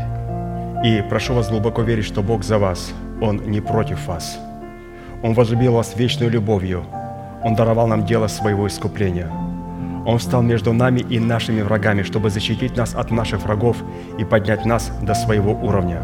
И 0.82 1.04
прошу 1.10 1.34
вас 1.34 1.50
глубоко 1.50 1.82
верить, 1.82 2.06
что 2.06 2.22
Бог 2.22 2.42
за 2.42 2.56
вас, 2.56 2.90
Он 3.20 3.36
не 3.36 3.60
против 3.60 4.06
вас. 4.06 4.38
Он 5.22 5.34
возлюбил 5.34 5.74
вас 5.74 5.94
вечной 5.94 6.30
любовью. 6.30 6.86
Он 7.44 7.54
даровал 7.54 7.86
нам 7.86 8.06
дело 8.06 8.28
своего 8.28 8.66
искупления. 8.66 9.30
Он 10.06 10.16
встал 10.16 10.40
между 10.40 10.72
нами 10.72 11.00
и 11.00 11.18
нашими 11.18 11.60
врагами, 11.60 12.02
чтобы 12.02 12.30
защитить 12.30 12.78
нас 12.78 12.94
от 12.94 13.10
наших 13.10 13.42
врагов 13.42 13.76
и 14.18 14.24
поднять 14.24 14.64
нас 14.64 14.90
до 15.02 15.12
своего 15.12 15.52
уровня. 15.52 16.00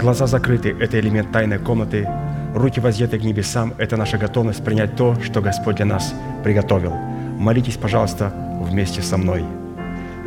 Глаза 0.00 0.28
закрыты– 0.28 0.76
это 0.80 1.00
элемент 1.00 1.32
тайной 1.32 1.58
комнаты. 1.58 2.08
Руки 2.54 2.78
воздеты 2.78 3.18
к 3.18 3.24
небесам– 3.24 3.74
это 3.78 3.96
наша 3.96 4.18
готовность 4.18 4.64
принять 4.64 4.94
то, 4.94 5.16
что 5.20 5.40
Господь 5.40 5.76
для 5.76 5.86
нас 5.86 6.14
приготовил. 6.44 6.94
Молитесь, 7.40 7.76
пожалуйста, 7.76 8.32
вместе 8.60 9.02
со 9.02 9.16
мной– 9.16 9.44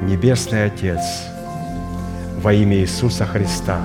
Небесный 0.04 0.66
Отец, 0.66 1.00
во 2.42 2.52
имя 2.52 2.76
Иисуса 2.78 3.26
Христа, 3.26 3.80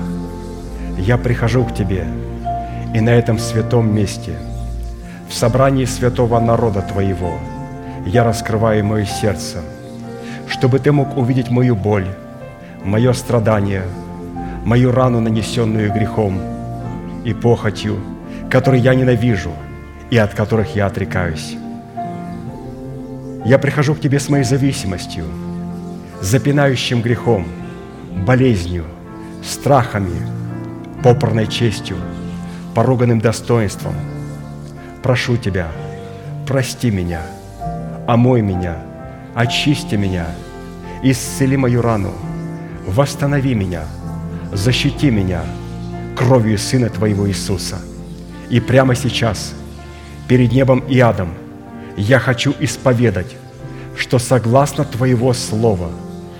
я 0.97 1.17
прихожу 1.17 1.63
к 1.63 1.73
Тебе 1.73 2.05
и 2.93 2.99
на 2.99 3.11
этом 3.11 3.39
святом 3.39 3.95
месте, 3.95 4.33
в 5.29 5.33
собрании 5.33 5.85
святого 5.85 6.39
народа 6.41 6.81
Твоего, 6.81 7.39
я 8.05 8.25
раскрываю 8.25 8.83
мое 8.83 9.05
сердце, 9.05 9.59
чтобы 10.47 10.79
Ты 10.79 10.91
мог 10.91 11.15
увидеть 11.15 11.49
мою 11.49 11.75
боль, 11.77 12.07
мое 12.83 13.13
страдание, 13.13 13.83
мою 14.65 14.91
рану, 14.91 15.21
нанесенную 15.21 15.93
грехом 15.93 16.37
и 17.23 17.33
похотью, 17.33 17.97
которые 18.51 18.83
я 18.83 18.93
ненавижу 18.93 19.53
и 20.09 20.17
от 20.17 20.33
которых 20.33 20.75
я 20.75 20.87
отрекаюсь. 20.87 21.55
Я 23.45 23.57
прихожу 23.57 23.95
к 23.95 24.01
Тебе 24.01 24.19
с 24.19 24.27
моей 24.27 24.43
зависимостью– 24.43 25.23
запинающим 26.21 27.01
грехом, 27.01 27.45
болезнью, 28.25 28.85
страхами, 29.43 30.21
попорной 31.03 31.47
честью, 31.47 31.97
поруганным 32.75 33.19
достоинством. 33.19 33.95
Прошу 35.01 35.37
Тебя, 35.37 35.67
прости 36.45 36.91
меня, 36.91 37.21
омой 38.07 38.41
меня, 38.41 38.77
очисти 39.33 39.95
меня, 39.95 40.27
исцели 41.03 41.55
мою 41.55 41.81
рану, 41.81 42.13
восстанови 42.85 43.55
меня, 43.55 43.83
защити 44.51 45.09
меня 45.09 45.41
кровью 46.17 46.57
Сына 46.57 46.89
Твоего 46.89 47.29
Иисуса. 47.29 47.79
И 48.49 48.59
прямо 48.59 48.95
сейчас, 48.95 49.53
перед 50.27 50.51
небом 50.51 50.79
и 50.79 50.99
адом, 50.99 51.29
я 51.95 52.19
хочу 52.19 52.53
исповедать, 52.59 53.35
что 53.95 54.19
согласно 54.19 54.83
Твоего 54.83 55.33
Слова 55.33 55.89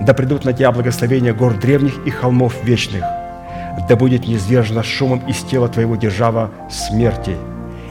Да 0.00 0.14
придут 0.14 0.44
на 0.44 0.52
тебя 0.52 0.72
благословения 0.72 1.32
гор 1.32 1.54
древних 1.54 1.94
и 2.06 2.10
холмов 2.10 2.62
вечных. 2.64 3.02
Да 3.88 3.96
будет 3.96 4.26
низвержена 4.26 4.82
шумом 4.82 5.20
из 5.28 5.42
тела 5.42 5.68
твоего 5.68 5.96
держава 5.96 6.50
смерти, 6.70 7.36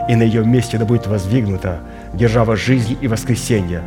и 0.10 0.16
на 0.16 0.24
ее 0.24 0.46
месте 0.46 0.78
да 0.78 0.86
будет 0.86 1.08
воздвигнута 1.08 1.80
держава 2.14 2.56
жизни 2.56 2.98
и 3.02 3.08
воскресения. 3.08 3.82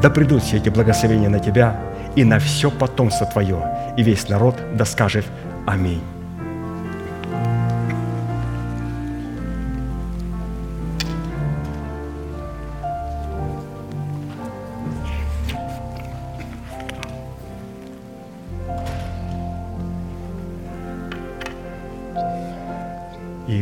Да 0.00 0.10
придут 0.10 0.42
все 0.42 0.58
эти 0.58 0.68
благословения 0.68 1.28
на 1.28 1.38
тебя 1.38 1.78
и 2.14 2.24
на 2.24 2.38
все 2.38 2.70
потомство 2.70 3.26
твое, 3.26 3.62
и 3.96 4.02
весь 4.02 4.28
народ 4.28 4.56
да 4.74 4.84
скажет 4.84 5.24
Аминь. 5.66 6.15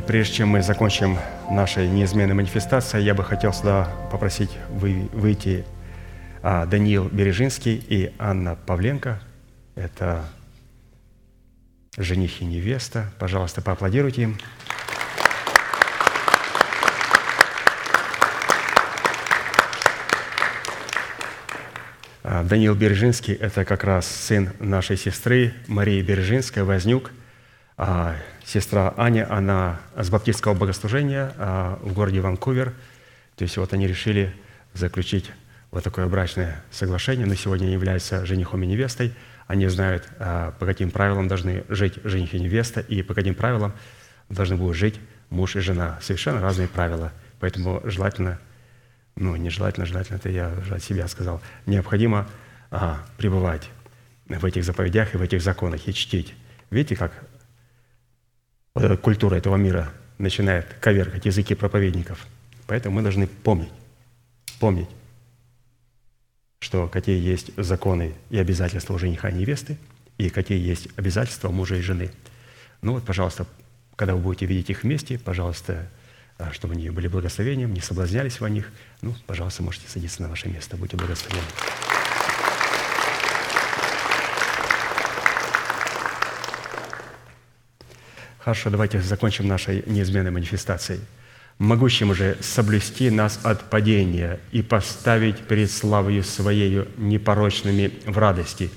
Прежде 0.06 0.34
чем 0.34 0.48
мы 0.48 0.62
закончим 0.62 1.18
нашей 1.50 1.88
неизменной 1.88 2.34
манифестацией, 2.34 3.04
я 3.04 3.14
бы 3.14 3.24
хотел 3.24 3.52
сюда 3.52 3.88
попросить 4.10 4.50
вы- 4.70 5.08
выйти 5.12 5.64
а, 6.42 6.66
Даниил 6.66 7.08
Бережинский 7.08 7.74
и 7.76 8.12
Анна 8.18 8.56
Павленко. 8.56 9.20
Это 9.74 10.24
жених 11.96 12.40
и 12.42 12.44
невеста. 12.44 13.10
Пожалуйста, 13.18 13.62
поаплодируйте 13.62 14.22
им. 14.22 14.38
А, 22.22 22.42
Даниил 22.42 22.74
Бережинский– 22.74 23.34
это 23.40 23.64
как 23.64 23.84
раз 23.84 24.06
сын 24.06 24.50
нашей 24.58 24.96
сестры 24.96 25.54
Марии 25.66 26.02
Бережинской, 26.02 26.62
Вознюк. 26.62 27.10
Сестра 28.44 28.92
Аня, 28.96 29.26
она 29.30 29.80
с 29.96 30.10
баптистского 30.10 30.54
богослужения 30.54 31.32
а, 31.38 31.78
в 31.82 31.92
городе 31.92 32.20
Ванкувер. 32.20 32.74
То 33.36 33.44
есть 33.44 33.56
вот 33.56 33.72
они 33.72 33.86
решили 33.86 34.34
заключить 34.74 35.30
вот 35.70 35.82
такое 35.82 36.06
брачное 36.06 36.62
соглашение, 36.70 37.26
но 37.26 37.34
сегодня 37.34 37.64
они 37.64 37.72
являются 37.72 38.26
женихом 38.26 38.62
и 38.62 38.66
невестой. 38.66 39.14
Они 39.46 39.66
знают, 39.68 40.06
а, 40.18 40.52
по 40.58 40.66
каким 40.66 40.90
правилам 40.90 41.26
должны 41.26 41.64
жить 41.68 41.94
жених 42.04 42.34
и 42.34 42.40
невеста, 42.40 42.80
и 42.80 43.02
по 43.02 43.14
каким 43.14 43.34
правилам 43.34 43.72
должны 44.28 44.56
будут 44.56 44.76
жить 44.76 45.00
муж 45.30 45.56
и 45.56 45.60
жена. 45.60 45.98
Совершенно 46.02 46.40
разные 46.40 46.68
правила. 46.68 47.12
Поэтому 47.40 47.80
желательно 47.84 48.38
ну, 49.16 49.36
нежелательно, 49.36 49.86
желательно, 49.86 50.16
это 50.16 50.28
я 50.28 50.52
от 50.70 50.82
себя 50.82 51.06
сказал, 51.08 51.40
необходимо 51.66 52.26
а, 52.70 52.98
пребывать 53.16 53.70
в 54.28 54.44
этих 54.44 54.64
заповедях 54.64 55.14
и 55.14 55.18
в 55.18 55.22
этих 55.22 55.40
законах 55.40 55.86
и 55.86 55.94
чтить. 55.94 56.34
Видите, 56.70 56.96
как 56.96 57.12
культура 58.74 59.36
этого 59.36 59.56
мира 59.56 59.92
начинает 60.18 60.66
коверкать 60.80 61.26
языки 61.26 61.54
проповедников. 61.54 62.26
Поэтому 62.66 62.96
мы 62.96 63.02
должны 63.02 63.26
помнить, 63.28 63.72
помнить, 64.58 64.88
что 66.60 66.88
какие 66.88 67.20
есть 67.20 67.52
законы 67.56 68.14
и 68.30 68.38
обязательства 68.38 68.94
у 68.94 68.98
жениха 68.98 69.28
и 69.28 69.34
невесты, 69.34 69.78
и 70.18 70.28
какие 70.28 70.58
есть 70.58 70.88
обязательства 70.96 71.50
мужа 71.50 71.76
и 71.76 71.82
жены. 71.82 72.10
Ну 72.82 72.94
вот, 72.94 73.04
пожалуйста, 73.04 73.46
когда 73.96 74.14
вы 74.14 74.22
будете 74.22 74.46
видеть 74.46 74.70
их 74.70 74.82
вместе, 74.82 75.18
пожалуйста, 75.18 75.88
а, 76.38 76.52
чтобы 76.52 76.74
они 76.74 76.90
были 76.90 77.06
благословением, 77.06 77.72
не 77.72 77.80
соблазнялись 77.80 78.40
во 78.40 78.48
них. 78.48 78.72
Ну, 79.02 79.14
пожалуйста, 79.26 79.62
можете 79.62 79.88
садиться 79.88 80.22
на 80.22 80.28
ваше 80.28 80.48
место, 80.48 80.76
будьте 80.76 80.96
благословенны. 80.96 81.46
Хорошо, 88.44 88.68
давайте 88.68 89.00
закончим 89.00 89.48
нашей 89.48 89.82
неизменной 89.86 90.30
манифестацией. 90.30 91.00
Могущим 91.56 92.14
же 92.14 92.36
соблюсти 92.42 93.08
нас 93.08 93.40
от 93.42 93.70
падения 93.70 94.38
и 94.52 94.60
поставить 94.60 95.38
перед 95.38 95.70
славою 95.70 96.22
Своею 96.22 96.86
непорочными 96.98 97.90
в 98.04 98.18
радости, 98.18 98.70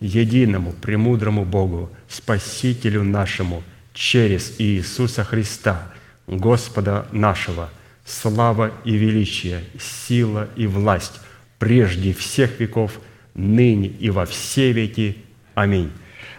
единому, 0.00 0.74
премудрому 0.74 1.46
Богу, 1.46 1.90
Спасителю 2.10 3.04
нашему, 3.04 3.62
через 3.94 4.56
Иисуса 4.58 5.24
Христа, 5.24 5.90
Господа 6.26 7.06
нашего, 7.10 7.70
слава 8.04 8.70
и 8.84 8.96
величие, 8.96 9.64
сила 9.80 10.46
и 10.56 10.66
власть 10.66 11.20
прежде 11.58 12.12
всех 12.12 12.60
веков, 12.60 13.00
ныне 13.34 13.88
и 13.88 14.10
во 14.10 14.26
все 14.26 14.72
веки. 14.72 15.16
Аминь. 15.54 15.90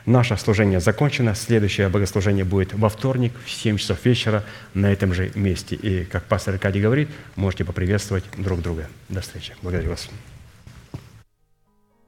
Наше 0.08 0.38
служение 0.38 0.80
закончено. 0.80 1.36
Следующее 1.36 1.90
богослужение 1.90 2.46
будет 2.46 2.74
во 2.74 2.88
вторник 2.88 3.34
в 3.46 3.52
7 3.52 3.76
часов 3.76 4.06
вечера 4.06 4.46
на 4.74 4.90
этом 4.90 5.14
же 5.14 5.32
месте. 5.36 5.76
И, 5.76 6.06
как 6.06 6.24
пастор 6.24 6.54
Аркадий 6.54 6.80
говорит, 6.80 7.10
можете 7.36 7.66
поприветствовать 7.66 8.24
друг 8.38 8.62
друга. 8.62 8.88
До 9.10 9.20
встречи. 9.20 9.54
Благодарю 9.62 9.90
вас. 9.90 10.10